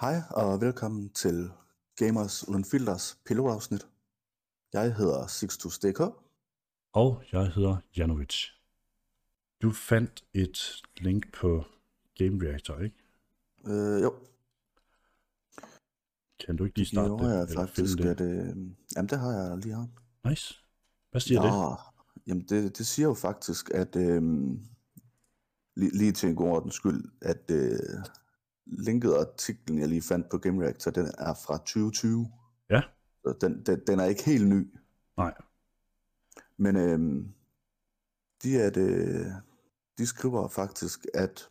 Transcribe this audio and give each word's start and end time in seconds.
Hej 0.00 0.22
og 0.30 0.60
velkommen 0.60 1.10
til 1.10 1.50
Gamers 1.96 2.48
Uden 2.48 2.64
Filters 2.64 3.18
pilotafsnit. 3.26 3.86
Jeg 4.72 4.94
hedder 4.94 5.26
Sixtus.dk. 5.26 6.00
Og 6.92 7.22
jeg 7.32 7.52
hedder 7.52 7.76
Janovic. 7.96 8.34
Du 9.62 9.70
fandt 9.70 10.24
et 10.34 10.82
link 10.96 11.32
på 11.32 11.64
Game 12.18 12.48
Reactor, 12.48 12.78
ikke? 12.78 12.96
Øh, 13.66 14.02
jo, 14.02 14.14
Kan 16.46 16.56
du 16.56 16.64
ikke 16.64 16.78
lige 16.78 16.84
det 16.84 16.92
starte 16.92 17.08
gjorde 17.08 17.24
det? 17.24 17.34
jeg 17.34 17.42
eller 17.42 17.66
faktisk. 17.66 17.98
finde 17.98 18.10
At, 18.10 18.20
øh, 18.20 18.56
jamen, 18.96 19.08
det 19.08 19.18
har 19.18 19.30
jeg 19.32 19.58
lige 19.58 19.76
her. 19.76 19.86
Nice. 20.28 20.54
Hvad 21.10 21.20
siger 21.20 21.42
det? 21.42 21.48
Ja, 21.48 21.74
jamen, 22.26 22.44
det, 22.48 22.78
det 22.78 22.86
siger 22.86 23.06
jo 23.08 23.14
faktisk, 23.14 23.70
at 23.74 23.96
øh, 23.96 24.22
lige, 25.76 25.98
lige 25.98 26.12
til 26.12 26.28
en 26.28 26.36
god 26.36 26.48
ordens 26.48 26.74
skyld, 26.74 27.04
at 27.22 27.50
øh, 27.50 28.04
linket 28.78 29.14
artiklen, 29.14 29.78
jeg 29.78 29.88
lige 29.88 30.02
fandt 30.02 30.30
på 30.30 30.38
Game 30.38 30.62
Reactor, 30.64 30.90
den 30.90 31.06
er 31.18 31.34
fra 31.34 31.56
2020. 31.56 32.32
Ja. 32.70 32.82
Så 33.22 33.34
den, 33.40 33.62
den, 33.66 33.80
den 33.86 34.00
er 34.00 34.04
ikke 34.04 34.24
helt 34.24 34.48
ny. 34.48 34.74
Nej. 35.16 35.34
Men 36.56 36.76
øh, 36.76 37.24
de, 38.42 38.62
at, 38.62 38.76
øh, 38.76 39.26
de 39.98 40.06
skriver 40.06 40.48
faktisk, 40.48 41.06
at 41.14 41.50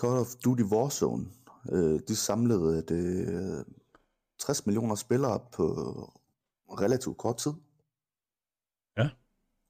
Call 0.00 0.18
of 0.18 0.34
Duty 0.44 0.62
Warzone, 0.62 1.26
øh, 1.72 2.00
de 2.08 2.16
samlede 2.16 2.84
øh, 2.90 3.64
60 4.38 4.66
millioner 4.66 4.94
spillere 4.94 5.40
på 5.52 5.64
relativt 6.80 7.18
kort 7.18 7.36
tid. 7.36 7.52
Ja. 8.96 9.10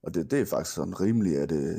Og 0.02 0.14
det, 0.14 0.30
det 0.30 0.40
er 0.40 0.46
faktisk 0.46 0.74
sådan 0.74 1.00
rimeligt, 1.00 1.38
at 1.38 1.48
det, 1.50 1.76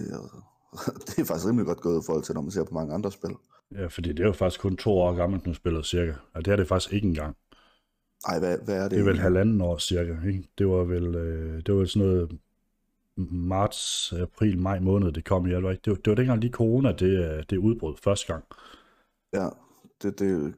det 1.08 1.20
er 1.20 1.26
faktisk 1.26 1.48
rimelig 1.48 1.66
godt 1.66 1.82
gået 1.82 2.04
i 2.04 2.06
forhold 2.06 2.24
til, 2.24 2.36
når 2.36 2.42
man 2.42 2.52
ser 2.52 2.64
på 2.64 2.74
mange 2.74 2.94
andre 2.94 3.12
spil. 3.12 3.36
Ja, 3.72 3.88
fordi 3.88 4.10
det 4.10 4.20
er 4.20 4.28
jo 4.28 4.32
faktisk 4.34 4.62
kun 4.62 4.78
to 4.78 4.92
år 4.92 5.14
gammelt 5.16 5.48
nu 5.48 5.54
spillet 5.54 5.86
cirka. 5.86 6.14
Og 6.34 6.46
det 6.46 6.52
er 6.52 6.56
det 6.56 6.68
faktisk 6.68 6.94
ikke 6.94 7.08
engang. 7.08 7.38
Ej, 8.28 8.40
hvad, 8.40 8.58
hvad 8.66 8.78
er 8.78 8.82
det? 8.84 8.92
Det 8.92 9.00
er 9.00 9.04
vel 9.04 9.20
halvanden 9.20 9.62
år 9.62 9.78
cirka, 9.78 10.16
ikke? 10.28 10.50
Det 10.58 10.68
var 10.68 10.84
vel, 10.84 11.16
øh, 11.16 11.62
det 11.66 11.76
var 11.76 11.86
sådan 11.86 12.08
noget 12.08 12.40
marts, 13.32 14.14
april, 14.14 14.60
maj 14.60 14.80
måned, 14.80 15.12
det 15.12 15.26
kom 15.26 15.46
i. 15.48 15.50
Det 15.50 15.64
var, 15.64 15.72
ikke? 15.72 15.82
Det 15.86 15.92
var, 15.92 15.98
det 15.98 16.12
var 16.12 16.16
dengang 16.16 16.40
lige 16.42 16.52
corona, 16.52 16.92
det, 16.92 17.36
øh, 17.38 17.44
det 17.50 17.58
udbrød 17.58 17.96
første 18.04 18.34
gang. 18.34 18.44
Ja, 19.34 19.50
det, 20.02 20.20
det, 20.20 20.54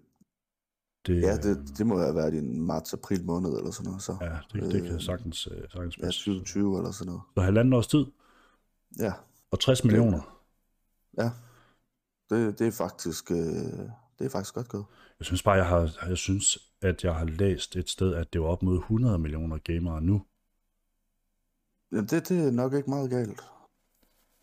Det, 1.07 1.21
ja 1.21 1.37
det, 1.37 1.77
det 1.77 1.87
må 1.87 1.99
have 1.99 2.15
været 2.15 2.33
i 2.33 2.37
en 2.37 2.61
marts-april 2.61 3.25
måned 3.25 3.49
eller 3.57 3.71
sådan 3.71 3.85
noget. 3.89 4.01
Så. 4.01 4.17
ja, 4.21 4.37
det, 4.53 4.71
det 4.71 4.83
kan 4.83 4.93
øh, 4.93 5.01
sagtens, 5.01 5.47
øh, 5.47 5.69
sagtens 5.69 5.97
Ja, 5.97 6.03
passe. 6.03 6.19
2020 6.19 6.77
eller 6.77 6.91
sådan 6.91 7.07
noget. 7.11 7.21
Så 7.37 7.41
halvanden 7.43 7.73
års 7.73 7.87
tid, 7.87 8.05
Ja, 8.99 9.13
og 9.51 9.59
60 9.59 9.83
millioner. 9.83 10.41
ja. 11.17 11.29
Det, 12.29 12.59
det 12.59 12.67
er 12.67 12.71
faktisk, 12.71 13.31
øh, 13.31 13.37
det 14.19 14.25
er 14.25 14.29
faktisk 14.29 14.53
godt 14.53 14.67
gået. 14.67 14.85
Jeg 15.19 15.25
synes 15.25 15.43
bare, 15.43 15.55
jeg 15.55 15.67
har, 15.67 15.97
jeg 16.07 16.17
synes, 16.17 16.57
at 16.81 17.03
jeg 17.03 17.15
har 17.15 17.25
læst 17.25 17.75
et 17.75 17.89
sted, 17.89 18.13
at 18.13 18.33
det 18.33 18.41
var 18.41 18.47
op 18.47 18.63
mod 18.63 18.77
100 18.77 19.19
millioner 19.19 19.57
gamere 19.57 20.01
nu. 20.01 20.21
Jamen, 21.91 22.05
det, 22.07 22.29
det 22.29 22.47
er 22.47 22.51
nok 22.51 22.73
ikke 22.73 22.89
meget 22.89 23.09
galt. 23.09 23.41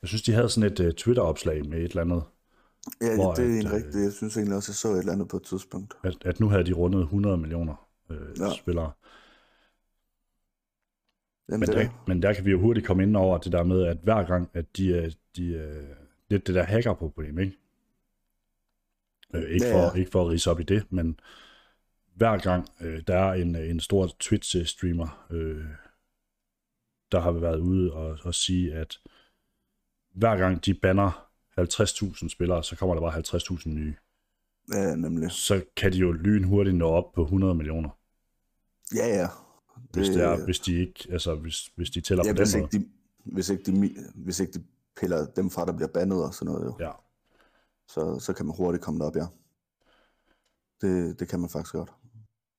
Jeg 0.02 0.08
synes, 0.08 0.22
de 0.22 0.32
havde 0.32 0.48
sådan 0.48 0.72
et 0.72 0.80
uh, 0.80 0.90
Twitter-opslag 0.90 1.68
med 1.68 1.78
et 1.78 1.84
eller 1.84 2.02
andet, 2.02 2.22
Ja, 3.00 3.14
Hvor 3.14 3.34
det 3.34 3.44
er 3.44 3.60
en 3.60 3.66
øh, 3.66 3.72
rigtig. 3.72 4.02
Jeg 4.02 4.12
synes 4.12 4.36
egentlig 4.36 4.56
også, 4.56 4.70
jeg 4.70 4.76
så 4.76 4.88
et 4.88 4.98
eller 4.98 5.12
andet 5.12 5.28
på 5.28 5.36
et 5.36 5.42
tidspunkt. 5.42 5.94
at, 6.04 6.16
at 6.24 6.40
nu 6.40 6.48
havde 6.48 6.64
de 6.64 6.72
rundet 6.72 7.00
100 7.00 7.36
millioner 7.38 7.88
øh, 8.10 8.16
Ja. 8.40 8.52
spillere. 8.54 8.92
Jamen, 11.48 11.60
Men 11.60 11.68
det 11.68 11.76
er 11.76 11.82
der, 11.82 12.04
men 12.06 12.22
der 12.22 12.32
kan 12.32 12.44
vi 12.44 12.50
jo 12.50 12.60
hurtigt 12.60 12.86
komme 12.86 13.02
ind 13.02 13.16
over 13.16 13.38
det 13.38 13.52
der 13.52 13.62
med, 13.62 13.82
at 13.82 13.96
hver 14.02 14.22
gang, 14.22 14.50
at 14.54 14.76
de, 14.76 15.14
de 15.36 15.46
øh, 15.46 15.96
lidt 16.30 16.46
det 16.46 16.54
der 16.54 16.62
hacker-problem, 16.62 17.38
ikke? 17.38 17.58
Øh, 19.32 19.50
ikke, 19.50 19.66
Ja, 19.66 19.74
for, 19.74 19.78
ja. 19.80 19.92
ikke 20.00 20.10
for 20.10 20.24
at 20.24 20.30
rise 20.30 20.50
op 20.50 20.60
i 20.60 20.62
det, 20.62 20.84
men 20.90 21.20
hver 22.14 22.38
gang 22.38 22.68
øh, 22.80 23.02
der 23.06 23.16
er 23.18 23.32
en, 23.32 23.56
en 23.56 23.80
stor 23.80 24.06
Twitch-streamer, 24.06 25.26
øh, 25.30 25.64
der 27.12 27.20
har 27.20 27.32
været 27.32 27.58
ude 27.58 27.92
og, 27.92 28.18
og 28.22 28.34
sige, 28.34 28.74
at 28.74 28.98
hver 30.14 30.36
gang 30.36 30.64
de 30.64 30.74
banner 30.74 31.28
50.000 31.60 32.28
spillere, 32.28 32.64
så 32.64 32.76
kommer 32.76 32.94
der 32.94 33.02
bare 33.02 33.38
50.000 33.58 33.68
nye. 33.68 33.94
Ja, 34.74 34.94
nemlig. 34.94 35.30
Så 35.30 35.64
kan 35.76 35.92
de 35.92 35.98
jo 35.98 36.12
lynhurtigt 36.12 36.76
nå 36.76 36.88
op 36.88 37.12
på 37.12 37.22
100 37.22 37.54
millioner, 37.54 37.88
Ja, 38.94 39.06
ja. 39.06 39.28
hvis, 39.92 40.08
det 40.08 40.22
er, 40.22 40.44
hvis 40.44 40.58
de 40.60 40.80
ikke, 40.80 41.06
altså 41.10 41.34
hvis, 41.34 41.70
hvis 41.76 41.90
de 41.90 42.00
tæller 42.00 42.24
ja, 42.26 42.32
på 42.32 42.36
hvis 42.36 42.52
den 42.52 42.62
ikke, 42.62 42.78
måde. 42.78 42.84
de, 42.84 42.90
hvis, 43.34 43.50
ikke 43.50 43.64
de, 43.64 43.94
hvis 44.14 44.40
ikke 44.40 44.52
de 44.52 44.64
piller 45.00 45.26
dem 45.26 45.50
fra, 45.50 45.66
der 45.66 45.72
bliver 45.72 45.88
bandet 45.88 46.24
og 46.24 46.34
sådan 46.34 46.52
noget, 46.52 46.66
jo. 46.66 46.76
Ja. 46.80 46.90
Så, 47.94 48.18
så 48.20 48.32
kan 48.32 48.46
man 48.46 48.56
hurtigt 48.56 48.84
komme 48.84 49.00
derop, 49.00 49.16
ja. 49.16 49.26
Det, 50.80 51.20
det 51.20 51.28
kan 51.28 51.40
man 51.40 51.48
faktisk 51.48 51.72
godt. 51.74 51.92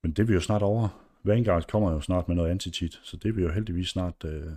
Men 0.03 0.11
det 0.13 0.19
er 0.19 0.27
vi 0.27 0.33
jo 0.33 0.41
snart 0.41 0.61
over. 0.61 0.99
Vanguard 1.23 1.67
kommer 1.67 1.91
jo 1.91 2.01
snart 2.01 2.27
med 2.27 2.35
noget 2.35 2.51
anti-cheat, 2.51 2.99
så 3.03 3.17
det 3.17 3.29
er 3.29 3.33
vi 3.33 3.41
jo 3.41 3.51
heldigvis 3.51 3.87
snart... 3.89 4.23
Øh, 4.25 4.51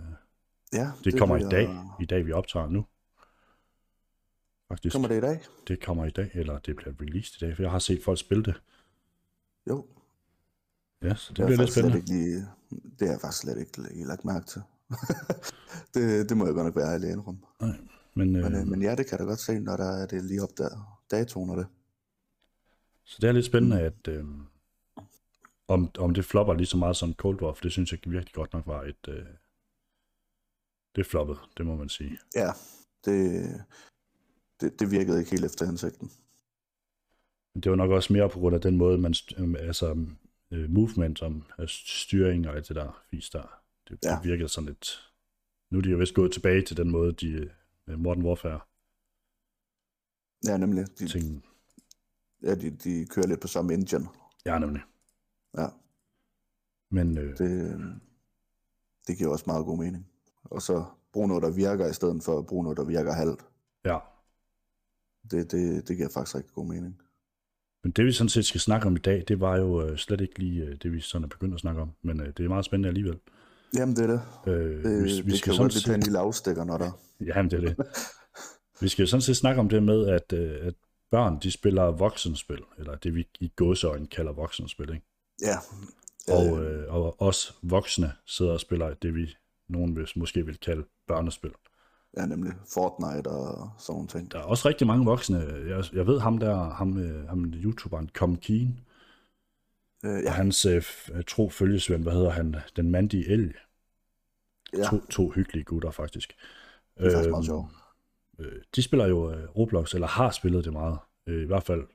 Ja, 0.73 0.91
det, 0.97 1.05
det 1.05 1.19
kommer 1.19 1.35
bliver- 1.35 1.47
i 1.47 1.51
dag, 1.51 1.75
i 2.01 2.05
dag 2.05 2.25
vi 2.25 2.31
optager 2.31 2.69
nu. 2.69 2.85
Faktisk, 4.67 4.93
Kommer 4.93 5.07
det 5.07 5.17
i 5.17 5.21
dag? 5.21 5.41
det 5.67 5.83
kommer 5.85 6.05
i 6.05 6.09
dag, 6.09 6.31
eller 6.33 6.59
det 6.59 6.75
bliver 6.75 6.93
released 7.01 7.41
i 7.41 7.45
dag, 7.45 7.55
for 7.55 7.63
jeg 7.63 7.71
har 7.71 7.79
set 7.79 8.03
folk 8.03 8.19
spille 8.19 8.43
det. 8.43 8.61
Jo. 9.69 9.85
Ja, 11.01 11.15
så 11.15 11.33
det 11.33 11.37
Det, 11.37 11.45
bliver 11.45 11.57
er 11.59 11.61
lidt 11.63 11.71
spændende. 11.71 11.97
ikke 11.97 12.09
lige, 12.09 12.35
det 12.99 13.07
har 13.07 13.13
jeg 13.13 13.21
faktisk 13.21 13.41
slet 13.41 13.57
ikke 13.57 14.03
lagt 14.07 14.25
mærke 14.25 14.45
til. 14.45 14.61
det, 15.93 16.29
det 16.29 16.37
må 16.37 16.45
jeg 16.45 16.53
godt 16.53 16.65
nok 16.65 16.75
være 16.75 16.93
ærlig 16.93 17.09
indrømme. 17.11 17.41
Nej, 17.61 17.77
men, 18.17 18.35
øh, 18.35 18.43
Men, 18.43 18.55
øh, 18.55 18.67
men 18.67 18.81
ja, 18.81 18.95
det 18.95 19.05
kan 19.05 19.11
jeg 19.11 19.19
da 19.19 19.23
godt 19.23 19.39
se, 19.39 19.59
når 19.59 19.77
der 19.77 20.01
er 20.01 20.05
det 20.05 20.23
lige 20.23 20.43
op 20.43 20.57
der. 20.57 21.01
Datoen 21.11 21.49
og 21.49 21.57
det. 21.57 21.67
så 23.03 23.17
det 23.21 23.27
er 23.27 23.31
lidt 23.31 23.45
spændende, 23.45 23.81
at 23.81 24.07
øh, 24.07 24.25
om, 25.67 25.91
om 25.99 26.13
det 26.13 26.25
flopper 26.25 26.53
lige 26.53 26.67
så 26.67 26.77
meget 26.77 26.95
som 26.95 27.13
Cold 27.13 27.41
War, 27.41 27.53
for 27.53 27.61
det 27.61 27.71
synes 27.71 27.91
jeg 27.91 27.99
virkelig 28.05 28.33
godt 28.33 28.53
nok 28.53 28.67
var 28.67 28.83
et... 28.83 29.07
Øh, 29.07 29.25
det 30.95 31.05
floppede, 31.05 31.39
det 31.57 31.65
må 31.65 31.75
man 31.75 31.89
sige. 31.89 32.17
Ja, 32.35 32.49
det, 33.05 33.45
det, 34.61 34.79
det 34.79 34.91
virkede 34.91 35.19
ikke 35.19 35.31
helt 35.31 35.45
efter 35.45 35.65
hensigten. 35.65 36.11
Men 37.53 37.61
det 37.61 37.69
var 37.69 37.75
nok 37.75 37.91
også 37.91 38.13
mere 38.13 38.29
på 38.29 38.39
grund 38.39 38.55
af 38.55 38.61
den 38.61 38.77
måde, 38.77 38.97
man, 38.97 39.13
øh, 39.37 39.55
altså 39.59 40.05
øh, 40.51 40.69
movement 40.69 41.21
om 41.21 41.43
øh, 41.59 41.67
styring 41.67 42.47
og 42.47 42.55
alt 42.55 42.67
det 42.67 42.75
der 42.75 43.03
fis 43.09 43.29
der. 43.29 43.61
Det. 43.89 43.99
Ja. 44.03 44.09
det 44.09 44.29
virkede 44.29 44.49
sådan 44.49 44.67
lidt... 44.67 45.11
Nu 45.71 45.77
er 45.77 45.81
de 45.81 45.89
jo 45.89 45.97
vist 45.97 46.13
gået 46.13 46.31
tilbage 46.31 46.61
til 46.61 46.77
den 46.77 46.91
måde, 46.91 47.13
de 47.13 47.49
øh, 47.87 47.99
Modern 47.99 48.23
Warfare 48.25 48.59
Ja, 50.47 50.57
nemlig. 50.57 50.85
De, 50.99 51.07
ting. 51.07 51.45
ja, 52.43 52.55
de, 52.55 52.69
de 52.69 53.05
kører 53.05 53.27
lidt 53.27 53.41
på 53.41 53.47
samme 53.47 53.73
engine. 53.73 54.07
Ja, 54.45 54.59
nemlig. 54.59 54.81
Ja, 55.57 55.67
Men 56.91 57.17
øh, 57.17 57.37
det, 57.37 57.79
det 59.07 59.17
giver 59.17 59.29
også 59.31 59.43
meget 59.47 59.65
god 59.65 59.77
mening. 59.77 60.07
Og 60.43 60.61
så 60.61 60.85
bruge 61.13 61.27
noget, 61.27 61.43
der 61.43 61.51
virker, 61.51 61.87
i 61.89 61.93
stedet 61.93 62.23
for 62.23 62.39
at 62.39 62.45
bruge 62.47 62.63
noget, 62.63 62.77
der 62.77 62.83
virker 62.85 63.13
halvt. 63.13 63.45
ja, 63.85 63.97
Det, 65.31 65.51
det, 65.51 65.87
det 65.87 65.97
giver 65.97 66.09
faktisk 66.13 66.35
rigtig 66.35 66.53
god 66.53 66.65
mening. 66.65 67.01
men 67.83 67.91
det 67.91 68.05
vi 68.05 68.11
sådan 68.11 68.29
set 68.29 68.45
skal 68.45 68.61
snakke 68.61 68.87
om 68.87 68.95
i 68.95 68.99
dag, 68.99 69.23
det 69.27 69.39
var 69.39 69.57
jo 69.57 69.81
øh, 69.87 69.97
slet 69.97 70.21
ikke 70.21 70.39
lige 70.39 70.63
øh, 70.63 70.77
det, 70.83 70.91
vi 70.91 70.99
sådan 71.01 71.23
er 71.23 71.27
begyndt 71.29 71.53
at 71.53 71.59
snakke 71.59 71.81
om. 71.81 71.91
Men 72.01 72.19
øh, 72.19 72.27
det 72.27 72.45
er 72.45 72.49
meget 72.49 72.65
spændende 72.65 72.87
alligevel. 72.89 73.19
Jamen, 73.77 73.95
det 73.95 74.03
er 74.03 74.07
det. 74.07 74.51
Øh, 74.51 74.83
Det, 74.83 75.03
vi, 75.03 75.21
vi 75.21 75.31
det 75.31 75.37
skal 75.39 75.51
kan 75.51 75.53
jo 75.57 75.61
godt 75.63 75.73
lige 75.73 75.81
tage 75.83 75.95
en 75.95 76.03
lille 76.03 76.19
afstikker, 76.19 76.63
når 76.63 76.77
der... 76.77 76.91
Jamen, 77.21 77.51
det 77.51 77.63
er 77.63 77.73
det. 77.73 77.87
Vi 78.81 78.87
skal 78.87 79.03
jo 79.03 79.07
sådan 79.07 79.21
set 79.21 79.37
snakke 79.37 79.59
om 79.59 79.69
det 79.69 79.83
med, 79.83 80.07
at, 80.07 80.33
øh, 80.33 80.67
at 80.67 80.73
børn, 81.11 81.39
de 81.43 81.51
spiller 81.51 81.83
voksenspil, 81.83 82.59
eller 82.77 82.95
det 82.95 83.15
vi 83.15 83.27
i 83.39 83.51
gåseøjne 83.55 84.07
kalder 84.07 84.31
voksenspil, 84.31 84.89
ikke? 84.93 85.05
Ja. 85.41 85.57
Og, 86.27 86.63
øh, 86.63 86.93
og 86.93 87.21
os 87.21 87.59
voksne 87.61 88.11
sidder 88.25 88.51
og 88.51 88.59
spiller 88.59 88.93
det, 88.93 89.15
vi 89.15 89.35
nogen 89.69 89.95
vil, 89.95 90.07
måske 90.15 90.45
vil 90.45 90.59
kalde 90.59 90.85
børnespil. 91.07 91.51
Ja, 92.17 92.25
nemlig 92.25 92.53
Fortnite 92.73 93.27
og 93.27 93.69
sådan 93.77 94.07
ting. 94.07 94.31
Der 94.31 94.39
er 94.39 94.43
også 94.43 94.67
rigtig 94.69 94.87
mange 94.87 95.05
voksne. 95.05 95.37
Jeg, 95.67 95.83
jeg 95.93 96.07
ved 96.07 96.19
ham 96.19 96.37
der, 96.37 96.69
ham, 96.69 96.97
øh, 96.97 97.27
ham 97.27 97.43
YouTuberen, 97.43 98.09
Com 98.09 98.37
Keen, 98.37 98.79
Øh, 100.05 100.23
ja. 100.23 100.29
og 100.29 100.33
hans 100.33 100.65
øh, 100.65 100.83
tro 101.27 101.49
følgesvend, 101.49 102.03
hvad 102.03 102.13
hedder 102.13 102.29
han, 102.29 102.55
den 102.75 102.91
mandige 102.91 103.27
elg. 103.29 103.55
ja, 104.73 104.83
To, 104.83 105.05
to 105.05 105.29
hyggelige 105.29 105.63
gutter, 105.63 105.91
faktisk. 105.91 106.35
Det 106.99 107.07
er 107.07 107.11
faktisk 107.11 107.27
Øhm, 107.27 107.31
meget 107.31 107.45
sjovt. 107.45 107.71
øh, 108.39 108.61
de 108.75 108.83
spiller 108.83 109.07
jo 109.07 109.31
øh, 109.31 109.49
Roblox, 109.57 109.93
eller 109.93 110.07
har 110.07 110.31
spillet 110.31 110.65
det 110.65 110.73
meget. 110.73 110.99
Øh, 111.27 111.43
I 111.43 111.45
hvert 111.45 111.63
fald 111.63 111.87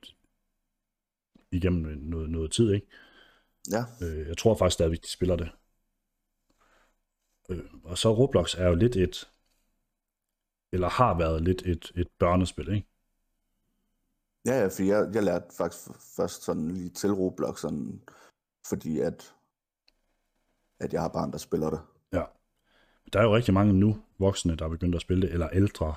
igennem 1.51 1.97
noget, 1.97 2.29
noget 2.29 2.51
tid, 2.51 2.71
ikke? 2.73 2.87
Ja, 3.71 3.85
Øh, 4.01 4.27
jeg 4.27 4.37
tror 4.37 4.55
faktisk 4.55 4.73
stadigvæk, 4.73 5.01
de 5.01 5.11
spiller 5.11 5.35
det. 5.35 5.49
Øh, 7.49 7.65
og 7.83 7.97
så 7.97 8.13
Roblox 8.13 8.55
er 8.57 8.67
jo 8.67 8.75
lidt 8.75 8.95
et, 8.95 9.29
eller 10.71 10.89
har 10.89 11.17
været 11.17 11.41
lidt 11.41 11.61
et, 11.65 11.91
et 11.95 12.07
børnespil, 12.19 12.69
ikke? 12.73 12.87
ja, 14.45 14.59
ja 14.59 14.67
fordi 14.67 14.87
jeg, 14.87 15.11
jeg 15.13 15.23
lærte 15.23 15.55
faktisk 15.57 15.87
først 16.15 16.43
sådan 16.43 16.71
lige 16.71 16.89
til 16.89 17.11
Roblox, 17.13 17.59
sådan, 17.59 18.01
fordi 18.69 18.99
at, 18.99 19.35
at 20.79 20.93
jeg 20.93 21.01
har 21.01 21.09
barn, 21.09 21.31
der 21.31 21.37
spiller 21.37 21.69
det. 21.69 21.81
Der 23.13 23.19
er 23.19 23.23
jo 23.23 23.35
rigtig 23.35 23.53
mange 23.53 23.73
nu 23.73 23.97
voksne, 24.19 24.55
der 24.55 24.65
er 24.65 24.69
begyndt 24.69 24.95
at 24.95 25.01
spille 25.01 25.21
det, 25.27 25.33
eller 25.33 25.49
ældre, 25.49 25.95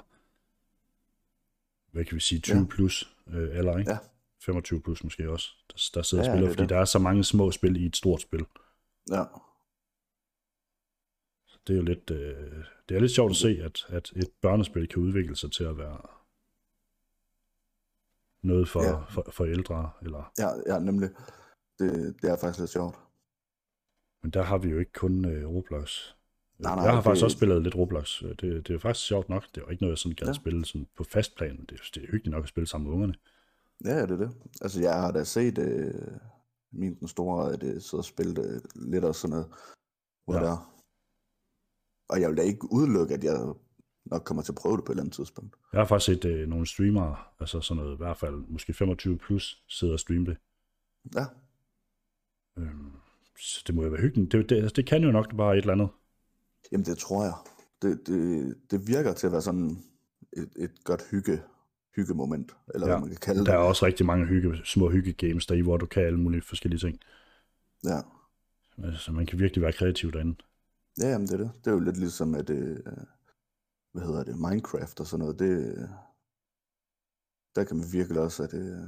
hvad 1.93 2.05
kan 2.05 2.14
vi 2.14 2.20
sige, 2.20 2.41
20 2.41 2.58
Ja. 2.58 2.64
plus, 2.70 3.17
øh, 3.26 3.56
eller 3.58 3.79
ikke? 3.79 3.91
Ja. 3.91 3.99
25 4.43 4.81
plus 4.82 5.05
måske 5.05 5.31
også, 5.31 5.50
der, 5.70 5.91
der 5.94 6.03
sidder 6.03 6.25
Ja, 6.25 6.31
og 6.31 6.35
spiller, 6.35 6.49
er 6.49 6.53
fordi 6.53 6.62
det. 6.62 6.69
der 6.70 6.79
er 6.79 6.85
så 6.85 6.99
mange 6.99 7.25
små 7.25 7.50
spil 7.50 7.82
i 7.82 7.87
et 7.87 7.97
stort 7.97 8.20
spil. 8.20 8.47
Ja, 9.11 9.25
Det 11.67 11.73
er 11.73 11.76
jo 11.76 11.82
lidt, 11.82 12.11
øh, 12.11 12.64
det 12.88 12.97
er 12.97 13.00
lidt 13.00 13.12
sjovt 13.12 13.31
at 13.31 13.37
se, 13.37 13.49
at, 13.62 13.87
at 13.88 14.12
et 14.17 14.29
børnespil 14.43 14.88
kan 14.88 15.03
udvikle 15.03 15.37
sig 15.37 15.53
til 15.53 15.64
at 15.64 15.79
være 15.79 16.00
noget 18.43 18.69
for, 18.69 18.82
ja. 18.82 19.05
for, 19.05 19.25
for 19.31 19.44
ældre, 19.44 19.91
eller, 20.03 20.32
ja, 20.38 20.75
ja 20.75 20.79
nemlig. 20.79 21.11
Det, 21.79 22.17
det 22.23 22.31
er 22.31 22.37
faktisk 22.41 22.58
lidt 22.58 22.70
sjovt. 22.70 22.97
men 24.23 24.31
der 24.31 24.43
har 24.43 24.58
vi 24.58 24.69
jo 24.69 24.79
ikke 24.79 24.93
kun 24.93 25.25
øh, 25.25 25.49
Roblox. 25.49 26.14
Nej, 26.58 26.75
nej, 26.75 26.85
jeg 26.85 26.91
har 26.93 26.97
det- 26.99 27.05
faktisk 27.05 27.25
også 27.25 27.37
spillet 27.37 27.62
lidt 27.62 27.75
Roblox. 27.76 28.20
Det, 28.23 28.41
det 28.41 28.70
er 28.70 28.79
faktisk 28.79 29.06
sjovt 29.06 29.29
nok. 29.29 29.43
Det 29.55 29.56
er 29.56 29.61
jo 29.64 29.70
ikke 29.70 29.82
noget, 29.82 29.91
jeg 29.93 29.99
sådan 29.99 30.14
gad 30.14 30.26
Ja. 30.26 30.32
spille 30.32 30.64
sådan 30.64 30.87
på 30.97 31.05
fast 31.05 31.37
plan. 31.37 31.56
Det, 31.61 31.73
er- 31.73 31.91
det 31.94 32.03
er 32.03 32.06
hyggeligt 32.11 32.31
nok 32.35 32.43
at 32.43 32.49
spille 32.49 32.67
sammen 32.67 32.87
med 32.88 32.94
ungerne. 32.94 33.14
Ja, 33.85 34.03
det 34.03 34.11
er 34.11 34.17
det. 34.17 34.31
Altså, 34.61 34.81
jeg 34.81 34.94
har 35.00 35.11
da 35.12 35.25
set 35.25 35.58
øh, 35.58 35.94
min 36.73 36.94
den 37.00 37.08
store, 37.08 37.53
at 37.53 37.61
det 37.61 37.82
sidder 37.82 37.99
og 37.99 38.05
spille 38.05 38.43
øh, 38.43 38.61
lidt 38.75 39.05
og 39.05 39.14
sådan 39.14 39.31
noget. 39.31 39.47
Hvor 40.25 40.35
Ja. 40.35 40.41
der. 40.44 40.73
Og 42.08 42.20
jeg 42.20 42.29
vil 42.31 42.37
da 42.37 42.43
ikke 42.43 42.73
udelukke, 42.73 43.14
at 43.14 43.25
jeg 43.25 43.38
nok 44.05 44.23
kommer 44.25 44.43
til 44.43 44.53
at 44.53 44.56
prøve 44.62 44.76
det 44.76 44.85
på 44.85 44.93
et 44.93 44.94
eller 44.94 45.03
andet 45.03 45.14
tidspunkt. 45.14 45.56
Jeg 45.73 45.81
har 45.81 45.87
faktisk 45.87 46.06
set 46.06 46.25
øh, 46.25 46.49
nogle 46.49 46.67
streamere, 46.67 47.17
altså 47.41 47.61
sådan 47.61 47.82
noget, 47.82 47.94
i 47.94 47.97
hvert 47.97 48.17
fald 48.17 48.35
måske 48.49 48.73
25 48.75 49.19
plus, 49.19 49.62
sidde 49.69 49.93
og 49.93 50.00
streame 50.00 50.26
det. 50.26 50.37
Ja, 51.14 51.25
Øhm, 52.58 52.93
så 53.38 53.62
det 53.67 53.75
må 53.75 53.82
jo 53.82 53.88
være 53.88 54.00
hyggeligt. 54.00 54.32
Det, 54.32 54.50
det, 54.50 54.56
altså, 54.56 54.73
det 54.76 54.87
kan 54.87 55.03
jo 55.03 55.11
nok 55.12 55.37
bare 55.37 55.53
et 55.56 55.61
eller 55.61 55.73
andet. 55.73 55.88
Jamen 56.72 56.84
det 56.84 56.98
tror 56.98 57.24
jeg. 57.24 57.34
Det, 57.82 58.06
det, 58.06 58.54
det 58.70 58.88
virker 58.88 59.12
til 59.12 59.26
at 59.26 59.32
være 59.32 59.42
sådan 59.42 59.78
et, 60.32 60.48
et 60.56 60.84
godt 60.84 61.02
hygge, 61.10 61.42
hyggemoment, 61.96 62.56
eller 62.74 62.86
ja. 62.86 62.92
Hvad 62.92 63.00
man 63.00 63.08
kan 63.08 63.18
kalde 63.18 63.38
det. 63.40 63.46
Der 63.46 63.52
er 63.52 63.56
også 63.58 63.86
rigtig 63.86 64.06
mange 64.06 64.26
hygge, 64.26 64.60
små 64.64 64.90
hyggegames 64.90 65.46
deri, 65.46 65.60
hvor 65.60 65.76
du 65.76 65.86
kan 65.86 66.02
alle 66.02 66.18
mulige 66.18 66.42
forskellige 66.42 66.80
ting. 66.80 67.00
Ja. 67.84 68.00
Altså, 68.84 69.12
man 69.12 69.26
kan 69.26 69.38
virkelig 69.38 69.62
være 69.62 69.72
kreativ 69.72 70.12
derinde. 70.12 70.34
Ja, 71.00 71.08
jamen 71.08 71.26
det 71.26 71.32
er 71.32 71.38
det. 71.38 71.50
Det 71.64 71.66
er 71.66 71.74
jo 71.74 71.80
lidt 71.80 71.96
ligesom, 71.96 72.34
at 72.34 72.50
øh, 72.50 72.78
hvad 73.92 74.02
hedder 74.02 74.24
det, 74.24 74.38
Minecraft 74.38 75.00
og 75.00 75.06
sådan 75.06 75.20
noget, 75.20 75.38
det, 75.38 75.88
der 77.54 77.64
kan 77.64 77.76
man 77.76 77.86
virkelig 77.92 78.22
også, 78.22 78.42
at 78.42 78.54
øh, 78.54 78.78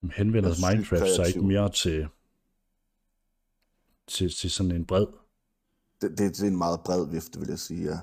Men 0.00 0.10
Henvender 0.16 0.72
Minecraft 0.72 1.14
sig 1.14 1.26
ikke 1.28 1.42
mere 1.42 1.72
til, 1.72 2.08
til, 4.06 4.30
til 4.30 4.50
sådan 4.50 4.72
en 4.72 4.84
bred 4.84 5.06
det, 6.10 6.18
det, 6.18 6.36
det 6.36 6.42
er 6.42 6.46
en 6.46 6.56
meget 6.56 6.80
bred 6.80 7.06
vifte, 7.10 7.38
vil 7.40 7.48
jeg 7.48 7.58
sige, 7.58 7.84
ja. 7.84 7.98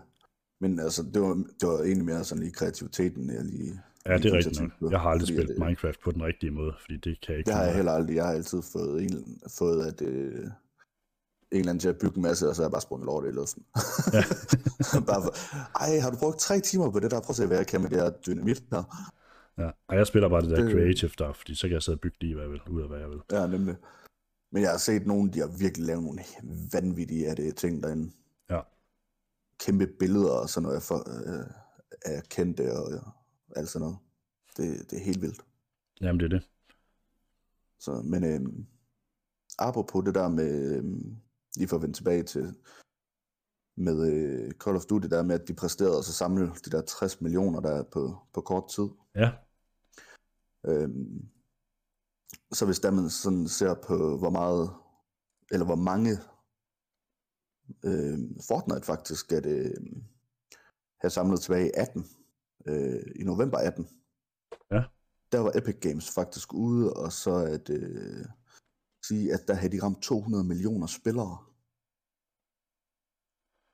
Men 0.61 0.79
altså, 0.79 1.03
det 1.13 1.21
var, 1.21 1.33
det 1.33 1.67
var 1.69 1.77
egentlig 1.83 2.05
mere 2.05 2.23
sådan 2.23 2.43
lige 2.43 2.53
kreativiteten, 2.53 3.29
jeg 3.29 3.43
lige... 3.45 3.81
Ja, 4.05 4.17
det 4.17 4.25
er 4.25 4.33
rigtigt 4.37 4.61
nok. 4.81 4.91
Jeg 4.91 4.99
har 4.99 5.09
aldrig 5.09 5.27
spillet 5.27 5.55
øh, 5.55 5.59
Minecraft 5.65 5.99
på 6.03 6.11
den 6.11 6.23
rigtige 6.23 6.51
måde, 6.51 6.73
fordi 6.81 6.93
det 6.97 7.21
kan 7.21 7.31
jeg 7.33 7.37
ikke 7.37 7.47
Det 7.47 7.55
har 7.55 7.63
jeg 7.63 7.75
heller 7.75 7.91
aldrig. 7.91 8.15
Jeg 8.15 8.25
har 8.25 8.33
altid 8.33 8.61
fået 8.73 9.03
en, 9.03 9.39
fået 9.57 9.85
at, 9.85 10.01
øh, 10.01 10.33
en 10.41 10.49
eller 11.51 11.69
anden 11.69 11.79
til 11.79 11.89
at 11.89 11.97
bygge 11.97 12.15
en 12.15 12.21
masse, 12.21 12.49
og 12.49 12.55
så 12.55 12.61
har 12.61 12.65
jeg 12.67 12.71
bare 12.71 12.81
sprunget 12.81 13.05
lort 13.05 13.25
i 13.25 13.31
luften. 13.31 13.63
Ja. 14.13 14.23
bare 15.11 15.21
for, 15.23 15.33
Ej, 15.83 15.99
har 15.99 16.09
du 16.11 16.17
brugt 16.17 16.39
tre 16.39 16.59
timer 16.59 16.91
på 16.91 16.99
det 16.99 17.11
der? 17.11 17.19
Prøv 17.19 17.29
at 17.29 17.35
se, 17.35 17.47
hvad 17.47 17.57
jeg 17.57 17.67
kan 17.67 17.81
med 17.81 17.89
det 17.89 17.97
her 18.01 18.09
dynamit 18.09 18.63
her. 18.71 18.83
Ja. 19.57 19.69
Og 19.87 19.95
jeg 19.95 20.07
spiller 20.07 20.29
bare 20.29 20.41
det 20.41 20.49
der 20.49 20.63
Det- 20.63 20.71
creative 20.71 21.11
der, 21.17 21.33
fordi 21.33 21.55
så 21.55 21.61
kan 21.67 21.73
jeg 21.73 21.81
sidde 21.83 21.95
og 21.95 21.99
bygge 22.01 22.17
lige, 22.21 22.33
hvad 22.35 22.43
jeg 22.43 22.51
vil, 22.51 22.61
ud 22.69 22.81
af 22.81 22.87
hvad 22.87 22.99
jeg 22.99 23.09
vil. 23.09 23.19
Ja, 23.31 23.47
nemlig. 23.47 23.75
Men 24.51 24.63
jeg 24.63 24.71
har 24.71 24.77
set 24.77 25.07
nogen, 25.07 25.33
de 25.33 25.39
har 25.39 25.47
virkelig 25.47 25.87
lavet 25.87 26.03
nogle 26.03 26.23
vanvittige 26.73 27.29
af 27.29 27.35
det 27.35 27.55
ting 27.55 27.83
derinde. 27.83 28.11
Ja. 28.49 28.61
Kæmpe 29.59 29.87
billeder 29.87 30.31
og 30.31 30.49
sådan 30.49 30.67
noget 30.67 30.83
for, 30.83 30.95
øh, 30.95 31.47
af 32.05 32.23
kendte 32.23 32.73
og, 32.73 32.83
og 32.83 33.13
alt 33.55 33.69
sådan 33.69 33.85
noget. 33.85 33.97
Det, 34.57 34.91
det 34.91 34.99
er 34.99 35.03
helt 35.03 35.21
vildt. 35.21 35.41
Jamen 36.01 36.19
det 36.19 36.25
er 36.25 36.39
det. 36.39 36.49
Så, 37.79 38.01
men 38.01 38.23
øhm, 38.23 38.65
apropos 39.59 40.05
det 40.05 40.15
der 40.15 40.29
med, 40.29 40.75
øhm, 40.75 41.17
lige 41.55 41.67
for 41.67 41.75
at 41.75 41.81
vende 41.81 41.97
tilbage 41.97 42.23
til, 42.23 42.55
med 43.75 44.13
øh, 44.13 44.51
Call 44.51 44.75
of 44.75 44.85
Duty, 44.85 45.07
der 45.07 45.23
med, 45.23 45.41
at 45.41 45.47
de 45.47 45.53
præsterede 45.53 45.97
at 45.97 46.05
så 46.05 46.13
samle 46.13 46.45
de 46.65 46.71
der 46.71 46.81
60 46.81 47.21
millioner 47.21 47.59
der 47.59 47.83
på, 47.83 48.17
på 48.33 48.41
kort 48.41 48.69
tid. 48.69 48.87
Ja, 49.15 49.31
Øhm, 50.65 51.29
så 52.51 52.65
hvis 52.65 52.79
der 52.79 52.91
man 52.91 53.09
sådan 53.09 53.47
ser 53.47 53.73
på, 53.87 54.17
hvor 54.17 54.29
meget, 54.29 54.73
eller 55.51 55.65
hvor 55.65 55.75
mange 55.75 56.11
øh, 57.85 58.19
Fortnite 58.47 58.85
faktisk, 58.85 59.31
at 59.31 59.45
øh, 59.45 59.75
have 61.01 61.11
samlet 61.11 61.39
tilbage 61.41 61.67
i 61.67 61.71
18, 61.73 62.05
øh, 62.65 63.01
i 63.15 63.23
november 63.23 63.57
18, 63.57 63.87
Ja. 64.71 64.83
der 65.31 65.39
var 65.39 65.51
Epic 65.55 65.75
Games 65.81 66.11
faktisk 66.15 66.53
ude, 66.53 66.93
og 66.93 67.11
så 67.11 67.35
at 67.35 67.69
øh, 67.69 68.25
sige, 69.03 69.33
at 69.33 69.39
der 69.47 69.53
havde 69.53 69.77
de 69.77 69.83
ramt 69.83 70.01
200 70.01 70.43
millioner 70.43 70.87
spillere 70.87 71.37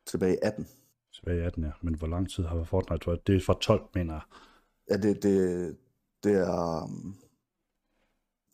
tilbage 0.08 0.34
i 0.34 0.40
18. 0.42 0.68
tilbage 1.14 1.38
i 1.38 1.42
18, 1.46 1.64
ja. 1.64 1.72
Men 1.82 1.94
hvor 1.96 2.08
lang 2.08 2.30
tid 2.30 2.44
har 2.44 2.64
Fortnite 2.64 3.08
været? 3.08 3.28
Det 3.28 3.36
er 3.36 3.42
fra 3.46 3.58
12, 3.62 3.90
mener 3.96 4.14
jeg. 4.14 4.22
Ja, 4.90 4.98
det, 4.98 5.24
det, 5.24 5.78
det 6.24 6.34
er, 6.36 6.84
um, 6.84 7.16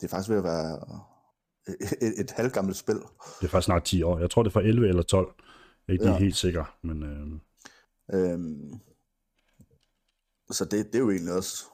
det 0.00 0.04
er 0.04 0.08
faktisk 0.08 0.28
ved 0.30 0.36
at 0.38 0.44
være 0.44 0.80
et, 2.02 2.20
et 2.20 2.30
halvgammelt 2.30 2.76
spil. 2.76 2.94
Det 3.40 3.44
er 3.44 3.48
faktisk 3.48 3.64
snart 3.64 3.84
10 3.84 4.02
år. 4.02 4.18
Jeg 4.18 4.30
tror, 4.30 4.42
det 4.42 4.50
er 4.50 4.52
fra 4.52 4.60
11 4.62 4.88
eller 4.88 5.02
12. 5.02 5.34
Jeg 5.38 5.44
er 5.88 5.92
ikke 5.92 6.04
lige 6.04 6.12
Ja. 6.14 6.18
helt 6.20 6.36
sikker, 6.36 6.76
men 6.82 7.02
øh, 7.02 7.40
Øhm, 8.14 8.72
så 10.50 10.64
det, 10.64 10.86
det 10.86 10.94
er 10.94 10.98
jo 10.98 11.10
egentlig 11.10 11.32
også 11.34 11.64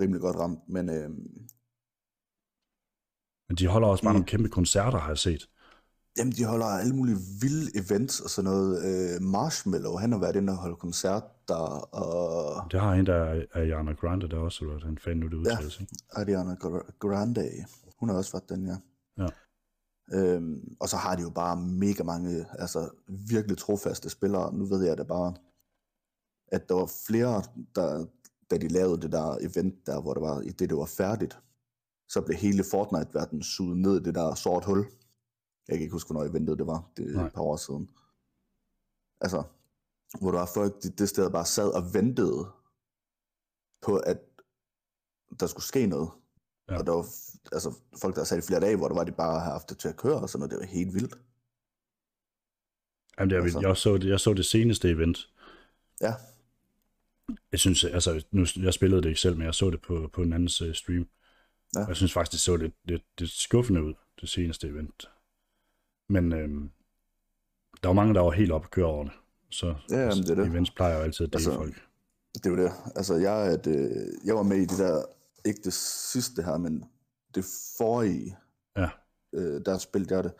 rimelig 0.00 0.20
godt 0.20 0.36
ramt, 0.36 0.68
men 0.68 0.88
øhm, 0.90 1.48
men 3.48 3.56
de 3.58 3.66
holder 3.66 3.88
også 3.88 4.04
bare 4.04 4.12
Mm. 4.12 4.16
nogle 4.16 4.26
kæmpe 4.26 4.48
koncerter, 4.48 4.98
har 4.98 5.08
jeg 5.08 5.18
set. 5.18 5.48
Jamen, 6.18 6.32
de 6.32 6.44
holder 6.44 6.66
alle 6.66 6.96
mulige 6.96 7.18
vilde 7.40 7.70
events 7.78 8.20
og 8.20 8.30
sådan 8.30 8.50
noget. 8.50 8.84
Øh, 8.84 9.22
Marshmallow, 9.22 9.96
han 9.96 10.12
har 10.12 10.18
været 10.18 10.36
inde 10.36 10.52
og 10.52 10.56
holde 10.56 10.76
koncert 10.76 11.22
der, 11.48 11.94
og 11.94 12.70
Det 12.70 12.80
har 12.80 12.92
en, 12.92 13.06
der 13.06 13.14
er 13.14 13.44
Ariana 13.54 13.92
Grande 13.92 14.28
der 14.28 14.36
også, 14.38 14.64
eller 14.64 14.78
hvordan 14.78 14.98
fanden 14.98 15.20
nu 15.20 15.26
det 15.26 15.34
udtales. 15.34 15.80
Ja. 15.80 15.86
Ariana 16.10 16.54
Gra- 16.54 16.98
Grande, 16.98 17.50
hun 18.00 18.08
har 18.08 18.16
også 18.16 18.32
været 18.32 18.48
den, 18.48 18.66
ja. 18.66 18.76
Ja. 19.18 19.28
Øhm, 20.12 20.76
og 20.80 20.88
så 20.88 20.96
har 20.96 21.16
de 21.16 21.22
jo 21.22 21.30
bare 21.30 21.56
mega 21.56 22.02
mange, 22.02 22.46
altså 22.58 22.90
virkelig 23.08 23.58
trofaste 23.58 24.10
spillere. 24.10 24.54
Nu 24.54 24.64
ved 24.64 24.84
jeg 24.84 24.98
da 24.98 25.02
bare, 25.02 25.34
at 26.52 26.68
der 26.68 26.74
var 26.74 26.90
flere, 27.06 27.42
der, 27.74 28.06
da 28.50 28.56
de 28.58 28.68
lavede 28.68 29.00
det 29.02 29.12
der 29.12 29.36
event 29.40 29.86
der, 29.86 30.00
hvor 30.00 30.14
det 30.14 30.22
var, 30.22 30.40
det 30.40 30.60
det 30.60 30.76
var 30.76 30.84
færdigt, 30.86 31.38
så 32.08 32.20
blev 32.20 32.36
hele 32.38 32.64
Fortnite-verdenen 32.64 33.42
suget 33.42 33.76
ned 33.78 34.00
i 34.00 34.02
det 34.02 34.14
der 34.14 34.34
sort 34.34 34.64
hul. 34.64 34.86
Jeg 35.68 35.76
kan 35.76 35.82
ikke 35.82 35.92
huske, 35.92 36.08
hvornår 36.12 36.30
eventet 36.30 36.58
det 36.58 36.66
var. 36.66 36.90
Det 36.96 37.10
er 37.10 37.16
Nej. 37.16 37.26
et 37.26 37.32
par 37.32 37.42
år 37.42 37.56
siden. 37.56 37.90
Altså, 39.20 39.42
hvor 40.20 40.30
der 40.30 40.38
var 40.38 40.50
folk, 40.54 40.82
de 40.82 40.90
det 40.90 41.08
sted 41.08 41.30
bare 41.30 41.46
sad 41.46 41.74
og 41.74 41.94
ventede 41.94 42.46
på, 43.82 43.96
at 43.96 44.18
der 45.40 45.46
skulle 45.46 45.64
ske 45.64 45.86
noget. 45.86 46.10
Ja. 46.68 46.78
Og 46.78 46.86
der 46.86 46.92
var 46.92 47.06
altså, 47.52 47.74
folk, 48.00 48.16
der 48.16 48.24
sat 48.24 48.38
i 48.38 48.46
flere 48.46 48.60
dage, 48.60 48.76
hvor 48.76 48.88
der 48.88 48.94
var, 48.94 49.04
de 49.04 49.12
bare 49.12 49.40
havde 49.40 49.52
haft 49.52 49.68
det 49.70 49.78
til 49.78 49.88
at 49.88 49.96
køre 49.96 50.20
og 50.20 50.28
sådan 50.28 50.40
noget. 50.40 50.50
Det 50.50 50.58
var 50.58 50.74
helt 50.74 50.94
vildt. 50.94 51.14
Jamen, 53.18 53.30
det 53.30 53.38
er, 53.38 53.42
Altså. 53.42 53.60
jeg, 53.60 53.76
så 53.76 53.96
det, 53.98 54.08
jeg 54.08 54.20
så 54.20 54.34
det 54.34 54.46
seneste 54.46 54.90
event. 54.90 55.18
Ja, 56.00 56.14
Jeg 57.52 57.60
synes, 57.60 57.84
altså, 57.84 58.24
nu, 58.30 58.46
jeg 58.56 58.74
spillede 58.74 59.02
det 59.02 59.08
ikke 59.08 59.20
selv, 59.20 59.36
men 59.36 59.44
jeg 59.46 59.54
så 59.54 59.70
det 59.70 59.80
på, 59.82 60.10
på 60.12 60.22
en 60.22 60.32
andens 60.32 60.62
uh, 60.62 60.72
stream. 60.72 61.08
Ja. 61.74 61.80
Og 61.80 61.88
jeg 61.88 61.96
synes 61.96 62.12
faktisk, 62.12 62.32
det 62.32 62.40
så 62.40 62.56
lidt, 62.56 62.74
lidt, 62.84 63.02
lidt 63.18 63.30
skuffende 63.30 63.82
ud, 63.84 63.94
det 64.20 64.28
seneste 64.28 64.68
event. 64.68 65.10
Men 66.08 66.32
øhm, 66.32 66.70
der 67.82 67.88
var 67.88 67.92
mange, 67.92 68.14
der 68.14 68.20
var 68.20 68.30
helt 68.30 68.52
oppe 68.52 68.66
at 68.66 68.70
køre 68.70 68.86
over 68.86 69.04
det. 69.04 69.12
Så 69.50 69.74
Ja, 69.90 69.98
jamen, 70.00 70.22
det 70.22 70.30
er 70.30 70.34
det. 70.34 70.46
events 70.46 70.70
plejer 70.70 70.96
jo 70.96 71.02
altid 71.02 71.26
at 71.26 71.32
dele 71.32 71.36
Altså, 71.38 71.54
folk. 71.54 71.74
det 72.44 72.52
var 72.52 72.56
det. 72.58 72.72
Altså, 72.96 73.14
jeg, 73.14 73.52
er 73.52 73.56
det, 73.56 74.10
jeg 74.24 74.34
var 74.36 74.42
med 74.42 74.56
i 74.56 74.64
det 74.64 74.78
der, 74.78 75.02
ikke 75.44 75.60
det 75.64 75.72
sidste 75.72 76.42
her, 76.42 76.58
men 76.58 76.84
det 77.34 77.44
forrige, 77.78 78.36
Ja, 78.76 78.88
øh, 79.32 79.60
der 79.66 79.78
spillede 79.78 80.14
jeg 80.14 80.24
det. 80.24 80.32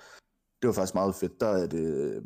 Det 0.63 0.69
var 0.69 0.73
faktisk 0.75 0.95
meget 0.95 1.15
fedt. 1.15 1.41
Der 1.41 1.47
er 1.49 1.67
det, 1.67 2.15
øh, 2.15 2.23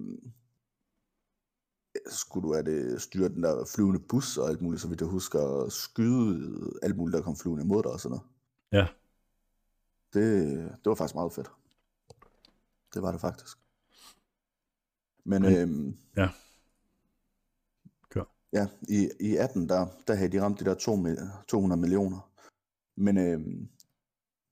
skulle 2.07 2.49
du 2.49 2.53
er 2.53 2.63
det 2.63 3.03
styre 3.03 3.29
den 3.29 3.43
der 3.43 3.65
flyvende 3.75 4.01
bus 4.09 4.39
og 4.39 4.49
alt 4.49 4.63
muligt, 4.63 4.83
så 4.83 4.89
vidt 4.89 5.01
jeg 5.01 5.09
husker, 5.09 5.39
og 5.41 5.73
skyde 5.73 6.71
alt 6.83 6.97
muligt, 6.97 7.17
der 7.17 7.23
kom 7.23 7.37
flyvende 7.37 7.65
imod 7.65 7.83
dig 7.83 7.93
og 7.93 8.01
sådan 8.01 8.19
noget. 8.19 8.27
ja. 8.73 8.87
Det, 10.15 10.47
det 10.59 10.87
var 10.87 10.95
faktisk 10.95 11.15
meget 11.15 11.33
fedt. 11.33 11.51
Det 12.95 13.03
var 13.03 13.13
det 13.13 13.21
faktisk. 13.21 13.59
Men, 15.25 15.43
Men- 15.43 15.57
øhm, 15.57 15.99
Ja. 16.17 16.29
Kør. 18.09 18.25
Ja, 18.53 18.69
i, 18.89 19.11
i 19.21 19.37
18, 19.37 19.69
der, 19.69 19.87
der 20.07 20.15
havde 20.15 20.33
de 20.33 20.43
ramt 20.43 20.61
de 20.61 20.65
der 20.65 20.75
to, 20.75 20.95
mi- 20.95 21.45
200 21.49 21.81
millioner. 21.81 22.31
Men 22.97 23.17
øhm, 23.19 23.69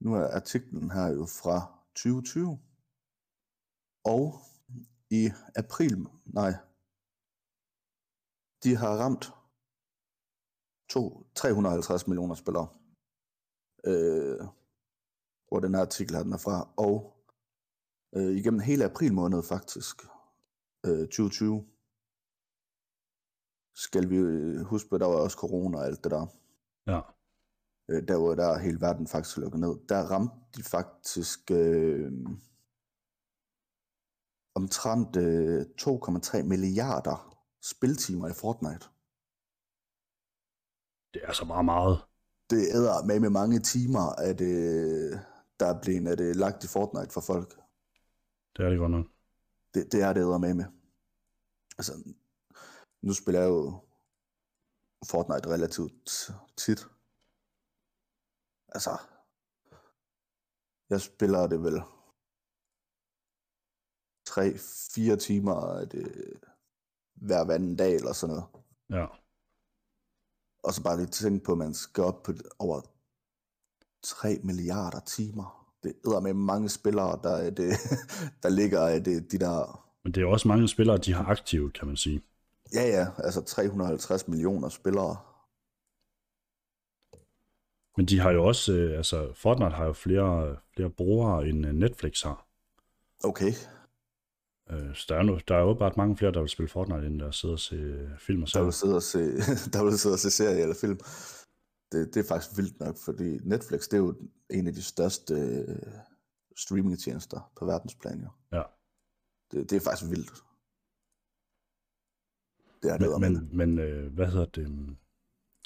nu 0.00 0.14
er 0.14 0.28
artiklen 0.36 0.90
her 0.90 1.06
jo 1.06 1.26
fra 1.26 1.78
2020. 1.94 2.60
Og 4.04 4.34
i 5.10 5.30
april, 5.56 6.06
nej, 6.26 6.52
de 8.64 8.76
har 8.76 8.96
ramt 8.96 9.30
to, 10.90 11.26
350 11.34 12.06
millioner 12.06 12.34
spillere. 12.34 12.68
Øh, 13.84 14.40
hvor 15.48 15.60
den 15.60 15.74
her 15.74 15.80
artikel 15.80 16.16
her 16.16 16.22
den 16.22 16.32
er 16.32 16.38
fra, 16.38 16.68
og 16.76 17.17
øh, 18.16 18.36
igennem 18.36 18.60
hele 18.60 18.84
april 18.84 19.14
måned 19.14 19.42
faktisk, 19.42 20.02
øh, 20.86 21.08
2020, 21.08 21.64
skal 23.74 24.10
vi 24.10 24.16
øh, 24.16 24.60
huske, 24.60 24.94
at 24.94 25.00
der 25.00 25.06
var 25.06 25.16
også 25.16 25.36
corona 25.36 25.78
og 25.78 25.84
alt 25.84 26.04
det 26.04 26.10
der. 26.10 26.26
Ja. 26.86 27.00
Øh, 27.88 28.08
der 28.08 28.16
var 28.16 28.34
der 28.34 28.58
hele 28.58 28.80
verden 28.80 29.06
faktisk 29.06 29.36
lukket 29.36 29.60
ned. 29.60 29.76
Der 29.88 30.02
ramte 30.10 30.34
de 30.56 30.62
faktisk 30.62 31.50
øh, 31.50 32.12
omtrent 34.54 35.16
øh, 35.16 35.60
2,3 35.80 36.42
milliarder 36.42 37.38
spiltimer 37.62 38.28
i 38.28 38.32
Fortnite. 38.32 38.86
Det 41.14 41.22
er 41.24 41.32
så 41.32 41.44
meget 41.44 41.64
meget. 41.64 41.98
Det 42.50 42.62
æder 42.76 43.04
med 43.04 43.20
med 43.20 43.30
mange 43.30 43.58
timer, 43.60 44.06
at 44.28 44.40
øh, 44.40 45.12
der 45.60 45.66
er 45.66 45.80
blevet 45.82 46.08
at, 46.08 46.20
øh, 46.20 46.36
lagt 46.36 46.64
i 46.64 46.68
Fortnite 46.68 47.12
for 47.12 47.20
folk. 47.20 47.60
Det 48.58 48.66
er 48.66 48.70
det 48.70 48.78
godt 48.78 48.90
nok. 48.90 49.06
Det, 49.74 49.92
det 49.92 50.02
er 50.02 50.12
det 50.12 50.40
med 50.40 50.54
med. 50.54 50.64
Altså, 51.78 52.14
nu 53.02 53.12
spiller 53.14 53.40
jeg 53.40 53.48
jo 53.48 53.84
Fortnite 55.06 55.48
relativt 55.48 56.08
tit. 56.56 56.88
Altså, 58.68 58.90
jeg 60.90 61.00
spiller 61.00 61.46
det 61.46 61.62
vel 61.62 61.82
3-4 64.28 65.16
timer 65.16 65.84
det, 65.84 66.32
hver 67.14 67.50
anden 67.50 67.76
dag 67.76 67.94
eller 67.94 68.12
sådan 68.12 68.36
noget. 68.36 68.48
Ja. 68.90 69.06
Og 70.62 70.72
så 70.74 70.82
bare 70.82 70.96
lige 70.96 71.06
tænke 71.06 71.44
på, 71.44 71.52
at 71.52 71.58
man 71.58 71.74
skal 71.74 72.04
op 72.04 72.22
på 72.22 72.32
over 72.58 72.80
3 74.02 74.40
milliarder 74.44 75.00
timer. 75.00 75.57
Det 75.82 75.92
er 76.04 76.20
med 76.20 76.34
mange 76.34 76.68
spillere, 76.68 77.18
der, 77.22 77.30
er 77.30 77.50
det, 77.50 77.70
der 78.42 78.48
ligger 78.48 78.80
af 78.86 79.04
det, 79.04 79.32
de 79.32 79.38
der... 79.38 79.84
Men 80.04 80.14
det 80.14 80.22
er 80.22 80.26
også 80.26 80.48
mange 80.48 80.68
spillere, 80.68 80.98
de 80.98 81.12
har 81.12 81.24
aktive, 81.24 81.70
kan 81.70 81.86
man 81.86 81.96
sige. 81.96 82.22
Ja, 82.74 82.82
ja, 82.86 83.06
altså 83.18 83.40
350 83.44 84.28
millioner 84.28 84.68
spillere. 84.68 85.16
Men 87.96 88.06
de 88.06 88.18
har 88.20 88.30
jo 88.30 88.44
også, 88.44 88.72
øh, 88.72 88.96
altså 88.96 89.32
Fortnite 89.34 89.70
har 89.70 89.84
jo 89.84 89.92
flere, 89.92 90.56
flere 90.74 90.90
brugere 90.90 91.48
end 91.48 91.66
øh, 91.66 91.72
Netflix 91.72 92.22
har. 92.22 92.46
Okay. 93.24 93.52
Øh, 94.70 94.94
så 94.94 95.06
der 95.08 95.16
er, 95.16 95.22
nu, 95.22 95.38
der 95.48 95.54
er 95.54 95.60
jo 95.60 95.74
bare 95.74 95.92
mange 95.96 96.16
flere, 96.16 96.32
der 96.32 96.40
vil 96.40 96.48
spille 96.48 96.68
Fortnite, 96.68 97.06
end 97.06 97.20
der 97.20 97.30
sidder 97.30 97.54
og 97.54 97.58
se 97.58 98.08
film 98.18 98.42
og 98.42 98.48
Der 98.54 98.62
vil 98.64 98.72
serier. 98.72 98.72
sidde 98.72 98.96
og 98.96 99.02
se, 99.02 99.18
der 99.72 99.84
vil 99.84 99.98
sidde 99.98 100.14
og 100.14 100.18
se 100.18 100.30
serie 100.30 100.62
eller 100.62 100.74
film. 100.80 100.98
Det, 101.92 102.14
det 102.14 102.24
er 102.24 102.28
faktisk 102.28 102.56
vildt 102.56 102.80
nok, 102.80 102.96
fordi 103.04 103.38
Netflix, 103.42 103.80
det 103.82 103.92
er 103.92 103.98
jo 103.98 104.14
en 104.50 104.66
af 104.66 104.72
de 104.72 104.82
største 104.82 105.34
øh, 105.34 105.92
streamingtjenester 106.56 107.52
på 107.58 107.64
verdensplan, 107.66 108.20
jo. 108.20 108.28
Ja. 108.52 108.62
Det, 109.50 109.70
det 109.70 109.76
er 109.76 109.80
faktisk 109.80 110.10
vildt. 110.10 110.32
Det 112.82 112.90
er 112.92 112.98
det, 112.98 113.20
Men, 113.20 113.32
men, 113.32 113.56
men 113.56 113.78
øh, 113.78 114.12
hvad 114.12 114.26
hedder 114.26 114.44
det? 114.46 114.96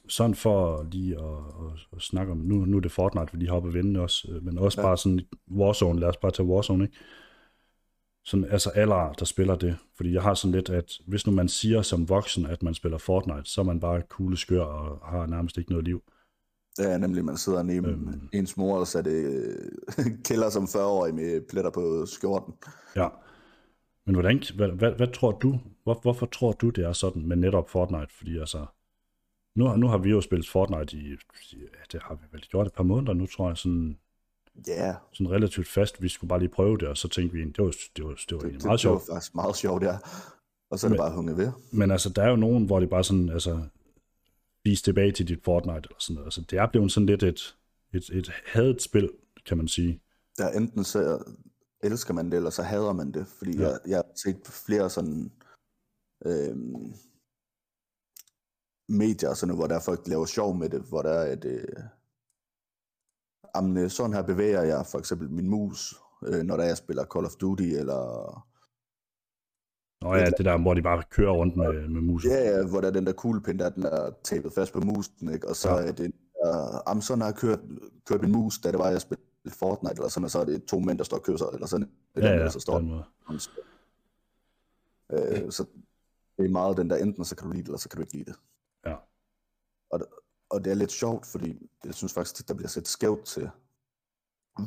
Sådan 0.09 0.35
for 0.35 0.83
lige 0.83 1.17
at, 1.19 1.39
at, 1.39 1.87
at 1.97 2.03
snakke 2.03 2.33
om, 2.33 2.39
nu, 2.39 2.55
nu 2.65 2.77
er 2.77 2.81
det 2.81 2.93
Fortnite, 2.93 3.33
vi 3.33 3.39
lige 3.39 3.49
har 3.49 3.57
oppe 3.57 3.73
vende 3.73 4.01
også, 4.01 4.29
øh, 4.31 4.45
men 4.45 4.59
også 4.59 4.81
Ja. 4.81 4.87
ja. 4.87 4.89
bare 4.89 4.99
sådan 4.99 5.21
Warzone, 5.51 6.01
lad 6.01 6.09
os 6.09 6.17
bare 6.17 6.33
tage 6.33 6.49
Warzone, 6.49 6.85
ikke? 6.85 6.97
Sådan, 8.25 8.45
altså 8.45 8.71
alle, 8.71 8.95
der 8.95 9.25
spiller 9.25 9.55
det. 9.57 9.77
Fordi 9.97 10.13
jeg 10.13 10.23
har 10.23 10.35
sådan 10.35 10.53
lidt, 10.53 10.71
at 10.71 10.93
hvis 11.07 11.27
nu 11.27 11.33
man 11.33 11.49
siger 11.49 11.83
som 11.83 12.09
voksen, 12.09 12.47
at 12.47 12.63
man 12.63 12.75
spiller 12.75 12.99
Fortnite, 12.99 13.45
så 13.51 13.61
er 13.61 13.65
man 13.65 13.81
bare 13.81 14.03
kugle 14.03 14.37
skør 14.37 14.65
og 14.65 15.09
har 15.09 15.27
nærmest 15.27 15.59
ikke 15.59 15.71
noget 15.71 15.85
liv. 15.85 16.03
Det 16.77 16.93
er 16.93 16.99
nemlig, 16.99 17.25
man 17.25 17.37
sidder 17.37 17.63
nede 17.63 17.89
Øhm. 17.89 18.29
ens 18.33 18.57
mor, 18.57 18.79
og 18.79 18.87
så 18.87 19.03
det 19.03 19.13
øh, 19.13 20.07
kælder 20.29 20.51
som 20.51 20.65
40-årig 20.65 21.15
med 21.15 21.41
pletter 21.49 21.71
på 21.71 22.07
skjorten. 22.07 22.55
Ja. 22.97 23.09
Men 24.07 24.15
hvordan, 24.15 24.43
hvad, 24.57 24.69
hvad, 24.69 24.93
hvad 24.93 25.09
tror 25.13 25.31
du, 25.33 25.59
hvor, 25.85 25.99
hvorfor 26.03 26.27
tror 26.27 26.53
du, 26.53 26.69
det 26.71 26.85
er 26.85 26.93
sådan 26.93 27.27
med 27.29 27.37
netop 27.37 27.71
Fortnite? 27.71 28.07
Fordi 28.17 28.39
altså, 28.39 28.67
nu, 29.57 29.77
nu 29.77 29.87
har 29.89 29.99
vi 29.99 30.11
jo 30.11 30.21
spillet 30.21 30.49
Fortnite 30.49 30.97
i, 30.97 31.09
ja, 31.53 31.57
det 31.93 32.01
har 32.03 32.15
vi 32.15 32.25
vel 32.33 32.41
gjort 32.51 32.67
et 32.67 32.73
par 32.73 32.83
måneder 32.85 33.13
nu, 33.13 33.27
tror 33.27 33.49
jeg, 33.49 33.57
sådan, 33.57 33.99
Ja, 34.69 34.95
sådan 35.13 35.31
relativt 35.31 35.69
fast. 35.69 36.03
Vi 36.03 36.09
skulle 36.09 36.29
bare 36.29 36.39
lige 36.39 36.49
prøve 36.49 36.79
det, 36.79 36.89
og 36.89 36.97
så 36.97 37.09
tænkte 37.09 37.37
vi, 37.37 37.45
det 37.45 37.59
var, 37.65 37.75
det 37.97 38.05
var, 38.05 38.11
det 38.11 38.33
var 38.33 38.39
det, 38.39 38.45
egentlig 38.45 38.61
det, 38.61 38.65
meget 38.67 38.83
det 38.83 38.91
var 38.91 38.97
sjovt. 38.99 39.03
faktisk 39.13 39.35
meget 39.35 39.57
sjovt, 39.57 39.83
ja. 39.83 39.97
Og 40.71 40.79
så 40.79 40.87
er 40.87 40.89
det 40.89 40.99
Men- 40.99 40.99
bare 40.99 41.15
hunget 41.15 41.37
ved. 41.37 41.51
Men 41.73 41.91
altså, 41.91 42.09
der 42.09 42.23
er 42.23 42.29
jo 42.31 42.37
nogen, 42.37 42.67
hvor 42.67 42.81
det 42.81 42.91
bare 42.91 43.05
sådan, 43.05 43.29
altså, 43.29 43.61
vis 44.65 44.83
tilbage 44.83 45.13
til 45.13 45.29
dit 45.29 45.45
Fortnite, 45.45 45.77
eller 45.77 45.97
sådan 45.99 46.15
noget. 46.15 46.27
Altså, 46.27 46.41
det 46.51 46.59
er 46.59 46.67
blevet 46.71 46.93
sådan 46.93 47.07
lidt 47.07 47.23
et, 47.23 47.57
et, 47.95 48.11
et 48.11 48.31
hadet 48.47 48.83
spil, 48.83 49.11
kan 49.47 49.57
man 49.57 49.69
sige. 49.69 50.03
Der 50.39 50.49
enten 50.51 50.85
så 50.85 51.25
elsker 51.83 52.15
man 52.15 52.31
det, 52.31 52.37
eller 52.37 52.51
så 52.51 52.63
hader 52.63 52.93
man 52.93 53.13
det. 53.13 53.27
Fordi 53.27 53.57
Ja. 53.57 53.63
ja. 53.63 53.69
jeg, 53.69 53.81
jeg 53.87 53.97
har 53.97 54.13
set 54.17 54.47
flere 54.67 54.91
sådan 54.91 55.33
øhm, 56.27 56.95
medier, 58.89 59.29
og 59.31 59.37
sådan 59.37 59.49
noget, 59.49 59.61
hvor 59.61 59.67
der 59.67 59.77
er 59.77 59.85
folk, 59.85 60.05
der 60.05 60.11
laver 60.11 60.27
sjov 60.27 60.55
med 60.57 60.69
det, 60.71 60.81
hvor 60.89 61.03
der 61.03 61.11
er 61.11 61.33
et... 61.33 61.45
Øh, 61.45 61.83
jamen, 63.57 63.91
sådan 63.91 64.13
her 64.13 64.23
bevæger 64.23 64.63
jeg 64.63 64.87
for 64.87 64.99
eksempel 64.99 65.31
min 65.31 65.49
mus, 65.49 65.95
øh, 66.27 66.43
når 66.43 66.57
der 66.57 66.65
jeg 66.65 66.77
spiller 66.77 67.05
Call 67.05 67.27
of 67.27 67.35
Duty, 67.41 67.63
eller... 67.63 68.49
Nå 70.03 70.15
ja, 70.15 70.25
det 70.25 70.45
der, 70.45 70.59
hvor 70.59 70.75
de 70.75 70.83
bare 70.83 71.03
kører 71.11 71.31
rundt 71.33 71.57
med, 71.57 71.89
med 71.89 72.01
musen. 72.01 72.31
Ja, 72.31 72.57
ja, 72.57 72.67
hvor 72.67 72.81
der 72.81 72.89
er 72.89 72.93
den 72.93 73.07
der 73.07 73.13
kuglepind, 73.13 73.59
der 73.59 73.69
den 73.71 73.85
er 73.85 74.11
tapet 74.25 74.53
fast 74.53 74.73
på 74.73 74.81
musen, 74.81 75.33
ikke? 75.35 75.49
og 75.49 75.57
så 75.57 75.69
Ja. 75.71 75.75
er 75.89 75.93
det... 75.93 76.13
Jamen, 76.89 77.03
sådan 77.03 77.23
har 77.23 77.33
kørt, 77.33 77.59
kørt 78.07 78.21
min 78.23 78.33
mus, 78.33 78.59
da 78.59 78.71
det 78.71 78.79
var, 78.79 78.89
jeg 78.89 79.01
spillede 79.01 79.27
Fortnite, 79.49 79.95
eller 79.95 80.09
sådan, 80.09 80.25
og 80.25 80.31
så 80.31 80.39
er 80.39 80.45
det 80.45 80.65
to 80.65 80.79
mænd, 80.79 80.99
der 80.99 81.05
står 81.05 81.17
og 81.17 81.23
kysser, 81.23 81.47
eller 81.47 81.67
sådan. 81.67 81.91
Ja, 82.17 82.21
der, 82.21 82.33
ja, 82.33 82.39
der, 82.39 82.49
så 82.51 82.61
står 82.61 82.79
den 82.79 82.89
måde. 82.89 83.05
Øh, 85.13 85.51
så 85.53 85.65
det 86.39 86.45
er 86.47 86.51
meget 86.51 86.77
den 86.77 86.91
der, 86.91 86.97
enten 86.97 87.25
så 87.25 87.37
kan 87.37 87.47
du 87.47 87.53
lide 87.53 87.63
det, 87.63 87.69
eller 87.69 87.79
så 87.79 87.89
kan 87.89 87.97
du 87.97 88.03
ikke 88.03 88.13
lide 88.13 88.25
det. 88.25 88.35
Ja. 88.87 88.95
Og, 89.91 90.01
og 90.51 90.65
det 90.65 90.71
er 90.71 90.75
lidt 90.75 90.93
sjovt, 90.93 91.27
fordi 91.27 91.71
jeg 91.85 91.95
synes 91.95 92.13
faktisk, 92.13 92.41
at 92.41 92.49
der 92.49 92.55
bliver 92.55 92.69
set 92.69 92.89
skævt 92.89 93.25
til 93.25 93.51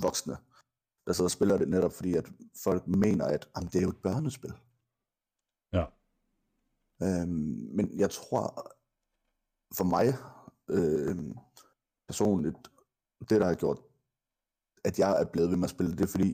voksne, 0.01 0.37
der 1.07 1.13
sidder 1.13 1.27
og 1.27 1.31
spiller 1.31 1.57
det 1.57 1.69
netop, 1.69 1.93
fordi 1.93 2.13
at 2.15 2.25
folk 2.63 2.87
mener, 2.87 3.25
at 3.25 3.47
jamen, 3.57 3.69
det 3.73 3.75
er 3.79 3.81
jo 3.83 3.89
et 3.89 3.97
børnespil. 4.03 4.53
Øhm, 7.03 7.53
men 7.77 7.99
jeg 7.99 8.11
tror, 8.11 8.43
for 9.77 9.83
mig 9.95 10.07
øh, 10.77 11.17
personligt, 12.07 12.57
det 13.29 13.41
der 13.41 13.45
har 13.45 13.55
gjort, 13.55 13.79
at 14.87 14.99
jeg 14.99 15.21
er 15.21 15.25
blevet 15.33 15.49
ved 15.49 15.57
med 15.57 15.63
at 15.69 15.75
spille 15.75 15.91
det, 15.91 16.01
er 16.05 16.15
fordi, 16.15 16.31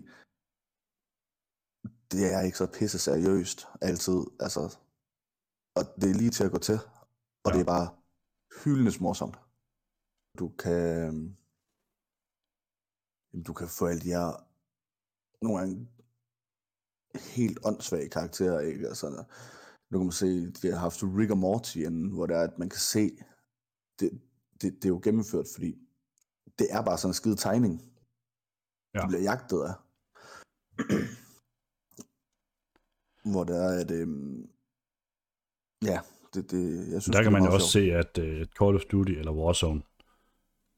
det 2.11 2.23
er 2.35 2.41
ikke 2.41 2.57
så 2.57 2.67
pisse 2.77 2.99
seriøst 2.99 3.59
altid. 3.81 4.19
Altså, 4.45 4.61
og 5.77 5.83
det 5.99 6.07
er 6.09 6.19
lige 6.21 6.35
til 6.37 6.43
at 6.47 6.51
gå 6.51 6.57
til. 6.69 6.79
Og 7.45 7.49
Ja. 7.49 7.53
det 7.55 7.61
er 7.61 7.71
bare 7.75 7.87
hyldende 8.63 9.03
morsomt. 9.03 9.37
Du 10.39 10.47
kan, 10.63 11.11
du 13.47 13.53
kan 13.59 13.67
få 13.77 13.83
alle 13.85 14.01
de 14.05 14.13
her 14.17 14.29
nogle 15.43 15.57
gange 15.59 15.75
helt 17.35 17.57
åndssvage 17.65 18.09
karakterer, 18.09 18.59
ikke? 18.59 18.87
Altså, 18.87 19.07
nu 19.91 19.97
kan 19.97 20.05
man 20.05 20.11
se, 20.11 20.51
de 20.51 20.71
har 20.71 20.79
haft 20.79 21.03
Rick 21.03 21.31
og 21.31 21.37
Morty 21.37 21.77
inden, 21.77 22.09
hvor 22.09 22.25
det 22.25 22.35
er, 22.35 22.41
at 22.41 22.59
man 22.59 22.69
kan 22.69 22.79
se, 22.79 23.11
det, 23.99 24.21
det, 24.61 24.73
det 24.75 24.85
er 24.85 24.89
jo 24.89 25.01
gennemført, 25.03 25.45
fordi 25.53 25.75
det 26.59 26.67
er 26.69 26.81
bare 26.81 26.97
sådan 26.97 27.09
en 27.09 27.13
skide 27.13 27.35
tegning. 27.35 27.81
Ja. 28.93 29.01
Du 29.01 29.07
bliver 29.07 29.21
jagtet 29.21 29.61
af. 29.69 29.73
hvor 33.31 33.43
det 33.43 33.55
er, 33.55 33.79
at 33.81 33.91
øhm, 33.91 34.49
ja, 35.83 35.99
det, 36.33 36.51
det, 36.51 36.91
jeg 36.91 37.01
synes, 37.01 37.13
Der 37.13 37.19
er 37.19 37.23
kan 37.23 37.31
man 37.31 37.43
jo 37.43 37.53
også 37.53 37.67
sjovt. 37.71 37.85
se, 37.85 38.19
at 38.21 38.41
uh, 38.41 38.45
Call 38.47 38.75
of 38.75 38.81
Duty 38.91 39.11
eller 39.11 39.31
Warzone 39.31 39.81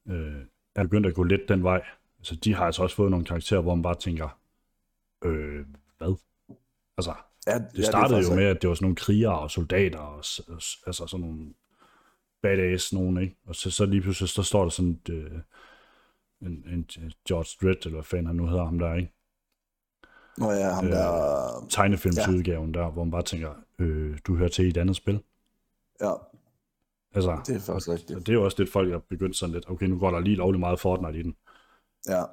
øh, 0.08 0.46
er 0.76 0.84
begyndt 0.84 1.08
at 1.08 1.16
gå 1.16 1.24
lidt 1.24 1.50
den 1.50 1.64
vej. 1.64 1.86
Altså, 2.20 2.36
de 2.36 2.54
har 2.56 2.66
altså 2.66 2.84
også 2.84 2.96
fået 2.96 3.12
nogle 3.12 3.26
karakterer, 3.26 3.62
hvor 3.62 3.76
man 3.76 3.84
bare 3.84 4.00
tænker, 4.00 4.40
øh, 5.24 5.66
hvad? 5.98 6.16
Altså, 6.98 7.14
Ja, 7.48 7.60
det 7.76 7.86
startede 7.86 8.22
jo 8.30 8.36
med, 8.36 8.46
at 8.46 8.62
det 8.62 8.68
var 8.70 8.76
sådan 8.76 8.86
nogle 8.86 8.96
krigere 8.96 9.40
og 9.40 9.52
soldater, 9.52 10.00
og, 10.00 10.24
og 10.48 10.62
altså 10.88 11.08
sådan 11.08 11.26
nogle 11.26 11.54
badass 12.42 12.94
nogen, 12.94 13.22
ikke? 13.22 13.36
Og 13.46 13.56
så, 13.56 13.72
så 13.72 13.86
lige 13.86 14.02
pludselig, 14.02 14.30
så 14.30 14.44
står 14.44 14.62
der 14.64 14.70
sådan 14.70 14.92
et, 14.92 15.10
øh, 15.10 15.32
en, 16.42 16.66
en 16.68 17.14
George 17.28 17.50
Dredd, 17.62 17.86
eller 17.86 17.98
hvad 17.98 18.04
fanden 18.04 18.28
han 18.28 18.36
nu 18.36 18.48
hedder 18.48 18.66
ham 18.66 18.80
der, 18.80 18.94
ikke? 18.96 19.14
Nå 20.38 20.52
ja, 20.52 20.70
ham 20.70 20.86
øh, 20.86 20.92
der, 20.92 21.68
Tegnefilmsudgaven 21.70 22.74
der, 22.74 22.92
hvor 22.92 23.04
man 23.04 23.12
bare 23.12 23.24
tænker, 23.24 23.54
øh, 23.80 24.18
du 24.28 24.36
hører 24.36 24.50
til 24.50 24.66
i 24.66 24.70
et 24.70 24.78
andet 24.78 24.96
spil. 24.96 25.24
ja, 26.02 26.14
Altså, 27.16 27.42
det 27.48 27.56
er 27.56 27.60
faktisk 27.60 27.88
og, 27.88 27.94
rigtigt. 27.94 28.20
og 28.20 28.26
det 28.26 28.30
er 28.30 28.34
jo 28.34 28.44
også 28.44 28.58
det, 28.64 28.70
folk 28.70 28.92
er 28.92 29.00
begyndt 29.00 29.36
sådan 29.36 29.54
lidt, 29.54 29.70
okay, 29.70 29.86
nu 29.86 30.00
går 30.00 30.12
der 30.12 30.20
lige 30.20 30.36
lovligt 30.36 30.60
meget 30.60 30.80
Fortnite 30.80 31.20
i 31.20 31.24
den. 31.24 31.36
Ja, 32.08 32.24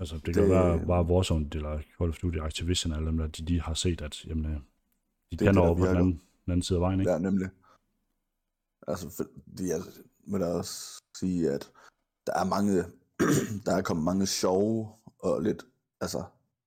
Altså, 0.00 0.14
det 0.14 0.24
kan 0.24 0.34
Det- 0.34 0.42
det... 0.42 0.50
være 0.50 0.86
bare 0.86 1.04
Warzone, 1.06 1.48
eller 1.54 1.80
Call 1.98 2.10
of 2.10 2.18
Duty, 2.22 2.38
Activision, 2.38 2.92
alle 2.92 3.06
dem 3.06 3.16
der, 3.18 3.26
de, 3.26 3.46
de 3.46 3.60
har 3.60 3.74
set, 3.74 4.00
at 4.00 4.24
jamen, 4.24 4.44
øh, 4.46 4.52
de 4.60 4.60
det, 5.30 5.38
kan 5.38 5.58
over 5.58 5.76
på 5.76 5.86
den 5.86 5.96
anden, 5.96 6.12
den 6.44 6.52
anden 6.52 6.62
side 6.62 6.76
af 6.76 6.80
vejen, 6.80 7.00
ikke? 7.00 7.12
ja, 7.12 7.18
nemlig. 7.18 7.48
Altså, 8.88 9.10
fordi 9.16 9.68
jeg 9.68 9.80
må 10.26 10.38
da 10.38 10.46
også 10.46 11.02
sige, 11.16 11.50
at 11.50 11.70
der 12.26 12.32
er 12.32 12.44
mange 12.44 12.84
der 13.66 13.72
er 13.76 13.82
kommet 13.82 14.04
mange 14.04 14.26
sjove 14.26 14.88
og 15.18 15.42
lidt, 15.42 15.62
altså, 16.00 16.24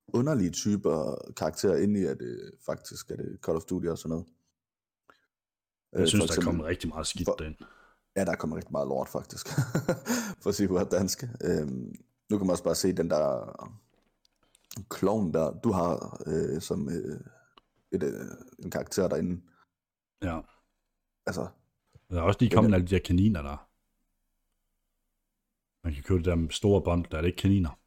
underlige 0.07 0.51
typer 0.51 1.15
karakterer 1.37 1.77
ind 1.77 1.97
i, 1.97 2.03
at 2.05 2.17
det 2.19 2.51
faktisk 2.65 3.11
er 3.11 3.15
det 3.15 3.39
Call 3.45 3.57
of 3.57 3.63
Duty 3.63 3.87
og 3.87 3.97
sådan 3.97 4.09
noget. 4.09 4.25
Jeg 5.91 6.01
Øh, 6.01 6.07
synes, 6.07 6.21
for 6.21 6.27
der 6.27 6.31
er 6.33 6.37
eksempel- 6.37 6.45
kommet 6.45 6.65
rigtig 6.65 6.89
meget 6.89 7.07
skidt 7.07 7.27
for- 7.27 7.35
derind. 7.35 7.55
Ja, 8.15 8.25
der 8.25 8.31
er 8.31 8.35
kommet 8.35 8.55
rigtig 8.57 8.71
meget 8.71 8.87
lort, 8.87 9.09
faktisk. 9.09 9.47
For 10.41 10.47
at 10.49 10.55
sige 10.55 10.67
på 10.67 10.79
dansk. 10.83 11.23
Øhm, 11.43 11.95
nu 12.29 12.37
kan 12.37 12.47
man 12.47 12.51
også 12.51 12.63
bare 12.63 12.75
se 12.75 12.93
den 12.93 13.09
der 13.09 13.55
klovn 14.89 15.33
der, 15.33 15.51
du 15.63 15.71
har 15.71 16.21
øh, 16.27 16.61
som 16.61 16.89
øh, 16.89 17.19
et, 17.91 18.03
øh, 18.03 18.25
en 18.63 18.71
karakter 18.71 19.07
derinde. 19.07 19.41
Ja. 20.23 20.39
Altså, 21.25 21.47
Der 22.09 22.17
er 22.17 22.21
også 22.21 22.37
lige 22.39 22.49
kommet 22.49 22.73
alle 22.73 22.87
de 22.87 22.95
der 22.95 23.01
kaniner 23.05 23.41
der. 23.41 23.67
Man 25.83 25.93
kan 25.93 26.03
købe 26.03 26.17
det 26.17 26.25
der 26.25 26.35
med 26.35 26.49
store 26.49 26.81
bånd, 26.81 27.05
der 27.11 27.17
er 27.17 27.21
det 27.21 27.27
ikke 27.27 27.41
kaniner. 27.41 27.79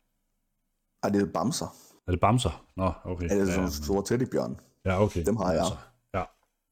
ej, 1.02 1.10
det 1.10 1.22
er 1.22 1.32
bamser. 1.32 1.66
Er 2.06 2.10
det 2.10 2.20
bamser? 2.20 2.66
Nå, 2.76 2.92
okay. 3.04 3.28
Ja, 3.28 3.34
det 3.34 3.42
er 3.42 3.46
sådan 3.46 3.64
ja, 3.64 3.70
store 3.70 4.04
teddybjørn. 4.04 4.60
ja, 4.84 5.02
okay. 5.02 5.24
dem 5.24 5.36
har 5.36 5.52
jeg. 5.52 5.60
Altså, 5.60 5.76
ja, 6.14 6.24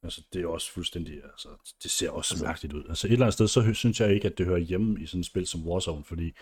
altså 0.03 0.23
det 0.33 0.43
er 0.43 0.47
også 0.47 0.73
fuldstændig, 0.73 1.25
altså 1.25 1.49
det 1.83 1.91
ser 1.91 2.11
også 2.11 2.35
altså, 2.35 2.47
mærkeligt 2.47 2.75
ud. 2.75 2.85
Altså 2.89 3.07
et 3.07 3.13
eller 3.13 3.27
andet 3.27 3.35
sted, 3.35 3.49
så 3.49 3.75
synes 3.75 4.01
jeg 4.01 4.15
ikke, 4.15 4.29
at 4.29 4.39
det 4.39 4.47
hører 4.47 4.59
hjemme 4.59 5.01
i 5.01 5.07
sådan 5.07 5.21
et 5.21 5.27
spil 5.27 5.47
som 5.47 5.67
Warzone, 5.69 6.05
fordi 6.05 6.35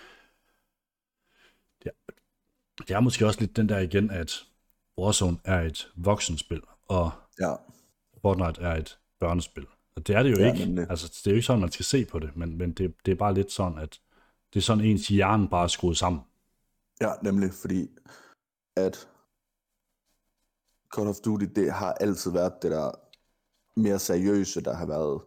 det 1.83 1.91
er, 2.09 2.13
det 2.89 2.91
er 2.91 3.01
måske 3.01 3.27
også 3.27 3.41
lidt 3.41 3.57
den 3.57 3.69
der 3.69 3.79
igen, 3.79 4.11
at 4.11 4.45
Warzone 4.99 5.39
er 5.45 5.61
et 5.61 5.93
voksenspil, 5.97 6.63
og 6.89 7.11
Ja, 7.41 7.55
Fortnite 8.23 8.61
er 8.61 8.77
et 8.77 8.99
børnespil. 9.21 9.67
Og 9.97 10.07
det 10.07 10.17
er 10.17 10.23
det 10.23 10.31
jo 10.31 10.37
Ja, 10.39 10.53
ikke. 10.53 10.65
nemlig. 10.65 10.91
Altså, 10.91 11.07
det 11.09 11.27
er 11.27 11.31
jo 11.31 11.35
ikke 11.35 11.47
sådan, 11.47 11.61
man 11.61 11.73
skal 11.73 11.85
se 11.85 12.05
på 12.05 12.19
det, 12.19 12.37
men, 12.37 12.59
men 12.59 12.73
det, 12.73 12.95
det 13.07 13.13
er 13.13 13.17
bare 13.17 13.35
lidt 13.35 13.53
sådan, 13.53 13.79
at 13.79 14.01
det 14.55 14.59
er 14.61 14.63
sådan 14.63 14.85
ens 14.85 15.09
hjerne 15.09 15.49
bare 15.49 15.65
er 15.65 15.69
skruet 15.69 15.97
sammen. 15.99 16.21
ja, 17.01 17.13
nemlig 17.23 17.53
fordi, 17.55 17.89
at 18.77 19.09
Call 20.97 21.09
of 21.09 21.17
Duty, 21.25 21.45
det 21.57 21.73
har 21.73 21.93
altid 21.93 22.31
været 22.31 22.53
det 22.63 22.71
der 22.71 22.91
mere 23.77 23.99
seriøse, 23.99 24.61
der 24.61 24.75
har 24.75 24.87
været 24.87 25.23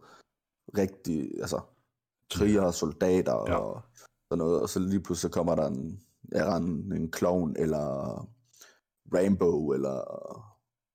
rigtig, 0.78 1.30
altså, 1.40 1.60
krigere, 2.34 2.72
soldater 2.72 3.44
Ja. 3.46 3.52
ja. 3.52 3.58
og 3.58 3.82
sådan 4.28 4.38
noget, 4.38 4.62
og 4.62 4.68
så 4.68 4.80
lige 4.80 5.02
pludselig 5.02 5.32
kommer 5.32 5.54
der 5.54 5.66
en, 5.66 6.00
ja, 6.32 6.56
en, 6.56 6.92
en 6.92 7.12
clown, 7.16 7.56
eller 7.58 8.28
Rainbow, 9.14 9.70
eller 9.72 10.00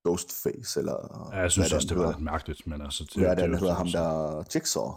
Ghostface, 0.04 0.80
eller 0.80 1.30
Ja, 1.34 1.38
jeg 1.40 1.52
synes 1.52 1.70
hvad 1.70 1.76
også, 1.78 1.88
det 1.88 1.98
var 1.98 2.04
hedder. 2.04 2.18
lidt 2.18 2.24
mærkeligt, 2.26 2.68
men 2.68 2.82
altså... 2.82 3.04
Det, 3.16 3.24
er 3.30 3.36
det, 3.36 3.50
det, 3.50 3.60
hedder 3.60 3.74
ham 3.74 3.88
sådan- 3.88 4.06
der 4.06 4.44
Jigsaw? 4.56 4.92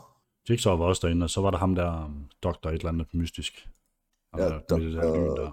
Jigsaw 0.50 0.76
var 0.76 0.84
også 0.86 1.06
derinde, 1.06 1.24
og 1.24 1.30
så 1.30 1.40
var 1.40 1.50
der 1.50 1.58
ham 1.58 1.74
der 1.74 2.04
um, 2.04 2.30
doktor 2.42 2.70
et 2.70 2.74
eller 2.74 2.88
andet 2.88 3.14
mystisk. 3.14 3.68
Ham 4.32 4.40
Ja, 4.40 4.46
der, 4.48 4.76
med 4.76 4.84
det 4.86 4.94
der 4.94 5.14
lyn 5.16 5.36
der. 5.36 5.50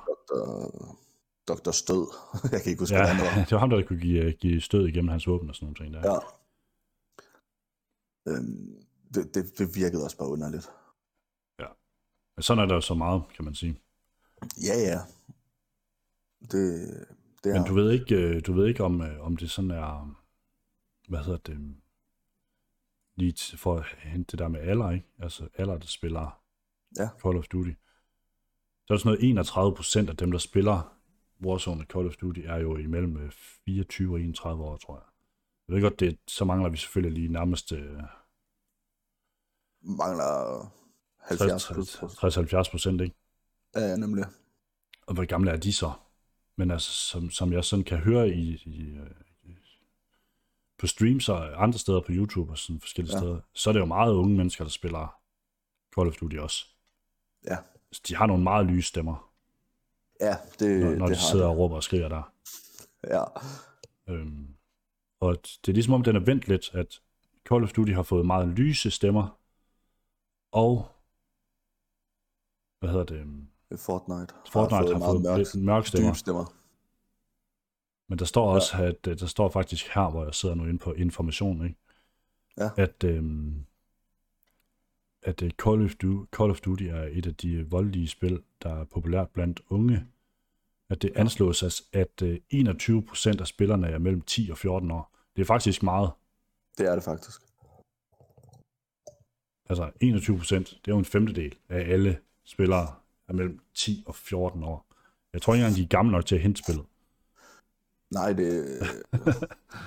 Dr. 1.48 1.56
Dr. 1.66 1.72
Stød. 1.72 2.08
Jeg 2.52 2.62
kan 2.62 2.70
ikke 2.70 2.82
huske, 2.82 2.96
Ja, 2.96 3.02
hvad 3.06 3.16
hedder. 3.30 3.44
det 3.46 3.52
var 3.52 3.60
ham, 3.60 3.70
der 3.70 3.86
kunne 3.88 4.00
give, 4.02 4.32
give 4.32 4.62
stød 4.62 4.88
igennem 4.88 5.10
hans 5.10 5.28
våben 5.28 5.50
og 5.50 5.56
sådan 5.56 5.66
nogle 5.66 5.76
ting 5.76 5.94
der. 5.94 6.12
Ja. 6.12 6.18
Øhm, 8.32 8.76
det, 9.14 9.36
det, 9.36 9.58
det 9.58 9.76
virkede 9.76 10.04
også 10.04 10.18
bare 10.18 10.30
underligt. 10.30 10.70
Men 12.36 12.44
sådan 12.44 12.64
er 12.64 12.68
der 12.68 12.76
jo 12.76 12.82
så 12.82 12.94
meget, 12.94 13.24
kan 13.36 13.46
man 13.46 13.56
sige. 13.56 13.80
Ja, 14.64 14.76
ja. 14.80 15.00
Det, 16.42 16.52
det 17.44 17.50
er... 17.50 17.54
Men 17.60 17.64
du 17.68 17.74
ved 17.74 17.92
ikke, 17.92 18.16
øh, 18.16 18.42
du 18.46 18.54
ved 18.54 18.68
ikke 18.68 18.84
om, 18.84 19.02
øh, 19.02 19.26
om 19.26 19.38
det 19.38 19.52
sådan 19.52 19.72
er, 19.72 20.16
hvad 21.10 21.20
hedder 21.20 21.38
det, 21.38 21.76
lige 23.16 23.32
til- 23.32 23.58
for 23.58 23.78
at 23.78 23.86
hente 24.00 24.32
det 24.32 24.40
der 24.40 24.48
med 24.48 24.60
alder, 24.60 24.92
ikke? 24.92 25.08
Altså 25.20 25.48
alder, 25.58 25.78
der 25.78 25.88
spiller 25.88 26.42
Ja. 27.00 27.10
Call 27.24 27.38
of 27.38 27.48
Duty. 27.48 27.72
Der 28.88 28.94
er 28.94 28.98
sådan 28.98 29.10
noget 29.10 29.30
31 29.30 29.76
procent 29.76 30.10
af 30.10 30.18
dem, 30.18 30.32
der 30.32 30.38
spiller 30.38 30.98
Warzone 31.46 31.82
og 31.82 31.86
Call 31.86 32.08
of 32.08 32.16
Duty, 32.16 32.40
er 32.40 32.58
jo 32.58 32.78
imellem 32.78 33.18
øh, 33.18 33.32
24 33.66 34.14
og 34.16 34.22
31 34.22 34.64
år, 34.64 34.78
tror 34.78 34.96
jeg. 34.98 35.04
Jeg 35.68 35.76
ved 35.76 35.82
godt, 35.82 36.00
det, 36.00 36.18
så 36.28 36.46
mangler 36.46 36.70
vi 36.70 36.78
selvfølgelig 36.78 37.18
lige 37.20 37.34
nærmest 37.34 37.72
øh, 37.72 38.02
mangler 39.82 40.72
70 41.18 41.68
plus. 41.74 41.96
60-70 42.68 42.72
procent, 42.72 43.02
ikke? 43.02 43.16
Ja, 43.76 43.96
nemlig. 43.96 44.26
Og 45.08 45.14
hvor 45.14 45.26
gamle 45.26 45.52
er 45.52 45.58
de 45.58 45.74
så? 45.74 45.92
Men 46.56 46.72
altså, 46.72 46.92
som, 46.92 47.30
som 47.30 47.54
jeg 47.54 47.64
sådan 47.66 47.86
kan 47.86 47.98
høre 47.98 48.30
i, 48.30 48.62
i, 48.66 48.82
øh, 48.82 49.56
på 50.78 50.88
streams 50.88 51.30
og 51.30 51.64
andre 51.64 51.80
steder 51.80 52.00
på 52.02 52.12
YouTube 52.12 52.52
og 52.52 52.58
sådan 52.58 52.80
forskellige 52.80 53.16
ja. 53.16 53.20
Steder, 53.20 53.40
så 53.54 53.70
er 53.70 53.74
det 53.74 53.80
jo 53.80 53.86
meget 53.86 54.14
unge 54.14 54.38
mennesker, 54.38 54.64
der 54.64 54.72
spiller 54.72 55.20
Call 55.96 56.08
of 56.08 56.16
Duty 56.16 56.38
også. 56.38 56.66
Ja. 57.46 57.58
Så 57.92 58.02
de 58.08 58.16
har 58.16 58.26
nogle 58.26 58.44
meget 58.44 58.66
lyse 58.66 58.88
stemmer, 58.88 59.32
Ja, 60.22 60.36
det, 60.60 60.82
når, 60.84 60.90
når 60.90 61.06
det 61.08 61.16
de 61.16 61.20
har 61.22 61.32
sidder 61.32 61.46
det. 61.46 61.54
og 61.54 61.58
råber 61.58 61.76
og 61.76 61.84
skriger 61.84 62.10
der. 62.10 62.34
Ja. 63.08 63.24
Øhm, 64.14 64.56
og 65.20 65.36
det 65.44 65.68
er 65.68 65.74
ligesom 65.74 65.94
om, 65.94 66.04
den 66.04 66.16
er 66.16 66.20
vendt 66.20 66.48
lidt, 66.48 66.72
at 66.74 67.02
Call 67.50 67.64
of 67.64 67.74
Duty 67.74 67.92
har 67.92 68.04
fået 68.04 68.26
meget 68.26 68.48
lyse 68.48 68.92
stemmer, 68.92 69.40
og 70.52 70.88
hvad 72.80 72.90
hedder 72.90 73.06
det? 73.06 73.48
Fortnite, 73.78 74.34
Fortnite 74.52 74.94
har 74.94 75.00
fået, 75.12 75.22
mørk, 75.22 75.38
lidt 75.38 75.56
mørk 75.56 75.88
stemmer. 75.88 76.10
dybe 76.10 76.18
stemmer. 76.18 76.54
Men 78.10 78.20
der 78.20 78.26
står 78.26 78.54
også, 78.54 78.78
ja. 78.78 78.84
at 78.88 79.08
øh, 79.08 79.20
der 79.20 79.26
står 79.26 79.50
faktisk 79.50 79.88
her, 79.96 80.10
hvor 80.10 80.24
jeg 80.24 80.34
sidder 80.34 80.56
nu 80.56 80.64
inde 80.64 80.80
på 80.80 80.94
information, 80.94 81.66
ikke? 81.66 81.78
Ja. 82.58 82.70
at, 82.78 83.04
øhm, 83.04 83.66
at 85.24 85.42
øh, 85.42 85.52
Call, 85.52 85.86
of 85.86 85.96
Duty, 85.96 86.30
Call 86.38 86.52
of 86.52 86.60
Duty 86.62 86.84
er 86.84 87.08
et 87.12 87.26
af 87.26 87.36
de 87.36 87.70
voldelige 87.70 88.08
spil, 88.08 88.44
der 88.64 88.70
er 88.70 88.84
populært 88.84 89.30
blandt 89.30 89.62
unge. 89.70 90.08
At 90.90 91.02
det 91.02 91.12
anslås, 91.16 91.64
at, 91.64 91.82
at 91.94 92.22
øh, 92.22 92.40
21% 92.54 93.40
af 93.40 93.48
spillerne 93.48 93.88
er 93.88 94.00
mellem 94.00 94.22
10 94.22 94.50
og 94.52 94.58
14 94.58 94.92
år. 94.92 95.16
Det 95.36 95.42
er 95.42 95.46
faktisk 95.46 95.84
meget. 95.84 96.12
Det 96.78 96.88
er 96.88 96.96
det 96.96 97.04
faktisk. 97.04 97.42
Altså 99.70 99.92
21 100.02 100.38
procent, 100.38 100.70
det 100.70 100.92
er 100.92 100.96
jo 100.96 101.00
en 101.00 101.06
femtedel 101.06 101.56
af 101.70 101.92
alle 101.92 102.20
spillere 102.44 102.96
er 103.32 103.36
mellem 103.36 103.60
10 103.74 104.04
og 104.08 104.16
14 104.16 104.64
år. 104.64 104.86
Jeg 105.34 105.42
tror 105.42 105.54
ikke 105.54 105.66
engang, 105.66 105.78
de 105.78 105.84
er 105.84 105.88
gamle 105.88 106.12
nok 106.12 106.26
til 106.26 106.36
at 106.36 106.42
hente 106.42 106.64
spillet. 106.64 106.86
Nej, 108.12 108.34
det, 108.34 108.80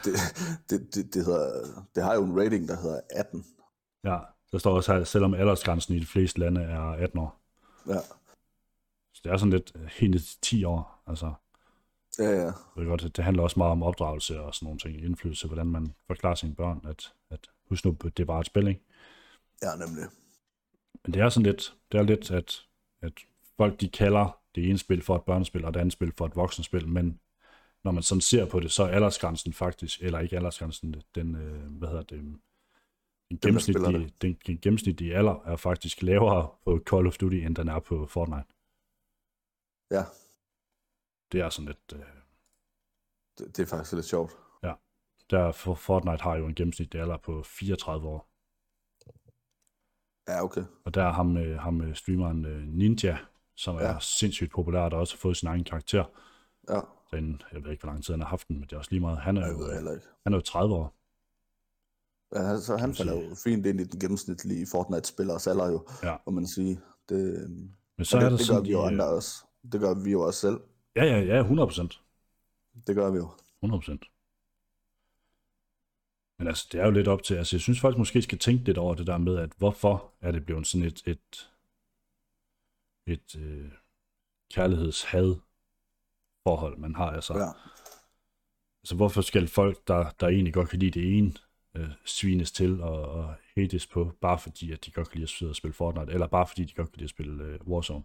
det, 0.04 0.14
det, 0.70 0.94
det, 0.94 1.14
det, 1.14 1.24
hedder, 1.24 1.66
det 1.94 2.02
har 2.02 2.14
jo 2.14 2.24
en 2.24 2.40
rating, 2.40 2.68
der 2.68 2.76
hedder 2.76 3.00
18. 3.10 3.44
Ja, 4.04 4.18
der 4.52 4.58
står 4.58 4.76
også 4.76 4.94
her, 4.94 5.04
selvom 5.04 5.34
aldersgrænsen 5.34 5.94
i 5.94 6.00
de 6.00 6.06
fleste 6.06 6.40
lande 6.40 6.62
er 6.62 6.80
18 6.80 7.18
år. 7.18 7.40
Ja, 7.88 8.00
Så 9.12 9.20
det 9.24 9.32
er 9.32 9.36
sådan 9.36 9.52
lidt 9.52 9.72
øh, 9.74 9.84
helt 9.84 10.24
til 10.24 10.38
10 10.42 10.64
år. 10.64 11.02
Altså, 11.06 11.32
ja, 12.18 12.30
ja. 12.30 12.52
ved 12.76 12.86
godt, 12.86 13.16
det 13.16 13.24
handler 13.24 13.42
også 13.42 13.58
meget 13.58 13.72
om 13.72 13.82
opdragelse 13.82 14.40
og 14.40 14.54
sådan 14.54 14.66
nogle 14.66 14.78
ting. 14.78 15.04
Indflydelse, 15.04 15.46
hvordan 15.46 15.66
man 15.66 15.94
forklarer 16.06 16.34
sine 16.34 16.54
børn, 16.54 16.80
at, 16.88 17.12
at 17.30 17.40
husk 17.68 17.84
nu, 17.84 17.90
det 18.02 18.20
er 18.20 18.24
bare 18.24 18.40
et 18.40 18.46
spil, 18.46 18.68
ikke? 18.68 18.80
Ja, 19.62 19.76
nemlig. 19.86 20.04
Men 21.04 21.14
det 21.14 21.22
er 21.22 21.28
sådan 21.28 21.46
lidt, 21.46 21.74
det 21.92 21.98
er 21.98 22.02
lidt, 22.02 22.30
at, 22.30 22.66
at 23.02 23.12
folk 23.56 23.80
de 23.80 23.88
kalder 23.88 24.40
det 24.54 24.68
ene 24.68 24.78
spil 24.78 25.02
for 25.02 25.16
et 25.16 25.24
børnespil, 25.24 25.64
og 25.64 25.74
det 25.74 25.80
andet 25.80 25.92
spil 25.92 26.12
for 26.12 26.26
et 26.26 26.36
voksenspil, 26.36 26.88
men 26.88 27.20
når 27.84 27.90
man 27.90 28.02
sådan 28.02 28.20
ser 28.20 28.46
på 28.46 28.60
det, 28.60 28.70
så 28.72 28.82
er 28.82 28.88
aldersgrænsen 28.88 29.52
faktisk, 29.52 30.02
eller 30.02 30.18
ikke 30.18 30.36
aldersgrænsen, 30.36 31.02
den, 31.14 31.34
øh, 31.34 31.70
hvad 31.78 31.88
hedder 31.88 32.02
det, 32.02 32.40
den 33.30 33.38
gennemsnitlige, 33.42 34.12
den, 34.22 34.38
den 34.46 34.58
gennemsnitlige 34.58 35.16
alder 35.16 35.42
er 35.44 35.56
faktisk 35.56 36.02
lavere 36.02 36.48
på 36.64 36.80
Call 36.90 37.06
of 37.06 37.16
Duty, 37.16 37.36
end 37.36 37.56
den 37.56 37.68
er 37.68 37.80
på 37.80 38.06
Fortnite. 38.06 38.46
Ja, 39.90 40.04
Det 41.32 41.40
er 41.40 41.48
sådan 41.48 41.66
lidt, 41.66 41.92
øh, 41.92 42.06
det, 43.38 43.56
det 43.56 43.62
er 43.62 43.66
faktisk 43.66 43.92
lidt 43.92 44.06
sjovt. 44.06 44.32
der 45.30 45.52
for 45.52 45.74
Fortnite 45.74 46.22
har 46.22 46.36
jo 46.36 46.46
en 46.46 46.54
gennemsnitlig 46.54 47.02
alder 47.02 47.16
på 47.16 47.42
34 47.42 48.08
år, 48.08 48.30
Ja, 50.28 50.44
okay. 50.44 50.64
og 50.84 50.94
der 50.94 51.04
er 51.04 51.12
ham, 51.12 51.36
øh, 51.36 51.58
ham 51.58 51.80
øh, 51.80 51.94
streameren 51.94 52.44
øh, 52.44 52.68
Ninja, 52.68 53.18
som 53.56 53.76
er 53.76 53.80
Ja. 53.88 53.96
sindssygt 54.00 54.52
populær, 54.52 54.88
der 54.88 54.96
også 54.96 55.14
har 55.14 55.18
fået 55.18 55.36
sin 55.36 55.48
egen 55.48 55.64
karakter. 55.64 56.04
Ja, 56.70 56.80
Den, 57.16 57.42
jeg 57.52 57.64
ved 57.64 57.70
ikke, 57.70 57.82
hvor 57.82 57.92
lang 57.92 58.04
tid 58.04 58.14
han 58.14 58.20
har 58.20 58.28
haft 58.28 58.48
den, 58.48 58.56
men 58.56 58.64
det 58.68 58.72
er 58.72 58.78
også 58.78 58.90
lige 58.90 59.00
meget. 59.00 59.18
Han 59.18 59.36
er 59.36 59.48
jo, 59.48 59.66
han 60.24 60.32
er 60.32 60.36
jo 60.36 60.40
30 60.40 60.74
år. 60.74 60.94
Ja, 62.36 62.60
så 62.60 62.76
han 62.76 62.88
man 62.88 62.96
falder 62.96 63.14
jo 63.28 63.34
fint 63.44 63.66
ind 63.66 63.80
i 63.80 63.84
den 63.84 64.00
gennemsnitlige 64.00 64.66
Fortnite-spillers 64.70 65.46
alder 65.46 65.66
jo, 65.70 65.86
Ja. 66.02 66.16
må 66.26 66.32
man 66.32 66.46
sige. 66.46 66.80
Det, 67.08 67.50
Men 67.96 68.04
så 68.04 68.16
og 68.16 68.22
er 68.22 68.28
det, 68.30 68.38
det 68.38 68.48
gør 68.48 68.60
vi 68.60 68.70
jo 68.72 68.80
de, 68.80 68.86
andre 68.86 69.04
øh, 69.04 69.12
også. 69.12 69.44
Det 69.72 69.80
gør 69.80 69.94
vi 70.04 70.10
jo 70.12 70.20
også 70.20 70.40
selv. 70.40 70.60
Ja, 70.96 71.04
ja, 71.04 71.20
ja, 71.20 71.40
100 71.40 71.66
procent. 71.66 72.00
Det 72.86 72.96
gør 72.96 73.10
vi 73.10 73.16
jo. 73.16 73.30
100 73.62 73.80
procent. 73.80 74.04
Men 76.38 76.48
altså, 76.48 76.68
det 76.72 76.80
er 76.80 76.84
jo 76.84 76.90
lidt 76.90 77.08
op 77.08 77.22
til, 77.22 77.34
altså 77.34 77.56
jeg 77.56 77.60
synes 77.60 77.80
folk 77.80 77.98
måske 77.98 78.22
skal 78.22 78.38
tænke 78.38 78.64
lidt 78.64 78.78
over 78.78 78.94
det 78.94 79.06
der 79.06 79.18
med, 79.18 79.36
at 79.36 79.52
hvorfor 79.58 80.12
er 80.20 80.32
det 80.32 80.44
blevet 80.46 80.66
sådan 80.66 80.86
et, 80.86 81.02
et, 81.06 81.50
et 83.06 83.36
øh, 83.38 83.70
kærlighedshad 84.54 85.36
forhold, 86.42 86.78
man 86.78 86.94
har. 86.94 87.10
Altså, 87.10 87.34
Ja. 87.38 87.48
altså 88.82 88.94
hvorfor 88.96 89.20
skal 89.20 89.48
folk, 89.48 89.88
der, 89.88 90.10
der 90.20 90.28
egentlig 90.28 90.54
godt 90.54 90.68
kan 90.68 90.78
lide 90.78 91.00
det 91.00 91.18
ene, 91.18 91.32
øh, 91.74 91.88
svines 92.04 92.52
til 92.52 92.80
og, 92.82 93.02
og 93.02 93.34
hates 93.56 93.86
på, 93.86 94.12
bare 94.20 94.38
fordi, 94.38 94.72
at 94.72 94.84
de 94.86 94.90
godt 94.90 95.08
kan 95.10 95.18
lide 95.18 95.24
at 95.24 95.28
sidde 95.28 95.50
og 95.52 95.56
spille 95.56 95.74
Fortnite, 95.74 96.12
eller 96.12 96.26
bare 96.26 96.46
fordi, 96.46 96.64
de 96.64 96.74
godt 96.74 96.88
kan 96.92 96.96
lide 96.98 97.04
at 97.04 97.10
spille 97.10 97.44
øh, 97.44 97.60
Warzone. 97.66 98.04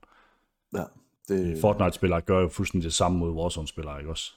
Ja, 0.74 0.84
det, 1.28 1.62
Fortnite-spillere 1.62 2.22
gør 2.22 2.40
jo 2.40 2.48
fuldstændig 2.50 2.86
det 2.86 2.94
samme 2.94 3.18
mod 3.18 3.32
Warzone-spillere, 3.32 4.00
ikke 4.00 4.10
også? 4.12 4.32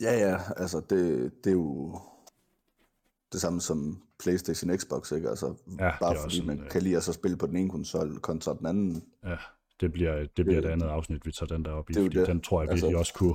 ja, 0.00 0.12
ja, 0.30 0.38
altså 0.56 0.80
det, 0.90 1.32
det 1.44 1.50
er 1.50 1.54
jo 1.54 1.98
det 3.32 3.40
samme 3.40 3.60
som 3.60 4.02
Playstation 4.18 4.78
Xbox, 4.78 5.12
ikke? 5.12 5.28
Altså, 5.28 5.54
Ja, 5.78 5.98
bare 6.00 6.16
fordi 6.16 6.26
også 6.26 6.42
man 6.46 6.56
sådan, 6.56 6.64
øh, 6.64 6.70
kan 6.70 6.82
lide 6.82 6.96
at 6.96 7.02
så 7.02 7.12
spille 7.12 7.36
på 7.36 7.46
den 7.46 7.56
ene 7.56 7.70
konsol 7.70 8.18
kontra 8.20 8.54
den 8.54 8.66
anden. 8.66 9.04
Ja, 9.24 9.36
det 9.80 9.92
bliver 9.92 10.26
det, 10.36 10.44
bliver 10.46 10.60
det 10.60 10.68
andet 10.68 10.86
afsnit, 10.86 11.26
vi 11.26 11.32
tager 11.32 11.54
den 11.54 11.64
der 11.64 11.70
op 11.72 11.90
i, 11.90 11.92
Det 11.92 12.02
fordi 12.02 12.18
det. 12.18 12.26
den 12.28 12.40
tror 12.40 12.62
jeg 12.62 12.70
Altså- 12.70 12.86
virkelig 12.86 12.98
også 12.98 13.14
kunne. 13.14 13.34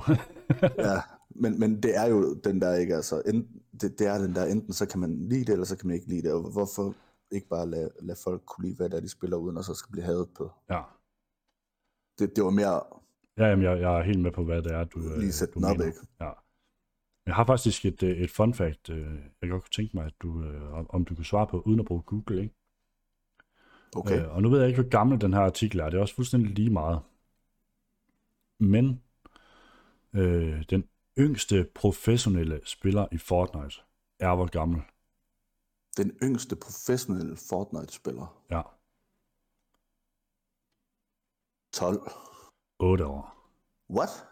ja, 0.88 1.00
men, 1.42 1.60
men 1.60 1.82
det 1.82 1.96
er 1.96 2.06
jo 2.06 2.34
den 2.34 2.60
der, 2.60 2.74
ikke? 2.74 2.94
Altså, 2.96 3.22
enten, 3.26 3.62
det, 3.80 3.98
det 3.98 4.06
er 4.06 4.18
den 4.18 4.34
der, 4.34 4.44
enten 4.44 4.72
så 4.72 4.86
kan 4.88 5.00
man 5.00 5.28
lide 5.28 5.44
det, 5.44 5.52
eller 5.52 5.64
så 5.64 5.76
kan 5.78 5.86
man 5.86 5.94
ikke 5.96 6.08
lide 6.08 6.22
det. 6.22 6.32
Og 6.32 6.50
hvorfor 6.52 6.94
ikke 7.30 7.48
bare 7.48 7.66
lade, 7.70 7.90
lade 8.02 8.18
folk 8.24 8.42
kunne 8.46 8.64
lide, 8.64 8.76
hvad 8.76 8.88
det 8.90 8.96
er, 8.96 9.00
de 9.00 9.08
spiller, 9.08 9.36
uden 9.36 9.56
at 9.56 9.64
så 9.64 9.74
skal 9.74 9.92
blive 9.92 10.04
hadet 10.04 10.28
på. 10.36 10.50
ja. 10.70 10.82
Det, 12.18 12.36
det 12.36 12.44
var 12.44 12.50
mere 12.50 12.80
Ja, 13.38 13.44
jamen, 13.46 13.64
jeg, 13.64 13.80
jeg 13.80 13.98
er 13.98 14.02
helt 14.02 14.20
med 14.20 14.30
på, 14.32 14.44
hvad 14.44 14.62
det 14.62 14.72
er, 14.72 14.84
du, 14.84 14.98
øh, 15.00 15.18
lige 15.18 15.32
sætte 15.32 15.54
du 15.54 15.58
den 15.58 15.64
op, 15.68 15.76
mener. 15.76 15.86
ikke? 15.86 15.98
Ja. 16.20 16.30
Jeg 17.26 17.34
har 17.34 17.44
faktisk 17.44 17.84
et, 17.84 18.02
øh, 18.02 18.10
et 18.16 18.30
fun 18.30 18.54
fact, 18.54 18.90
øh, 18.90 19.06
jeg 19.42 19.50
godt 19.50 19.62
kunne 19.62 19.70
tænke 19.76 19.96
mig, 19.96 20.06
at 20.06 20.12
du, 20.22 20.44
om- 20.72 20.86
om 20.90 21.04
du 21.04 21.14
kunne 21.14 21.24
svare 21.24 21.46
på, 21.46 21.60
uden 21.60 21.80
at 21.80 21.86
bruge 21.86 22.02
Google, 22.02 22.42
ikke? 22.42 22.54
Okay. 23.96 24.22
Øh, 24.22 24.34
og 24.34 24.42
nu 24.42 24.50
ved 24.50 24.58
jeg 24.58 24.68
ikke, 24.68 24.82
hvor 24.82 24.90
gammel 24.90 25.20
den 25.20 25.34
her 25.34 25.40
artikel 25.40 25.80
er. 25.80 25.90
Det 25.90 25.96
er 25.96 26.00
også 26.00 26.14
fuldstændig 26.14 26.50
lige 26.50 26.70
meget. 26.70 27.00
Men 28.58 29.02
øh, 30.14 30.64
den 30.70 30.84
yngste 31.18 31.66
professionelle 31.74 32.60
spiller 32.64 33.06
i 33.12 33.18
Fortnite 33.18 33.76
er 34.20 34.34
hvor 34.34 34.46
gammel? 34.46 34.82
Den 35.96 36.10
yngste 36.22 36.56
professionelle 36.56 37.36
Fortnite-spiller. 37.36 38.42
Ja, 38.50 38.62
12. 41.72 42.00
8 42.78 43.06
år. 43.06 43.34
What? 43.90 44.26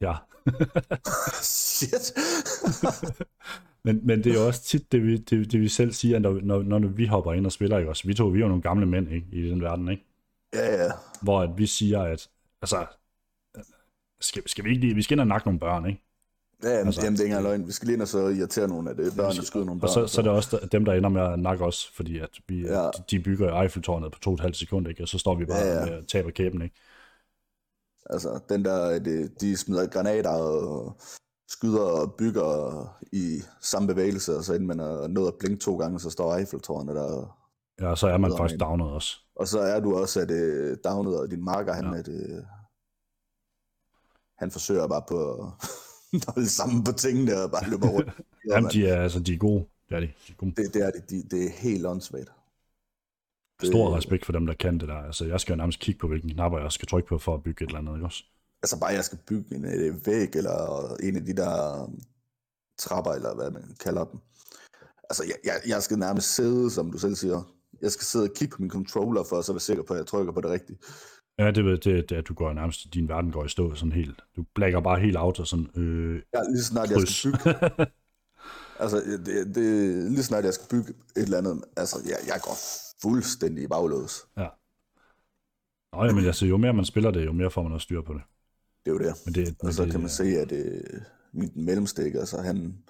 Ja. 0.00 0.16
Shit. 1.42 2.12
Men, 3.84 4.00
men 4.06 4.24
det 4.24 4.30
er 4.30 4.40
jo 4.40 4.46
også 4.46 4.62
tit 4.62 4.92
det, 4.92 5.02
vi, 5.02 5.16
det, 5.16 5.52
det 5.52 5.60
vi 5.60 5.68
selv 5.68 5.92
siger, 5.92 6.18
når, 6.18 6.40
når, 6.42 6.62
når 6.62 6.88
vi 6.88 7.06
hopper 7.06 7.32
ind 7.32 7.46
og 7.46 7.52
spiller, 7.52 7.78
ikke 7.78 7.90
også? 7.90 8.06
Vi 8.06 8.14
to, 8.14 8.26
vi 8.26 8.38
er 8.38 8.42
jo 8.42 8.48
nogle 8.48 8.62
gamle 8.62 8.86
mænd, 8.86 9.12
ikke? 9.12 9.26
I 9.32 9.50
den 9.50 9.62
verden, 9.62 9.88
ikke? 9.88 10.04
ja, 10.54 10.84
ja. 10.84 10.90
Hvor 11.22 11.40
at 11.40 11.50
vi 11.56 11.66
siger, 11.66 12.02
at, 12.02 12.30
altså, 12.62 12.86
skal, 14.20 14.48
skal 14.48 14.64
vi 14.64 14.70
ikke 14.70 14.80
lige, 14.80 14.94
vi 14.94 15.02
skal 15.02 15.14
ind 15.14 15.20
og 15.20 15.26
nakke 15.26 15.46
nogle 15.46 15.60
børn, 15.60 15.86
ikke? 15.86 16.02
Ja, 16.62 16.70
jamen, 16.70 16.86
Altså, 16.86 17.00
jamen, 17.04 17.16
det 17.16 17.20
er 17.20 17.24
ikke 17.24 17.36
engang 17.36 17.48
løgn. 17.48 17.66
Vi 17.66 17.72
skal 17.72 17.86
lige 17.86 17.94
ind 17.94 18.02
og 18.02 18.08
så 18.08 18.28
irritere 18.28 18.68
nogle 18.68 18.90
af 18.90 18.96
det. 18.96 19.12
Børn 19.16 19.38
og 19.38 19.44
skyde 19.44 19.64
nogle 19.64 19.80
børn. 19.80 19.88
Og 19.88 19.94
så, 19.94 20.06
så 20.06 20.20
er 20.20 20.22
det 20.22 20.32
også 20.32 20.68
dem, 20.72 20.84
der 20.84 20.92
ender 20.92 21.08
med 21.08 21.22
at 21.22 21.38
nakke 21.38 21.64
os, 21.64 21.86
fordi 21.94 22.18
at 22.18 22.30
vi, 22.48 22.60
ja. 22.60 22.84
Ja. 22.84 22.90
de 23.10 23.20
bygger 23.20 23.60
Eiffeltårnet 23.60 24.12
på 24.12 24.18
to 24.18 24.30
og 24.30 24.34
et 24.34 24.40
halvt 24.40 24.56
sekund, 24.56 24.88
ikke? 24.88 25.02
Og 25.02 25.08
så 25.08 25.18
står 25.18 25.34
vi 25.34 25.44
bare 25.44 25.58
ja, 25.58 25.80
Ja, 25.80 25.86
med 25.86 26.06
taber 26.06 26.30
kæben, 26.30 26.62
ikke? 26.62 26.74
Altså, 28.10 28.40
den 28.48 28.64
der, 28.64 28.98
det, 28.98 29.40
de 29.40 29.56
smider 29.56 29.86
granater 29.86 30.30
og 30.30 30.96
skyder 31.50 31.80
og 31.82 32.14
bygger 32.14 32.50
i 33.12 33.40
samme 33.60 33.88
bevægelse, 33.88 34.36
og 34.36 34.44
så 34.44 34.54
inden 34.54 34.68
man 34.68 34.80
er 34.80 35.06
nået 35.08 35.28
at 35.28 35.34
blinke 35.38 35.58
to 35.58 35.76
gange, 35.76 36.00
så 36.00 36.10
står 36.10 36.36
Eiffeltårnet 36.36 36.96
der. 36.96 37.36
Ja, 37.80 37.96
så 37.96 38.06
er 38.06 38.18
man 38.18 38.32
faktisk 38.38 38.60
downet 38.60 38.86
også. 38.90 39.16
Og 39.34 39.48
så 39.48 39.60
er 39.60 39.80
du 39.80 39.96
også 39.96 40.20
at 40.20 40.30
øh, 40.30 40.76
downet, 40.84 41.20
og 41.20 41.30
din 41.30 41.44
marker, 41.44 41.72
han, 41.72 41.84
Ja. 41.84 41.98
at, 41.98 42.08
øh, 42.08 42.42
han 44.38 44.50
forsøger 44.50 44.88
bare 44.88 45.02
på 45.08 45.34
at 45.34 45.52
holde 46.34 46.48
sammen 46.48 46.84
på 46.84 46.92
tingene 46.92 47.42
og 47.42 47.50
bare 47.50 47.70
løbe 47.70 47.86
rundt. 47.88 48.10
Jamen, 48.50 48.70
de 48.70 48.86
er, 48.86 49.02
altså, 49.02 49.20
de 49.20 49.34
er 49.34 49.38
gode. 49.38 49.64
Det 49.88 49.96
er 49.96 50.00
de. 50.00 50.06
de 50.06 50.32
er 50.32 50.36
gode. 50.36 50.52
det, 50.56 50.74
det, 50.74 50.82
er 50.86 50.90
det, 50.90 51.10
de, 51.10 51.22
det 51.22 51.46
er 51.46 51.50
helt 51.50 51.86
åndssvagt. 51.86 52.32
Stor 53.62 53.96
respekt 53.96 54.24
for 54.24 54.32
dem, 54.32 54.46
der 54.46 54.54
kan 54.54 54.78
det 54.78 54.88
der. 54.88 54.94
Altså, 54.96 55.24
jeg 55.24 55.40
skal 55.40 55.52
jo 55.52 55.56
nærmest 55.56 55.78
kigge 55.80 55.98
på, 55.98 56.08
hvilken 56.08 56.30
knapper 56.30 56.58
jeg 56.58 56.72
skal 56.72 56.88
trykke 56.88 57.08
på 57.08 57.18
for 57.18 57.34
at 57.34 57.42
bygge 57.42 57.64
et 57.64 57.66
eller 57.68 57.78
andet, 57.78 57.94
ikke 57.94 58.06
også? 58.06 58.24
Altså 58.62 58.80
bare, 58.80 58.90
jeg 58.92 59.04
skal 59.04 59.18
bygge 59.26 59.54
en 59.54 59.64
øh, 59.64 60.06
væg, 60.06 60.36
eller 60.36 60.96
en 61.02 61.16
af 61.16 61.24
de 61.24 61.36
der 61.36 61.82
øh, 61.82 61.88
trapper, 62.78 63.12
eller 63.12 63.34
hvad 63.34 63.50
man 63.50 63.76
kalder 63.80 64.04
dem. 64.04 64.20
Altså, 65.10 65.24
jeg, 65.24 65.36
jeg, 65.44 65.54
jeg 65.66 65.82
skal 65.82 65.98
nærmest 65.98 66.34
sidde, 66.34 66.70
som 66.70 66.92
du 66.92 66.98
selv 66.98 67.14
siger. 67.14 67.54
Jeg 67.82 67.92
skal 67.92 68.04
sidde 68.04 68.24
og 68.24 68.34
kigge 68.36 68.56
på 68.56 68.62
min 68.62 68.70
controller, 68.70 69.24
for 69.28 69.38
at 69.38 69.44
så 69.44 69.52
være 69.52 69.60
sikker 69.60 69.82
på, 69.82 69.92
at 69.94 69.98
jeg 69.98 70.06
trykker 70.06 70.32
på 70.32 70.40
det 70.40 70.50
rigtige. 70.50 70.78
Ja, 71.38 71.46
det, 71.46 71.64
det, 71.64 71.84
det, 71.84 72.10
det 72.10 72.16
at 72.16 72.28
du 72.28 72.34
går 72.34 72.52
nærmest, 72.52 72.94
din 72.94 73.08
verden 73.08 73.32
går 73.32 73.44
i 73.44 73.48
stå 73.48 73.74
sådan 73.74 73.92
helt. 73.92 74.20
Du 74.36 74.44
blækker 74.54 74.80
bare 74.80 75.00
helt 75.00 75.16
out 75.16 75.40
og 75.40 75.46
sådan, 75.46 75.70
øh, 75.76 76.22
Ja, 76.34 76.42
lige 76.50 76.62
snart 76.62 76.90
jeg 76.90 76.98
kryds. 76.98 77.16
skal 77.16 77.32
bygge, 77.32 77.86
altså, 78.82 78.96
det, 79.26 79.54
det, 79.54 79.64
lige 80.12 80.22
snart 80.22 80.44
jeg 80.44 80.54
skal 80.54 80.68
bygge 80.70 80.90
et 81.16 81.22
eller 81.22 81.38
andet, 81.38 81.64
altså, 81.76 81.96
jeg, 82.04 82.16
jeg 82.26 82.40
går 82.42 82.56
fuldstændig 83.02 83.64
i 83.64 83.68
baglås. 83.68 84.26
ja. 84.36 84.48
Nå, 85.92 86.04
jamen, 86.04 86.24
altså, 86.26 86.46
jo 86.46 86.56
mere 86.56 86.72
man 86.72 86.84
spiller 86.84 87.10
det, 87.10 87.26
jo 87.26 87.32
mere 87.32 87.50
får 87.50 87.62
man 87.62 87.72
også 87.72 87.84
styr 87.84 88.02
på 88.02 88.14
det. 88.14 88.22
Det 88.84 88.90
er 88.90 88.94
jo 88.94 88.98
det. 88.98 89.14
Men 89.26 89.34
det, 89.34 89.56
Og 89.62 89.72
så 89.72 89.82
det, 89.84 89.90
kan 89.92 90.00
man 90.00 90.10
se, 90.10 90.24
at 90.24 90.52
øh, 90.52 91.00
min 91.32 91.52
mellemstik, 91.64 92.14
altså 92.14 92.36
han, 92.42 92.84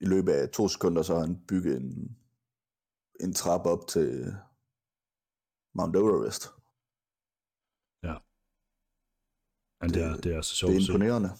i 0.00 0.04
løbet 0.06 0.32
af 0.32 0.48
to 0.50 0.68
sekunder, 0.68 1.02
så 1.02 1.14
har 1.14 1.20
han 1.20 1.44
bygget 1.48 1.76
en, 1.80 2.16
en 3.20 3.32
trappe 3.34 3.68
op 3.70 3.86
til 3.88 4.34
Mount 5.74 5.96
Everest. 5.96 6.42
men 9.80 9.90
det, 9.94 10.02
er, 10.02 10.14
det- 10.14 10.24
det 10.24 10.34
er 10.34 10.40
så 10.42 10.50
Det 10.52 10.56
sjovt 10.58 10.72
er 10.72 10.76
at 10.76 10.82
se. 10.82 10.92
imponerende. 10.92 11.30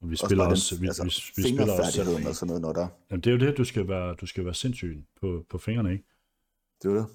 Vi 0.00 0.16
spiller 0.16 0.44
også, 0.46 0.74
den, 0.74 0.82
vi, 0.82 0.86
altså, 0.86 1.02
vi, 1.04 1.42
vi 1.42 1.42
spiller 1.48 1.72
også 1.78 1.92
selv. 1.92 2.26
og 2.28 2.34
sådan 2.34 2.46
noget, 2.46 2.62
når 2.62 2.72
der. 2.72 2.88
Jamen, 3.10 3.20
det 3.22 3.30
er 3.30 3.34
jo 3.38 3.46
det, 3.46 3.58
du 3.58 3.64
skal 3.64 3.88
være, 3.88 4.14
du 4.14 4.26
skal 4.26 4.44
være 4.44 4.54
sindssyg 4.54 5.04
på, 5.20 5.46
på 5.48 5.58
fingrene, 5.58 5.92
ikke? 5.92 6.04
Det 6.82 6.88
er 6.90 6.94
det. 6.94 7.06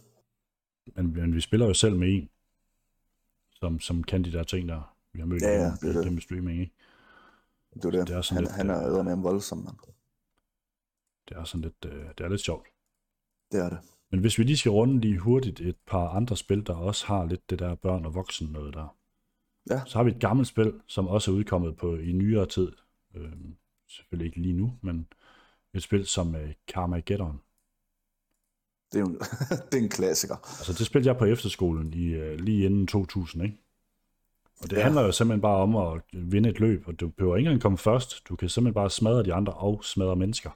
Men, 0.95 1.13
men 1.13 1.35
vi 1.35 1.41
spiller 1.41 1.65
jo 1.67 1.73
selv 1.73 1.95
med 1.95 2.07
en, 2.15 2.29
som, 3.51 3.79
som 3.79 4.03
kan 4.03 4.23
de 4.23 4.31
der 4.31 4.43
ting 4.43 4.69
der. 4.69 4.92
Vi 5.13 5.19
har 5.19 5.25
mødt 5.25 5.41
Ja, 5.41 5.47
ja, 5.49 5.71
det 5.81 5.89
er 5.89 5.93
det. 5.93 6.03
gennem 6.03 6.21
streaming, 6.21 6.59
ikke? 6.59 6.73
Det 7.73 7.85
er 7.85 7.91
det. 7.91 8.07
Det 8.07 8.15
er 8.15 8.21
sådan 8.21 8.35
han, 8.35 8.43
lidt, 8.43 8.55
han 8.55 8.69
er 8.69 8.79
øh, 8.79 8.85
eddermame 8.91 9.21
voldsom, 9.21 9.57
mand. 9.57 9.77
Det 11.29 11.37
er 11.37 11.43
sådan 11.43 11.61
lidt, 11.61 11.85
øh, 11.85 12.05
det 12.17 12.19
er 12.19 12.29
lidt 12.29 12.41
sjovt. 12.41 12.67
Det 13.51 13.59
er 13.65 13.69
det. 13.69 13.77
Men 14.11 14.19
hvis 14.19 14.37
vi 14.39 14.43
lige 14.43 14.57
skal 14.57 14.71
runde 14.71 14.99
lige 14.99 15.17
hurtigt 15.19 15.59
et 15.59 15.75
par 15.87 16.09
andre 16.09 16.37
spil, 16.37 16.67
der 16.67 16.75
også 16.75 17.05
har 17.05 17.25
lidt 17.25 17.49
det 17.49 17.59
der 17.59 17.75
børn 17.75 18.05
og 18.05 18.13
voksen 18.13 18.47
noget 18.47 18.73
der. 18.73 18.95
Ja. 19.69 19.81
Så 19.85 19.97
har 19.97 20.03
vi 20.03 20.11
et 20.11 20.19
gammelt 20.19 20.47
spil, 20.47 20.73
som 20.87 21.07
også 21.07 21.31
er 21.31 21.35
udkommet 21.35 21.77
på 21.77 21.95
i 21.95 22.11
nyere 22.11 22.45
tid. 22.45 22.71
Øh, 23.15 23.31
selvfølgelig 23.89 24.25
ikke 24.25 24.41
lige 24.41 24.53
nu, 24.53 24.73
men 24.81 25.07
et 25.73 25.83
spil 25.83 26.05
som 26.05 26.35
øh, 26.35 26.53
Carmageddon. 26.71 27.41
Det 28.91 28.99
er 28.99 28.99
jo 28.99 29.07
en, 29.07 29.19
det 29.71 29.79
er 29.79 29.83
en 29.83 29.89
klassiker. 29.89 30.35
Altså 30.35 30.73
det 30.77 30.85
spillede 30.85 31.09
jeg 31.09 31.17
på 31.19 31.25
efterskolen 31.25 31.93
i 31.93 32.05
øh, 32.05 32.39
lige 32.39 32.65
inden 32.65 32.87
2000, 32.87 33.43
ikke? 33.43 33.57
Og 34.63 34.69
det 34.69 34.77
ja. 34.77 34.83
Handler 34.83 35.01
jo 35.01 35.11
simpelthen 35.11 35.41
bare 35.41 35.57
om 35.57 35.75
at 35.75 36.01
vinde 36.13 36.49
et 36.49 36.59
løb, 36.59 36.87
og 36.87 36.99
du 36.99 37.07
behøver 37.09 37.37
ikke 37.37 37.47
engang 37.47 37.61
komme 37.61 37.77
først. 37.77 38.27
Du 38.29 38.35
kan 38.35 38.49
simpelthen 38.49 38.73
bare 38.73 38.89
smadre 38.89 39.23
de 39.23 39.33
andre 39.33 39.53
og 39.53 39.83
smadre 39.83 40.15
mennesker, 40.15 40.49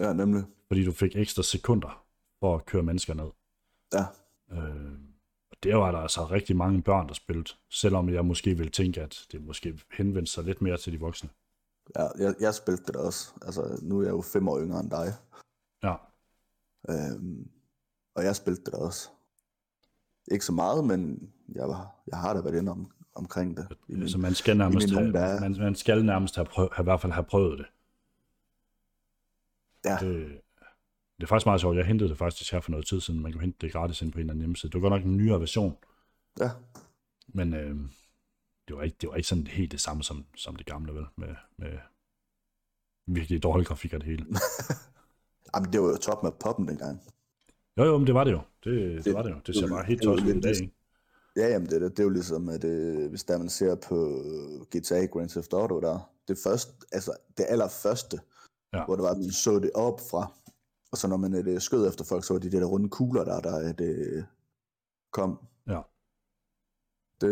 Ja, 0.00 0.12
nemlig. 0.12 0.44
fordi 0.68 0.84
du 0.84 0.92
fik 0.92 1.16
ekstra 1.16 1.42
sekunder 1.42 2.04
for 2.40 2.54
at 2.54 2.66
køre 2.66 2.82
mennesker 2.82 3.14
ned. 3.14 3.30
Ja, 3.92 4.04
Øh, 4.52 4.92
og 5.50 5.56
det 5.62 5.76
var 5.76 5.92
der 5.92 5.98
altså 5.98 6.24
rigtig 6.24 6.56
mange 6.56 6.82
børn, 6.82 7.08
der 7.08 7.14
spillede, 7.14 7.50
selvom 7.70 8.08
jeg 8.08 8.24
måske 8.24 8.54
ville 8.56 8.70
tænke, 8.70 9.02
at 9.02 9.26
det 9.32 9.44
måske 9.44 9.78
henvendte 9.92 10.32
sig 10.32 10.44
lidt 10.44 10.62
mere 10.62 10.76
til 10.76 10.92
de 10.92 11.00
voksne. 11.00 11.28
ja 11.96 12.06
jeg, 12.18 12.34
jeg 12.40 12.54
spillede 12.54 12.82
det 12.86 12.94
da 12.94 12.98
også. 12.98 13.32
Altså, 13.42 13.78
nu 13.82 13.98
er 13.98 14.02
jeg 14.02 14.10
jo 14.10 14.20
fem 14.20 14.48
år 14.48 14.60
yngre 14.60 14.80
end 14.80 14.90
dig. 14.90 15.12
Ja, 15.82 15.94
Øhm, 16.90 17.48
og 18.14 18.24
jeg 18.24 18.36
spillede 18.36 18.64
det 18.64 18.74
også. 18.74 19.08
Ikke 20.30 20.44
så 20.44 20.52
meget, 20.52 20.84
men 20.84 21.30
jeg, 21.54 21.68
var, 21.68 21.94
jeg 22.06 22.18
har 22.18 22.34
da 22.34 22.40
været 22.40 22.58
inde 22.58 22.70
om, 22.72 22.90
omkring 23.18 23.56
det. 23.56 23.66
I 23.88 23.92
min, 23.92 24.02
altså 24.02 24.18
man 24.18 24.34
skal 24.34 24.56
nærmest, 24.56 24.90
have, 24.90 25.12
dage. 25.12 25.40
man, 25.40 25.56
man 25.58 25.74
skal 25.74 26.04
nærmest 26.04 26.36
have, 26.36 26.44
prøv, 26.46 26.68
have, 26.72 26.82
i 26.82 26.84
hvert 26.84 27.00
fald 27.00 27.12
have 27.12 27.24
prøvet 27.24 27.58
det. 27.58 27.66
ja, 29.84 29.96
det. 30.00 30.40
Det 31.16 31.24
er 31.24 31.28
faktisk 31.28 31.46
meget 31.46 31.60
sjovt. 31.60 31.76
Jeg 31.76 31.86
hentede 31.86 32.08
det 32.10 32.18
faktisk 32.18 32.52
her 32.52 32.60
for 32.60 32.70
noget 32.70 32.86
tid 32.86 33.00
siden. 33.00 33.20
Man 33.20 33.32
kan 33.32 33.40
hente 33.40 33.58
det 33.60 33.72
gratis 33.72 34.02
ind 34.02 34.12
på 34.12 34.18
en 34.18 34.20
eller 34.20 34.32
anden 34.32 34.40
hjemmeside. 34.40 34.72
Det 34.72 34.82
var 34.82 34.88
godt 34.88 35.00
nok 35.00 35.10
en 35.10 35.16
nyere 35.16 35.40
version, 35.40 35.76
ja, 36.40 36.50
men 37.28 37.54
øh, 37.54 37.76
det, 38.68 38.76
var 38.76 38.82
ikke, 38.82 38.96
det 39.00 39.08
var 39.08 39.14
ikke 39.14 39.28
sådan 39.28 39.46
helt 39.46 39.72
det 39.72 39.80
samme 39.80 40.02
som, 40.02 40.24
som 40.36 40.56
det 40.56 40.66
gamle, 40.66 40.94
vel? 40.94 41.04
Med, 41.16 41.34
med 41.56 41.78
virkelig 43.06 43.42
dårlig 43.42 43.66
grafik 43.66 43.92
og 43.94 44.00
det 44.00 44.08
hele. 44.08 44.26
Jamen, 45.54 45.72
det 45.72 45.80
var 45.82 45.88
jo 45.88 45.96
top 45.96 46.22
med 46.22 46.32
poppen 46.40 46.68
dengang. 46.68 47.00
Jo, 47.78 47.84
jo, 47.84 47.98
men 47.98 48.06
det 48.06 48.14
var 48.14 48.24
det 48.24 48.32
jo. 48.32 48.40
Det, 48.64 48.72
det, 48.96 49.04
Det- 49.04 49.14
var 49.14 49.22
det 49.22 49.30
jo. 49.30 49.40
Det 49.46 49.54
ser 49.54 49.68
bare 49.68 49.84
helt 49.84 50.02
tosset 50.02 50.26
ud 50.26 50.34
i 50.34 50.40
dag, 50.40 50.54
ikke? 50.62 50.74
Ja, 51.38 51.48
jamen, 51.48 51.68
det, 51.68 51.74
er 51.74 51.78
det, 51.78 51.90
det 51.90 51.98
er 51.98 52.04
jo 52.04 52.10
ligesom, 52.10 52.48
at 52.48 52.64
øh, 52.64 53.08
hvis 53.10 53.24
der 53.24 53.38
man 53.38 53.48
ser 53.48 53.74
på 53.74 53.96
GTA 54.76 55.06
Grand 55.06 55.28
Theft 55.28 55.52
Auto, 55.52 55.80
der 55.80 56.10
det 56.28 56.38
første, 56.44 56.72
altså 56.92 57.12
det 57.38 57.46
allerførste, 57.48 58.20
Ja. 58.72 58.84
hvor 58.84 58.96
det 58.96 59.02
var, 59.02 59.10
at 59.10 59.18
man 59.18 59.30
så 59.30 59.58
det 59.58 59.70
op 59.74 60.00
fra, 60.10 60.32
og 60.92 60.98
så 60.98 61.08
når 61.08 61.16
man 61.16 61.48
øh, 61.48 61.60
skød 61.60 61.88
efter 61.88 62.04
folk, 62.04 62.24
så 62.24 62.34
var 62.34 62.40
de 62.40 62.50
der 62.50 62.64
runde 62.64 62.88
kugler, 62.88 63.24
der, 63.24 63.40
der 63.40 63.72
det 63.72 64.26
kom. 65.12 65.38
Ja. 65.66 65.80
Det, 67.20 67.30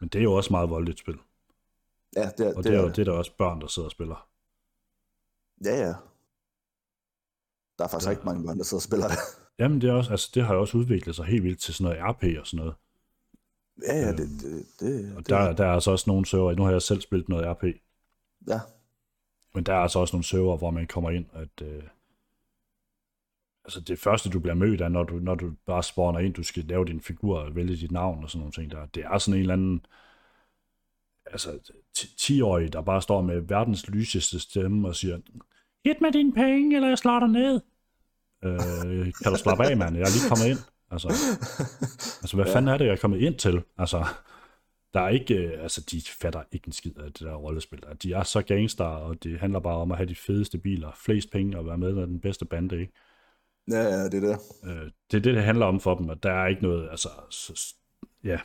Men 0.00 0.08
det 0.08 0.18
er 0.18 0.22
jo 0.22 0.32
også 0.34 0.50
meget 0.50 0.70
voldeligt 0.70 0.98
spil. 0.98 1.18
ja, 2.16 2.30
det, 2.38 2.54
Og 2.54 2.64
det, 2.64 2.64
det 2.64 2.78
er 2.78 2.82
jo 2.82 2.88
det, 2.88 2.98
er 2.98 3.04
der 3.04 3.12
også 3.12 3.36
børn, 3.38 3.60
der 3.60 3.66
sidder 3.66 3.86
og 3.86 3.92
spiller. 3.92 4.28
Ja, 5.64 5.76
ja. 5.86 5.94
Der 7.78 7.84
er 7.84 7.88
faktisk 7.88 8.06
ja. 8.06 8.10
ikke 8.10 8.24
mange 8.24 8.46
børn, 8.46 8.58
der 8.58 8.64
sidder 8.64 8.78
og 8.78 8.82
spiller 8.82 9.08
det. 9.08 9.18
Jamen, 9.58 9.80
det, 9.80 9.90
er 9.90 9.94
også, 9.94 10.10
altså, 10.10 10.30
det 10.34 10.44
har 10.44 10.54
jo 10.54 10.60
også 10.60 10.78
udviklet 10.78 11.16
sig 11.16 11.24
helt 11.24 11.44
vildt 11.44 11.60
til 11.60 11.74
sådan 11.74 11.84
noget 11.98 12.14
RP 12.16 12.24
og 12.40 12.46
sådan 12.46 12.64
noget. 12.64 12.74
Ja, 13.82 13.94
ja, 13.94 14.12
det, 14.12 14.28
det, 14.40 14.66
det, 14.80 15.16
Og 15.16 15.28
der, 15.28 15.52
der 15.52 15.66
er 15.66 15.72
altså 15.72 15.90
også 15.90 16.04
nogle 16.10 16.26
server, 16.26 16.54
nu 16.54 16.62
har 16.62 16.70
jeg 16.70 16.82
selv 16.82 17.00
spillet 17.00 17.28
noget 17.28 17.46
RP, 17.46 17.64
ja, 18.48 18.60
men 19.54 19.64
der 19.64 19.72
er 19.72 19.78
altså 19.78 19.98
også 19.98 20.16
nogle 20.16 20.24
server, 20.24 20.56
hvor 20.56 20.70
man 20.70 20.86
kommer 20.86 21.10
ind, 21.10 21.26
at 21.32 21.62
øh, 21.62 21.82
altså 23.64 23.80
det 23.80 23.98
første, 23.98 24.30
du 24.30 24.40
bliver 24.40 24.54
mødt 24.54 24.80
af, 24.80 24.92
når 24.92 25.04
du, 25.04 25.14
når 25.14 25.34
du 25.34 25.52
bare 25.66 25.82
spawner 25.82 26.18
ind, 26.18 26.34
du 26.34 26.42
skal 26.42 26.64
lave 26.64 26.84
din 26.84 27.00
figur 27.00 27.38
og 27.38 27.54
vælge 27.54 27.76
dit 27.76 27.92
navn 27.92 28.24
og 28.24 28.30
sådan 28.30 28.40
nogle 28.40 28.52
ting 28.52 28.70
der. 28.70 28.86
Det 28.86 29.04
er 29.04 29.18
sådan 29.18 29.34
en 29.34 29.40
eller 29.40 29.54
anden, 29.54 29.86
altså 31.26 31.72
10-årig, 31.98 32.72
der 32.72 32.82
bare 32.82 33.02
står 33.02 33.22
med 33.22 33.40
verdens 33.40 33.88
lyseste 33.88 34.40
stemme 34.40 34.88
og 34.88 34.96
siger, 34.96 35.18
hit 35.84 36.00
med 36.00 36.12
dine 36.12 36.32
penge, 36.32 36.76
eller 36.76 36.88
jeg 36.88 36.98
slår 36.98 37.20
dig 37.20 37.28
ned. 37.28 37.60
Øh, 38.44 39.12
kan 39.22 39.32
du 39.32 39.38
slappe 39.38 39.64
af, 39.64 39.76
mand? 39.76 39.96
Jeg 39.96 40.02
er 40.02 40.16
lige 40.16 40.28
kommet 40.28 40.46
ind. 40.46 40.75
Altså, 40.90 41.08
altså 42.22 42.36
hvad 42.36 42.46
ja. 42.46 42.54
fanden 42.54 42.74
er 42.74 42.78
det, 42.78 42.84
jeg 42.84 42.92
er 42.92 42.96
kommet 42.96 43.20
ind 43.20 43.38
til? 43.38 43.62
Altså, 43.78 44.06
der 44.94 45.00
er 45.00 45.08
ikke, 45.08 45.34
øh, 45.34 45.62
altså 45.62 45.80
de 45.90 46.02
fatter 46.20 46.42
ikke 46.52 46.66
en 46.66 46.72
skid 46.72 46.98
af 46.98 47.12
det 47.12 47.20
der 47.20 47.34
rollespil. 47.34 47.82
De 48.02 48.12
er 48.12 48.22
så 48.22 48.42
gangster, 48.42 48.84
og 48.84 49.22
det 49.22 49.40
handler 49.40 49.60
bare 49.60 49.76
om 49.76 49.90
at 49.90 49.96
have 49.96 50.08
de 50.08 50.14
fedeste 50.14 50.58
biler, 50.58 50.92
flest 50.94 51.30
penge 51.30 51.58
og 51.58 51.66
være 51.66 51.78
med 51.78 51.92
med 51.92 52.06
den 52.06 52.20
bedste 52.20 52.44
bande, 52.44 52.80
ikke? 52.80 52.92
ja, 53.70 53.82
ja, 53.82 54.04
det 54.04 54.24
er 54.24 54.28
det. 54.28 54.38
Øh, 54.64 54.90
det 55.10 55.16
er 55.16 55.20
det, 55.20 55.34
det 55.34 55.42
handler 55.42 55.66
om 55.66 55.80
for 55.80 55.94
dem, 55.94 56.08
og 56.08 56.22
der 56.22 56.32
er 56.32 56.46
ikke 56.46 56.62
noget, 56.62 56.90
altså, 56.90 57.08
så, 57.30 57.74
ja, 58.24 58.40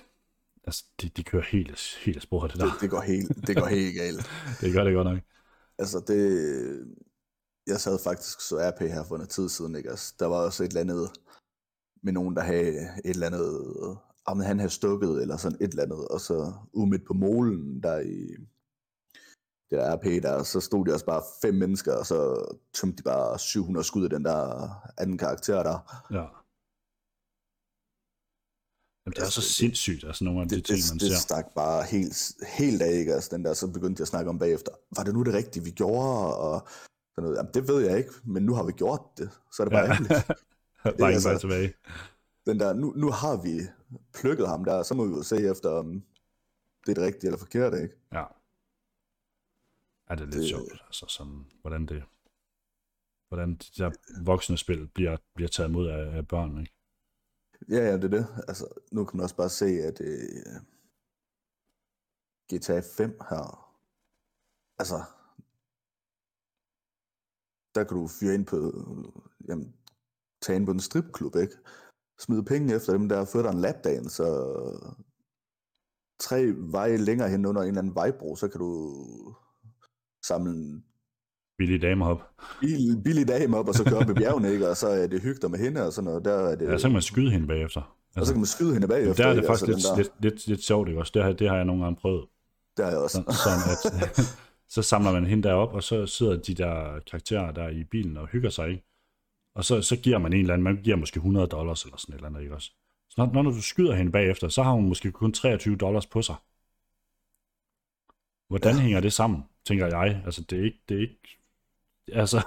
altså, 0.63 0.86
de, 1.01 1.10
de 1.10 1.23
kører 1.23 1.43
helt, 1.43 1.97
helt 2.01 2.17
af 2.17 2.23
sporet, 2.23 2.51
det 2.51 2.60
der. 2.60 2.65
Det, 2.65 2.82
det, 2.82 2.89
går 2.89 3.01
helt, 3.01 3.47
det 3.47 3.56
går 3.56 3.65
helt 3.65 3.95
galt. 3.95 4.30
Det 4.62 4.73
gør 4.73 4.84
det 4.84 4.93
godt 4.93 5.08
nok. 5.08 5.19
Altså, 5.80 6.04
det... 6.08 6.21
Jeg 7.67 7.80
sad 7.80 7.99
faktisk 8.04 8.41
så 8.41 8.56
RP 8.56 8.80
her 8.80 9.04
for 9.04 9.15
en 9.15 9.27
tid 9.27 9.49
siden, 9.49 9.75
ikke? 9.75 9.89
Altså, 9.89 10.13
der 10.19 10.25
var 10.25 10.36
også 10.36 10.63
et 10.63 10.67
eller 10.67 10.82
andet 10.82 11.10
med 12.04 12.14
nogen, 12.14 12.36
der 12.36 12.42
havde 12.42 12.70
et 12.70 12.90
eller 13.06 13.28
andet... 13.28 13.98
Om 14.26 14.40
han 14.40 14.60
havde 14.60 14.70
stukket, 14.72 15.22
eller 15.22 15.38
sådan 15.38 15.58
et 15.62 15.70
eller 15.70 15.84
andet, 15.84 16.08
og 16.08 16.22
så 16.22 16.54
ude 16.74 16.90
midt 16.90 17.06
på 17.08 17.14
målen, 17.14 17.84
der 17.84 18.00
i 18.00 18.18
det 19.70 19.80
der 19.80 19.96
RP 19.96 20.04
der, 20.24 20.44
så 20.44 20.60
stod 20.60 20.86
de 20.86 20.94
også 20.94 21.06
bare 21.06 21.24
fem 21.42 21.54
mennesker, 21.54 21.94
og 21.96 22.06
så 22.06 22.46
tømte 22.74 22.98
de 22.98 23.04
bare 23.04 23.40
700 23.40 23.84
skud 23.88 24.04
af 24.04 24.10
den 24.10 24.26
der 24.26 24.70
anden 24.98 25.18
karakter 25.18 25.64
der. 25.64 25.78
Ja. 26.12 26.26
Jamen, 29.06 29.14
det 29.14 29.20
er 29.20 29.24
Altså, 29.24 29.42
så 29.42 29.48
det- 29.48 29.56
sindssygt, 29.56 30.04
altså 30.04 30.24
nogle 30.24 30.42
af 30.42 30.48
de 30.48 30.56
det, 30.56 30.66
ting, 30.66 30.78
det, 30.78 30.92
man 30.92 31.00
det 31.00 31.12
ser. 31.12 31.18
stak 31.20 31.46
bare 31.56 31.84
helt, 31.84 32.32
helt 32.58 32.82
af, 32.82 32.92
ikke? 32.94 33.14
Altså, 33.14 33.30
den 33.36 33.46
der, 33.46 33.54
så 33.54 33.68
begyndte 33.72 34.00
jeg 34.00 34.04
at 34.06 34.08
snakke 34.08 34.30
om 34.30 34.40
bagefter. 34.40 34.72
Var 34.96 35.04
det 35.04 35.14
nu 35.14 35.24
det 35.24 35.34
rigtige, 35.34 35.64
vi 35.64 35.72
gjorde? 35.72 36.38
Og 36.38 36.68
sådan 37.16 37.24
noget. 37.24 37.38
Jamen, 37.38 37.52
det 37.54 37.68
ved 37.68 37.80
jeg 37.88 37.98
ikke, 37.98 38.12
men 38.24 38.44
nu 38.44 38.54
har 38.54 38.64
vi 38.64 38.72
gjort 38.72 39.02
det. 39.18 39.30
Så 39.54 39.64
er 39.64 39.66
det 39.68 39.72
bare 39.72 39.86
Ja. 39.86 40.22
Bare 40.84 40.94
ikke 40.94 41.06
altså- 41.06 41.38
tilbage. 41.39 41.74
Den 42.46 42.60
der, 42.60 42.74
nu, 42.74 42.94
nu 42.96 43.12
har 43.12 43.41
vi 43.44 43.60
plukket 44.13 44.48
ham 44.48 44.63
der, 44.65 44.84
så 44.84 44.94
må 44.94 45.06
vi 45.06 45.12
jo 45.13 45.24
se 45.24 45.50
efter, 45.52 45.70
om 45.70 45.91
det 46.86 46.89
er 46.89 46.94
det 46.94 47.04
rigtige 47.04 47.28
eller 47.28 47.38
forkerte, 47.39 47.82
ikke? 47.84 47.96
Ja. 48.12 48.26
Ja, 50.10 50.15
det 50.15 50.22
er 50.22 50.26
lidt 50.26 50.34
Det- 50.34 50.50
sjovt, 50.50 50.72
altså 50.86 51.06
sådan, 51.10 51.46
hvordan 51.62 51.86
det, 51.86 52.04
hvordan 53.28 53.50
de 53.56 53.65
der 53.84 53.91
voksne 54.24 54.58
spil 54.58 54.88
bliver, 54.88 55.17
bliver 55.36 55.48
taget 55.50 55.70
imod 55.70 55.88
af, 55.88 56.17
af 56.17 56.28
børn, 56.28 56.60
ikke? 56.60 56.74
Ja, 57.70 57.76
ja, 57.78 57.94
det 57.94 58.04
er 58.04 58.08
det. 58.08 58.28
Altså, 58.48 58.67
nu 58.91 59.06
kan 59.06 59.17
man 59.17 59.24
også 59.24 59.36
bare 59.36 59.50
se, 59.50 59.65
at 59.65 60.02
øh, 60.02 60.62
GTA 62.54 62.80
5 62.98 63.20
her, 63.30 63.74
altså, 64.80 65.04
der 67.76 67.84
kan 67.84 67.98
du 67.98 68.08
fyre 68.08 68.34
ind 68.36 68.46
på, 68.46 68.58
jamen, 69.48 69.74
tage 70.41 70.56
ind 70.56 70.65
på 70.65 70.71
en 70.71 70.80
stripklub, 70.80 71.36
ikke? 71.36 71.54
Smide 72.19 72.43
penge 72.43 72.75
efter 72.75 72.93
dem 72.93 73.10
der, 73.10 73.25
få 73.25 73.41
dig 73.41 73.49
en 73.49 73.62
lapdance, 73.62 74.10
så 74.15 74.27
tre 76.19 76.54
veje 76.58 76.97
længere 76.97 77.30
hen 77.30 77.45
under 77.45 77.62
en 77.62 77.67
eller 77.67 77.82
anden 77.82 77.95
vejbro, 77.95 78.36
så 78.36 78.47
kan 78.47 78.60
du 78.60 78.91
samle 80.25 80.51
en 80.51 80.84
Billige 81.58 81.80
damer 81.80 82.08
op. 82.08 82.21
bil, 82.62 83.01
billig 83.04 83.27
dame 83.27 83.58
op, 83.58 83.67
og 83.67 83.73
så 83.73 83.84
køre 83.84 83.97
op 83.99 84.10
i 84.10 84.13
bjergene, 84.13 84.51
ikke? 84.54 84.69
Og 84.69 84.77
så 84.77 84.88
er 84.88 85.08
det 85.08 85.21
hyggeligt 85.21 85.51
med 85.51 85.60
hende, 85.60 85.86
og 85.86 85.93
sådan 85.93 86.06
noget. 86.06 86.25
Der 86.25 86.32
er 86.34 86.56
det, 86.56 86.65
Ja, 86.67 86.77
så 86.77 86.88
kan 86.88 86.93
man 86.93 87.01
skyde 87.01 87.32
hende 87.32 87.47
bagefter. 87.47 87.95
og 88.15 88.25
så 88.25 88.34
kan 88.34 88.39
man 88.39 88.45
skyde 88.45 88.73
hende 88.73 88.88
bagefter. 88.88 89.23
der 89.23 89.30
er 89.30 89.34
det 89.34 89.38
ikke? 89.41 89.47
faktisk 89.47 89.71
Altså, 89.71 89.95
lidt, 89.97 90.08
der, 90.10 90.13
lidt, 90.21 90.34
lidt, 90.34 90.47
lidt 90.47 90.63
sjovt, 90.63 90.88
ikke 90.88 90.99
også? 90.99 91.12
Det 91.15 91.23
har, 91.23 91.32
det 91.34 91.49
har 91.49 91.56
jeg 91.56 91.65
nogle 91.65 91.84
gange 91.84 91.99
prøvet. 92.01 92.25
Der 92.77 92.86
er 92.86 92.89
jeg 92.89 92.97
også. 92.99 93.17
Sådan, 93.17 93.34
sådan 93.34 93.63
at, 93.73 94.19
så 94.75 94.82
samler 94.82 95.12
man 95.12 95.25
hende 95.25 95.43
derop, 95.49 95.73
og 95.73 95.84
så 95.84 96.06
sidder 96.06 96.38
de 96.41 96.54
der 96.54 96.99
karakterer 97.12 97.51
der 97.51 97.69
i 97.69 97.84
bilen 97.84 98.17
og 98.17 98.27
hygger 98.27 98.49
sig, 98.49 98.69
ikke? 98.69 98.84
Og 99.56 99.66
så, 99.66 99.82
så 99.82 99.96
giver 99.96 100.18
man 100.18 100.34
en 100.34 100.40
eller 100.40 100.54
anden, 100.54 100.64
man 100.64 100.84
giver 100.84 100.96
måske 100.96 101.18
100 101.18 101.48
dollars 101.48 101.84
eller 101.84 101.98
sådan 101.98 102.14
et 102.14 102.18
eller 102.18 102.28
andet, 102.30 102.42
ikke 102.42 102.56
også? 102.56 102.72
Så 103.10 103.16
når, 103.18 103.44
når 103.44 103.52
du 103.52 103.62
skyder 103.62 103.96
hende 103.96 104.12
bagefter, 104.12 104.50
så 104.50 104.64
har 104.64 104.72
hun 104.72 104.88
måske 104.88 105.12
kun 105.12 105.34
23 105.34 105.76
dollars 105.76 106.06
på 106.08 106.22
sig. 106.22 106.36
Hvordan 108.48 108.76
ja. 108.76 108.82
hænger 108.82 109.00
det 109.00 109.14
sammen, 109.14 109.44
tænker 109.68 109.86
jeg? 109.88 110.22
Altså, 110.26 110.42
det 110.50 110.60
er 110.60 110.64
ikke, 110.64 110.82
det 110.90 110.98
er 110.98 111.02
ikke, 111.02 111.40
altså, 112.12 112.42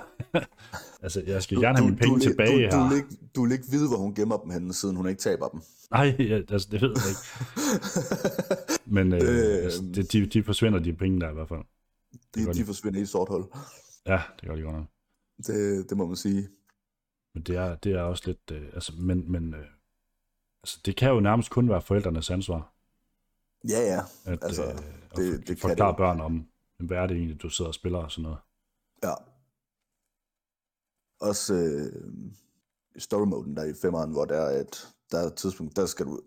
altså 1.05 1.23
jeg 1.27 1.43
skal 1.43 1.59
gerne 1.61 1.79
have 1.79 1.85
mine 1.87 1.97
penge 1.97 2.14
vil- 2.14 2.23
tilbage 2.23 2.53
du, 2.53 2.59
her. 2.59 2.88
Du 2.88 2.95
ikke, 2.95 3.09
du 3.37 3.43
vil 3.43 3.53
ikke 3.53 3.64
vide, 3.71 3.88
hvor 3.88 3.97
hun 3.99 4.14
gemmer 4.14 4.37
dem 4.37 4.51
henne, 4.51 4.73
siden 4.73 4.97
hun 4.97 5.09
ikke 5.09 5.21
taber 5.21 5.49
dem. 5.49 5.61
Nej, 5.90 6.07
altså, 6.51 6.69
det 6.71 6.83
ved 6.83 6.90
jeg 6.90 7.09
ikke. 7.09 7.21
Men 8.97 9.12
øh, 9.12 9.21
Det, 9.21 9.62
altså, 9.62 9.83
det, 9.95 10.12
de, 10.12 10.27
de 10.27 10.43
forsvinder, 10.43 10.79
de 10.79 10.93
penge 10.93 11.21
der 11.21 11.31
i 11.31 11.35
hvert 11.35 11.49
fald. 11.49 11.61
de, 12.35 12.45
godt. 12.45 12.57
de 12.57 12.64
forsvinder 12.64 13.01
i 13.01 13.07
sort 13.07 13.29
hul. 13.29 13.45
Ja, 14.07 14.21
det 14.40 14.49
gør 14.49 14.57
de 14.57 14.62
godt 14.62 14.77
nok. 14.77 14.87
Det, 15.47 15.90
det 15.90 15.97
må 15.97 16.07
man 16.07 16.17
sige. 16.17 16.49
Men 17.35 17.42
det 17.42 17.57
er, 17.57 17.75
det 17.77 17.92
er 17.92 18.01
også 18.03 18.23
lidt, 18.27 18.51
øh, 18.53 18.68
altså, 18.75 18.92
men, 18.99 19.33
men 19.33 19.55
øh, 19.55 19.66
altså, 20.62 20.81
det 20.85 20.97
kan 20.97 21.11
jo 21.11 21.20
nærmest 21.20 21.51
kun 21.51 21.68
være 21.68 21.83
forældrenes 21.83 22.31
ansvar, 22.31 22.73
Ja, 23.68 23.81
ja. 23.81 24.01
at, 24.33 24.44
Altså, 24.44 24.64
øh, 24.64 24.70
at 25.11 25.16
det- 25.16 25.47
kan 25.47 25.57
forklare 25.57 25.88
det. 25.90 25.97
børn 25.97 26.20
om, 26.20 26.49
hvad 26.79 26.97
er 26.97 27.07
det 27.07 27.16
egentlig, 27.16 27.42
du 27.42 27.49
sidder 27.49 27.68
og 27.68 27.75
spiller 27.75 27.99
og 27.99 28.11
sådan 28.11 28.23
noget. 28.23 28.38
ja. 29.03 29.14
Også 31.20 31.55
øh, 31.55 32.03
story 32.99 33.27
moden 33.27 33.57
der 33.57 33.64
i 33.64 33.75
femmeren, 33.83 34.11
hvor 34.12 34.25
der 34.25 34.37
er 34.40 34.61
et, 34.61 34.88
der 35.11 35.18
er 35.18 35.27
et 35.27 35.35
tidspunkt, 35.35 35.77
der 35.77 35.87
skal 35.87 36.07
du 36.07 36.20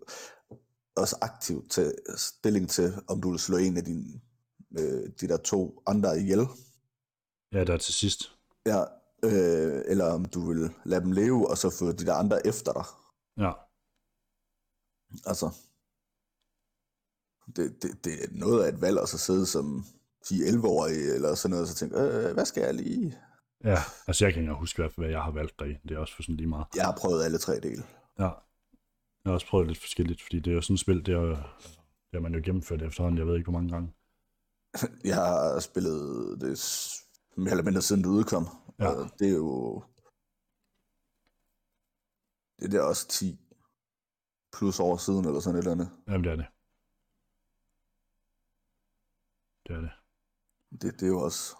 også 0.96 1.18
aktivt 1.20 1.70
tage 1.70 1.92
stilling 2.16 2.68
til, 2.70 2.92
om 3.08 3.20
du 3.20 3.30
vil 3.30 3.38
slå 3.38 3.56
en 3.56 3.76
af 3.76 3.84
dine, 3.84 4.20
øh, 4.78 5.10
de 5.20 5.28
der 5.28 5.36
to 5.36 5.82
andre 5.86 6.18
ihjel. 6.20 6.38
Ja, 7.52 7.64
der 7.64 7.72
er 7.72 7.78
til 7.78 7.94
sidst. 7.94 8.36
Ja, 8.66 8.84
øh, 9.24 9.82
eller 9.86 10.04
om 10.12 10.24
du 10.24 10.40
vil 10.52 10.70
lade 10.84 11.00
dem 11.00 11.12
leve, 11.12 11.50
og 11.50 11.58
så 11.58 11.70
få 11.70 11.92
de 11.92 12.06
der 12.06 12.14
andre 12.14 12.46
efter 12.46 12.72
dig. 12.72 12.84
Ja, 13.44 13.52
Altså, 15.26 15.50
det, 17.56 17.82
det, 17.82 18.04
det 18.04 18.12
er 18.24 18.28
noget 18.30 18.64
af 18.64 18.68
et 18.68 18.80
valg 18.80 18.98
at 19.00 19.08
så 19.08 19.18
sidde 19.18 19.46
som 19.46 19.84
10-11-årige, 20.26 21.14
eller 21.14 21.34
sådan 21.34 21.50
noget, 21.50 21.62
og 21.62 21.68
så 21.68 21.74
tænke, 21.74 21.96
øh, 21.96 22.34
hvad 22.34 22.44
skal 22.44 22.62
jeg 22.62 22.74
lige? 22.74 23.18
ja. 23.64 23.78
Altså, 24.06 24.24
jeg 24.24 24.34
kan 24.34 24.42
ikke 24.42 24.54
huske, 24.54 24.82
hvad- 24.82 24.90
hvad 24.96 25.08
jeg 25.08 25.22
har 25.22 25.30
valgt 25.30 25.58
deri. 25.58 25.76
Det 25.88 25.90
er 25.90 25.98
også 25.98 26.16
for 26.16 26.22
sådan 26.22 26.36
lige 26.36 26.46
meget. 26.48 26.66
Jeg 26.76 26.84
har 26.84 26.96
prøvet 27.00 27.24
alle 27.24 27.38
tre 27.38 27.60
dele. 27.60 27.82
Ja. 28.18 28.24
Jeg 29.24 29.30
har 29.30 29.32
også 29.32 29.46
prøvet 29.46 29.66
lidt 29.66 29.78
forskelligt, 29.80 30.22
fordi 30.22 30.38
det 30.38 30.50
er 30.50 30.54
jo 30.54 30.60
sådan 30.60 30.74
et 30.74 30.80
spil, 30.80 31.06
det 31.06 31.14
er 31.14 31.20
altså, 31.20 31.70
det 32.10 32.14
har 32.14 32.20
man 32.20 32.34
jo 32.34 32.40
gennemført 32.44 32.82
efterhånden, 32.82 33.18
jeg 33.18 33.26
ved 33.26 33.36
ikke, 33.36 33.50
hvor 33.50 33.60
mange 33.60 33.72
gange. 33.72 33.92
Jeg 35.10 35.14
har 35.16 35.60
spillet 35.60 36.00
det 36.40 36.60
mere 37.36 37.50
eller 37.50 37.64
mindre 37.64 37.82
siden 37.82 38.02
det 38.02 38.08
udkom, 38.08 38.48
Ja. 38.78 38.88
og 38.88 39.10
det 39.18 39.28
er 39.28 39.32
jo... 39.34 39.82
Det 42.60 42.74
er 42.74 42.80
også 42.82 43.08
10 43.08 43.40
plus 44.52 44.80
år 44.80 44.96
siden, 44.96 45.24
eller 45.24 45.40
sådan 45.40 45.54
et 45.54 45.58
eller 45.58 45.72
andet. 45.72 45.90
Jamen, 46.06 46.24
det 46.24 46.32
er 46.32 46.36
det. 46.36 46.46
Det 49.68 49.76
er 49.76 49.80
det. 49.80 49.90
Det, 50.82 51.00
det 51.00 51.02
er 51.02 51.06
jo 51.08 51.20
også 51.20 51.56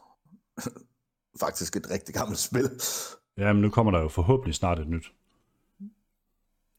faktisk 1.44 1.76
et 1.76 1.90
rigtig 1.90 2.14
gammelt 2.14 2.38
spil. 2.38 2.70
Ja, 3.36 3.52
men 3.52 3.62
nu 3.62 3.70
kommer 3.70 3.92
der 3.92 4.00
jo 4.00 4.08
forhåbentlig 4.08 4.54
snart 4.54 4.78
et 4.78 4.88
nyt. 4.88 5.12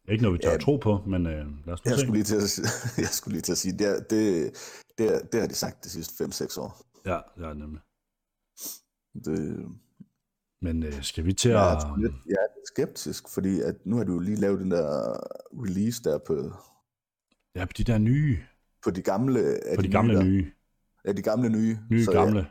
Ikke 0.10 0.21
noget, 0.23 0.38
vi 0.38 0.43
tør 0.43 0.52
Ja. 0.52 0.58
tro 0.58 0.78
på, 0.78 0.97
men 1.08 1.25
øh, 1.28 1.65
lad 1.65 1.73
os 1.73 1.82
Jeg 1.86 1.93
se. 1.93 1.99
skulle 1.99 2.13
lige 2.13 2.23
til 2.23 2.36
at, 2.36 2.49
sige- 2.49 2.67
jeg 3.04 3.10
skulle 3.10 3.34
lige 3.34 3.41
til 3.41 3.52
at 3.52 3.58
sige, 3.58 3.78
det, 3.78 3.88
er- 3.88 3.99
det, 4.04 4.54
det, 4.97 5.15
er- 5.15 5.25
det 5.25 5.39
har 5.41 5.47
de 5.47 5.56
sagt 5.56 5.84
de 5.84 5.89
sidste 5.89 6.23
5-6 6.23 6.60
år. 6.60 6.82
Ja, 7.06 7.21
det 7.36 7.45
er 7.45 7.54
nemlig. 7.54 7.82
Det, 9.25 9.65
Men 10.61 10.83
øh, 10.83 11.03
skal 11.03 11.25
vi 11.25 11.33
til 11.33 11.51
jeg, 11.51 11.71
at... 11.71 11.75
er 11.75 11.79
sgu 11.79 11.95
lidt, 11.95 12.13
jeg 12.25 12.33
er 12.33 12.55
lidt 12.57 12.67
skeptisk, 12.67 13.29
fordi 13.33 13.61
at 13.61 13.75
nu 13.85 13.97
har 13.97 14.03
du 14.03 14.13
jo 14.13 14.19
lige 14.19 14.35
lavet 14.37 14.59
den 14.59 14.71
der 14.71 15.13
release 15.53 16.03
der 16.03 16.17
på, 16.27 16.53
Ja, 17.55 17.65
på 17.65 17.71
de 17.77 17.83
der 17.83 17.97
nye. 17.97 18.37
på 18.83 18.91
de 18.91 19.01
gamle. 19.01 19.59
På 19.75 19.81
de 19.81 19.87
gamle 19.91 20.15
der. 20.15 20.23
nye. 20.23 20.51
Ja, 21.05 21.11
de 21.11 21.21
gamle 21.21 21.49
nye. 21.49 21.77
Nye 21.91 22.03
så 22.05 22.11
gamle. 22.11 22.39
Jeg, 22.39 22.47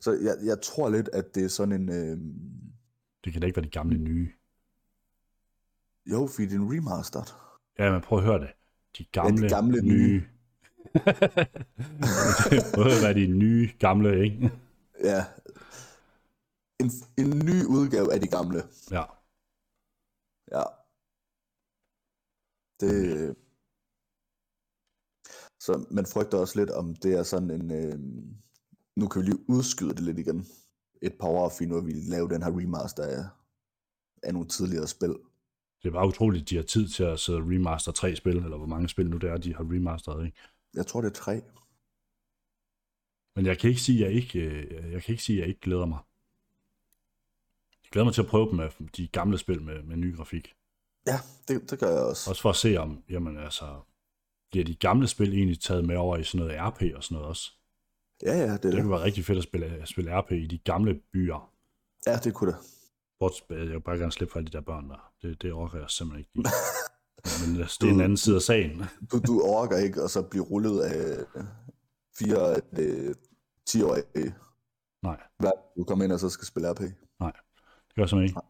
så 0.00 0.12
jeg, 0.12 0.34
jeg 0.44 0.60
tror 0.62 0.90
lidt, 0.90 1.08
at 1.12 1.34
det 1.34 1.44
er 1.44 1.48
sådan 1.48 1.72
en... 1.82 1.88
Øh, 1.88 2.18
Det 3.24 3.32
kan 3.32 3.40
da 3.42 3.46
ikke 3.46 3.56
være 3.56 3.64
de 3.64 3.70
gamle 3.70 3.98
nye. 3.98 4.28
jo, 6.10 6.26
fordi 6.26 6.46
det 6.48 6.54
er 6.56 6.60
en 6.60 6.76
remastered. 6.76 7.24
Ja, 7.78 7.92
men 7.92 8.00
prøv 8.00 8.18
at 8.18 8.24
høre 8.24 8.38
det. 8.40 8.48
De 8.98 9.04
gamle, 9.12 9.48
gamle 9.48 9.82
nye. 9.82 9.92
nye. 10.06 10.22
det 12.50 12.62
må 12.76 12.84
være 12.84 13.14
de 13.14 13.26
nye 13.26 13.70
gamle, 13.78 14.24
ikke? 14.24 14.50
Ja. 15.04 15.24
En, 16.82 16.90
en 17.22 17.30
ny 17.48 17.58
udgave 17.76 18.08
af 18.14 18.20
de 18.20 18.28
gamle. 18.36 18.60
Ja. 18.96 19.04
Ja. 20.56 20.64
Det, 22.80 23.36
Så 25.64 25.86
man 25.90 26.06
frygter 26.06 26.38
også 26.38 26.58
lidt, 26.60 26.70
om 26.70 26.94
det 26.94 27.12
er 27.18 27.22
sådan 27.22 27.50
en... 27.50 27.70
Øh, 27.70 27.98
nu 28.96 29.08
kan 29.08 29.20
vi 29.20 29.26
lige 29.26 29.44
udskyde 29.48 29.94
det 29.96 30.04
lidt 30.04 30.18
igen. 30.18 30.46
Et 31.02 31.14
par 31.20 31.28
år, 31.28 31.48
for 31.48 31.64
nu 31.64 31.80
vi 31.80 31.92
lave 31.92 32.28
den 32.28 32.42
her 32.42 32.52
remaster 32.60 33.02
af, 33.02 33.24
af 34.22 34.32
nogle 34.32 34.48
tidligere 34.48 34.88
spil. 34.88 35.14
Det 35.82 35.88
er 35.88 35.92
bare 35.92 36.08
utroligt, 36.08 36.50
de 36.50 36.56
har 36.56 36.62
tid 36.62 36.88
til 36.88 37.04
at 37.04 37.20
sidde 37.20 37.38
remaster 37.38 37.92
tre 37.92 38.16
spil, 38.16 38.36
eller 38.36 38.56
hvor 38.56 38.66
mange 38.74 38.88
spil 38.88 39.10
nu 39.10 39.16
det 39.16 39.30
er, 39.30 39.36
de 39.36 39.54
har 39.54 39.64
remasteret, 39.74 40.26
ikke? 40.26 40.38
Jeg 40.74 40.86
tror, 40.86 41.00
det 41.00 41.08
er 41.08 41.20
tre. 41.24 41.34
Men 43.36 43.46
jeg 43.46 43.58
kan 43.58 43.70
ikke 43.70 43.82
sige, 43.86 43.98
at 43.98 44.04
jeg 44.04 44.16
ikke, 44.20 44.38
øh, 44.40 44.92
jeg 44.92 45.02
kan 45.02 45.12
ikke 45.12 45.24
sige, 45.24 45.36
at 45.36 45.40
jeg 45.40 45.48
ikke 45.48 45.60
glæder 45.60 45.86
mig. 45.86 45.98
Glæder 47.92 48.04
mig 48.04 48.14
til 48.14 48.22
at 48.22 48.28
prøve 48.28 48.48
dem 48.48 48.56
med 48.56 48.68
de 48.96 49.08
gamle 49.08 49.38
spil 49.38 49.62
med, 49.62 49.82
med 49.82 49.96
ny 49.96 50.16
grafik. 50.16 50.54
Ja, 51.06 51.18
det, 51.48 51.70
det 51.70 51.78
gør 51.78 51.90
jeg 51.90 52.00
også. 52.00 52.30
Også 52.30 52.42
for 52.42 52.50
at 52.50 52.56
se 52.56 52.76
om, 52.76 53.02
jamen 53.10 53.38
altså, 53.38 53.80
bliver 54.50 54.64
de 54.64 54.74
gamle 54.74 55.08
spil 55.08 55.32
egentlig 55.34 55.60
taget 55.60 55.84
med 55.84 55.96
over 55.96 56.16
i 56.16 56.24
sådan 56.24 56.46
noget 56.46 56.60
RP 56.60 56.82
og 56.96 57.04
sådan 57.04 57.14
noget 57.14 57.28
også? 57.28 57.50
Ja, 58.22 58.32
ja, 58.38 58.42
det 58.42 58.50
er 58.52 58.56
Det 58.56 58.72
det. 58.72 58.80
kunne 58.80 58.90
være 58.90 59.02
rigtig 59.04 59.24
fedt 59.24 59.38
at 59.38 59.44
spille, 59.44 59.66
at 59.66 59.88
spille 59.88 60.18
RP 60.20 60.30
i 60.32 60.46
de 60.46 60.58
gamle 60.58 61.00
byer. 61.12 61.52
Ja, 62.06 62.16
det 62.24 62.34
kunne 62.34 62.52
det. 62.52 62.58
Bortset, 63.20 63.44
jeg 63.50 63.58
vil 63.68 63.80
bare 63.80 63.98
gerne 63.98 64.12
slippe 64.12 64.32
for 64.32 64.38
alle 64.38 64.46
de 64.50 64.56
der 64.56 64.60
børn 64.60 64.90
der. 64.90 65.12
Det, 65.22 65.42
det 65.42 65.52
orker 65.52 65.78
jeg 65.78 65.90
simpelthen 65.90 66.20
ikke. 66.20 66.30
Men 67.46 67.60
altså, 67.60 67.78
det 67.80 67.88
er 67.88 67.92
en 67.94 68.00
anden 68.00 68.16
side 68.16 68.36
af 68.36 68.42
sagen. 68.42 68.82
Du, 69.12 69.18
du 69.26 69.40
orker 69.42 69.76
ikke 69.76 70.02
at 70.02 70.10
så 70.10 70.22
blive 70.22 70.44
rullet 70.44 70.80
af 70.80 71.24
fire 72.18 72.56
øh, 72.78 73.14
10-årige. 73.70 74.34
Nej, 75.02 75.20
Hver 75.38 75.50
du 75.76 75.84
kommer 75.84 76.04
ind 76.04 76.12
og 76.12 76.20
så 76.20 76.28
skal 76.28 76.46
spille 76.46 76.70
RP. 76.72 76.80
Det 77.94 77.96
gør 77.96 78.06
simpelthen 78.06 78.22
ikke. 78.38 78.40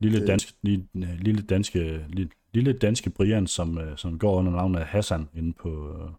Lille 0.00 0.20
Det- 0.20 0.28
danske, 0.28 0.52
lille, 0.62 0.88
lille 1.16 1.42
danske, 1.42 2.06
lille, 2.08 2.30
lille 2.52 2.72
danske 2.78 3.10
Brian, 3.10 3.46
som, 3.46 3.78
øh, 3.78 3.98
som 3.98 4.18
går 4.18 4.34
under 4.36 4.52
navnet 4.52 4.84
Hassan 4.86 5.28
inde 5.34 5.52
på 5.52 5.68
øh, 5.98 6.10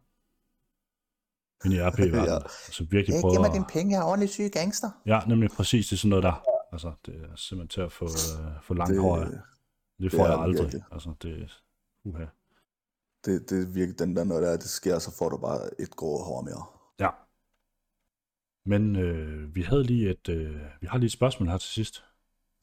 inde 1.65 1.75
i 1.75 1.79
RP 1.79 1.99
ja. 2.29 2.35
Altså 2.35 2.85
virkelig 2.91 3.21
prøver 3.21 3.33
giver 3.33 3.47
mig 3.47 3.53
din 3.55 3.65
penge, 3.73 3.95
jeg 3.95 4.01
er 4.01 4.05
ordentlig 4.05 4.29
syg 4.29 4.49
gangster. 4.53 4.89
Ja, 5.05 5.19
nemlig 5.27 5.49
præcis, 5.49 5.87
det 5.87 5.93
er 5.93 5.97
sådan 5.97 6.09
noget 6.09 6.23
der. 6.23 6.43
Altså, 6.71 6.93
det 7.05 7.15
er 7.15 7.35
simpelthen 7.35 7.67
til 7.67 7.81
at 7.81 7.91
få, 7.91 8.05
øh, 8.05 8.63
få 8.63 8.73
langt 8.73 8.93
Det, 8.93 9.01
hår. 9.01 9.17
Det 9.17 9.41
det 9.99 10.11
får 10.11 10.25
er 10.25 10.29
jeg 10.29 10.37
det 10.37 10.43
aldrig. 10.43 10.63
virkelig. 10.63 10.83
Altså, 10.91 11.13
det 11.21 11.41
er 11.43 11.47
uha. 12.05 12.25
det, 13.25 13.49
det 13.49 13.61
er 13.61 13.65
virkelig 13.73 13.99
den 13.99 14.15
der, 14.15 14.23
når 14.23 14.39
det, 14.39 14.49
er, 14.53 14.57
det 14.57 14.69
sker, 14.69 14.99
så 14.99 15.15
får 15.17 15.29
du 15.29 15.37
bare 15.37 15.81
et 15.81 15.89
grå 15.95 16.23
hår 16.23 16.41
mere. 16.41 16.65
Ja. 16.99 17.09
Men 18.65 18.95
øh, 18.95 19.55
vi 19.55 19.61
havde 19.61 19.83
lige 19.83 20.09
et, 20.09 20.29
øh, 20.29 20.61
vi 20.81 20.87
har 20.87 20.97
lige 20.97 21.05
et 21.05 21.11
spørgsmål 21.11 21.49
her 21.49 21.57
til 21.57 21.69
sidst. 21.69 22.03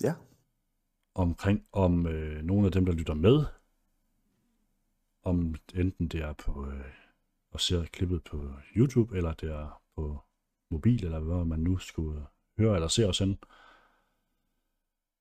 Ja. 0.03 0.15
Omkring 1.15 1.67
om 1.73 2.07
øh, 2.07 2.43
nogle 2.45 2.67
af 2.67 2.73
dem, 2.73 2.87
der 2.87 2.93
lytter 2.93 3.15
med, 3.15 3.45
om 5.23 5.55
enten 5.75 6.09
det 6.09 6.21
er 6.21 6.33
på 6.33 6.67
øh, 6.71 6.85
og 7.51 7.61
ser 7.61 7.85
klippet 7.85 8.25
på 8.25 8.53
YouTube, 8.77 9.17
eller 9.17 9.33
det 9.33 9.51
er 9.51 9.83
på 9.95 10.21
mobil, 10.71 11.05
eller 11.05 11.21
hvad 11.21 11.45
man 11.45 11.61
nu 11.61 11.79
skulle 11.79 12.27
høre 12.59 12.75
eller 12.75 12.89
se 12.89 13.09
os 13.09 13.19
henne. 13.19 13.37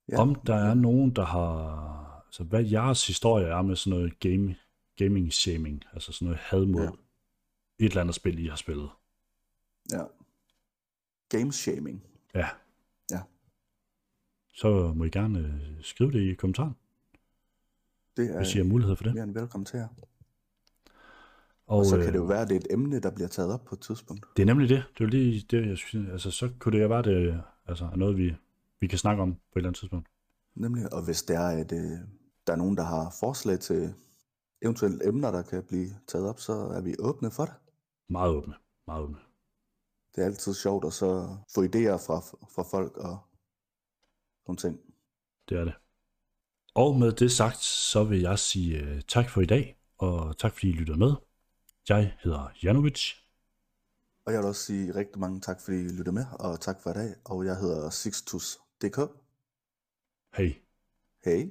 Ja. 0.10 0.20
Om 0.22 0.36
der 0.36 0.56
er 0.56 0.74
nogen, 0.74 1.16
der 1.16 1.26
har... 1.26 2.24
Altså, 2.28 2.44
hvad 2.44 2.64
jeres 2.66 3.08
historie 3.08 3.48
er 3.48 3.62
med 3.62 3.76
sådan 3.76 4.00
noget 4.00 4.20
game, 4.20 4.56
gaming 4.96 5.34
shaming, 5.34 5.84
altså 5.94 6.12
sådan 6.12 6.26
noget 6.26 6.40
had 6.40 6.66
mod 6.66 6.82
Ja. 6.82 6.90
et 7.86 7.90
eller 7.90 8.02
andet 8.02 8.16
spil, 8.16 8.40
I 8.40 8.48
har 8.48 8.56
spillet. 8.56 8.90
ja. 9.92 10.04
Game 11.30 11.52
shaming. 11.54 12.04
Ja. 12.34 12.40
Ja. 12.40 12.50
Så 14.58 14.94
må 14.96 15.04
I 15.04 15.10
gerne 15.10 15.40
øh, 15.40 15.84
skrive 15.84 16.12
det 16.12 16.20
i 16.20 16.34
kommentaren, 16.34 16.76
Det 18.18 18.32
er 18.32 18.38
hvis 18.38 18.56
I 18.56 18.58
har 18.58 18.66
mulighed 18.66 18.96
for 18.96 19.04
det. 19.04 19.14
mere 19.14 19.24
end 19.24 19.34
velkommen 19.34 19.66
til 19.66 19.78
jer. 19.78 19.88
Og, 21.68 21.78
Og 21.78 21.86
så 21.86 21.98
øh, 21.98 22.04
kan 22.04 22.14
det 22.14 22.20
jo 22.20 22.24
være, 22.24 22.42
at 22.42 22.48
det 22.48 22.56
er 22.56 22.60
et 22.60 22.68
emne, 22.70 23.00
der 23.00 23.12
bliver 23.12 23.28
taget 23.28 23.54
op 23.54 23.66
på 23.66 23.76
et 23.76 23.82
tidspunkt. 23.82 24.26
Det 24.38 24.42
er 24.42 24.46
nemlig 24.46 24.70
det. 24.70 24.84
Det 24.94 25.02
er 25.02 25.06
jo 25.06 25.10
lige 25.10 25.46
det, 25.52 25.68
jeg 25.68 25.78
synes. 25.78 26.10
Altså, 26.12 26.32
så 26.32 26.50
kunne 26.60 26.78
det 26.78 26.84
jo 26.84 26.88
være, 26.88 27.02
det 27.04 27.44
altså, 27.68 27.86
er 27.86 27.96
noget, 27.96 28.18
vi, 28.18 28.36
vi 28.80 28.88
kan 28.88 28.98
snakke 28.98 29.22
om 29.22 29.34
på 29.34 29.40
et 29.40 29.58
eller 29.58 29.70
andet 29.70 29.80
tidspunkt. 29.80 30.08
Nemlig, 30.56 30.94
og 30.94 31.06
hvis 31.06 31.24
det 31.24 31.36
er, 31.36 31.48
at 31.48 31.72
øh, 31.72 31.92
der 32.48 32.54
er 32.54 32.56
nogen, 32.56 32.78
der 32.78 32.84
har 32.84 33.16
forslag 33.20 33.60
til 33.60 33.94
eventuelle 34.62 35.08
emner, 35.08 35.32
der 35.32 35.42
kan 35.42 35.64
blive 35.64 35.90
taget 36.08 36.30
op, 36.30 36.40
så 36.40 36.52
er 36.54 36.82
vi 36.82 36.96
åbne 37.00 37.32
for 37.32 37.46
det. 37.46 37.54
Meget 38.10 38.32
åbne. 38.32 38.54
Meget 38.88 39.04
åbne. 39.04 39.18
Det 40.16 40.22
er 40.22 40.26
altid 40.26 40.54
sjovt 40.54 40.86
at 40.86 40.94
så 40.94 41.38
få 41.56 41.64
idéer 41.64 41.98
fra, 42.08 42.20
fra 42.56 42.64
folk 42.64 42.98
og 42.98 43.18
nogle 44.48 44.58
ting. 44.58 44.80
Det 45.50 45.58
er 45.58 45.64
det. 45.64 45.74
Og 46.76 47.00
med 47.00 47.12
det 47.12 47.32
sagt, 47.32 47.58
så 47.58 48.04
vil 48.04 48.22
jeg 48.22 48.40
sige 48.40 48.84
uh, 48.84 49.00
tak 49.08 49.30
for 49.30 49.42
i 49.42 49.46
dag, 49.46 49.78
og 49.98 50.38
tak 50.38 50.54
fordi 50.54 50.70
I 50.70 50.74
lyttede 50.74 51.00
med. 51.00 51.14
Jeg 51.90 52.18
hedder 52.24 52.52
Janovic. 52.64 53.14
Og 54.26 54.34
jeg 54.34 54.40
vil 54.40 54.48
også 54.48 54.62
sige 54.62 54.96
rigtig 54.96 55.20
mange 55.20 55.42
tak, 55.42 55.62
fordi 55.62 55.78
I 55.78 55.90
lytter 55.90 56.12
med, 56.12 56.26
og 56.40 56.60
tak 56.60 56.82
for 56.84 56.90
i 56.90 56.94
dag. 56.94 57.16
Og 57.26 57.46
jeg 57.46 57.56
hedder 57.58 57.90
Sixtus.dk. 57.90 58.98
Hej. 60.38 60.62
Hej. 61.26 61.50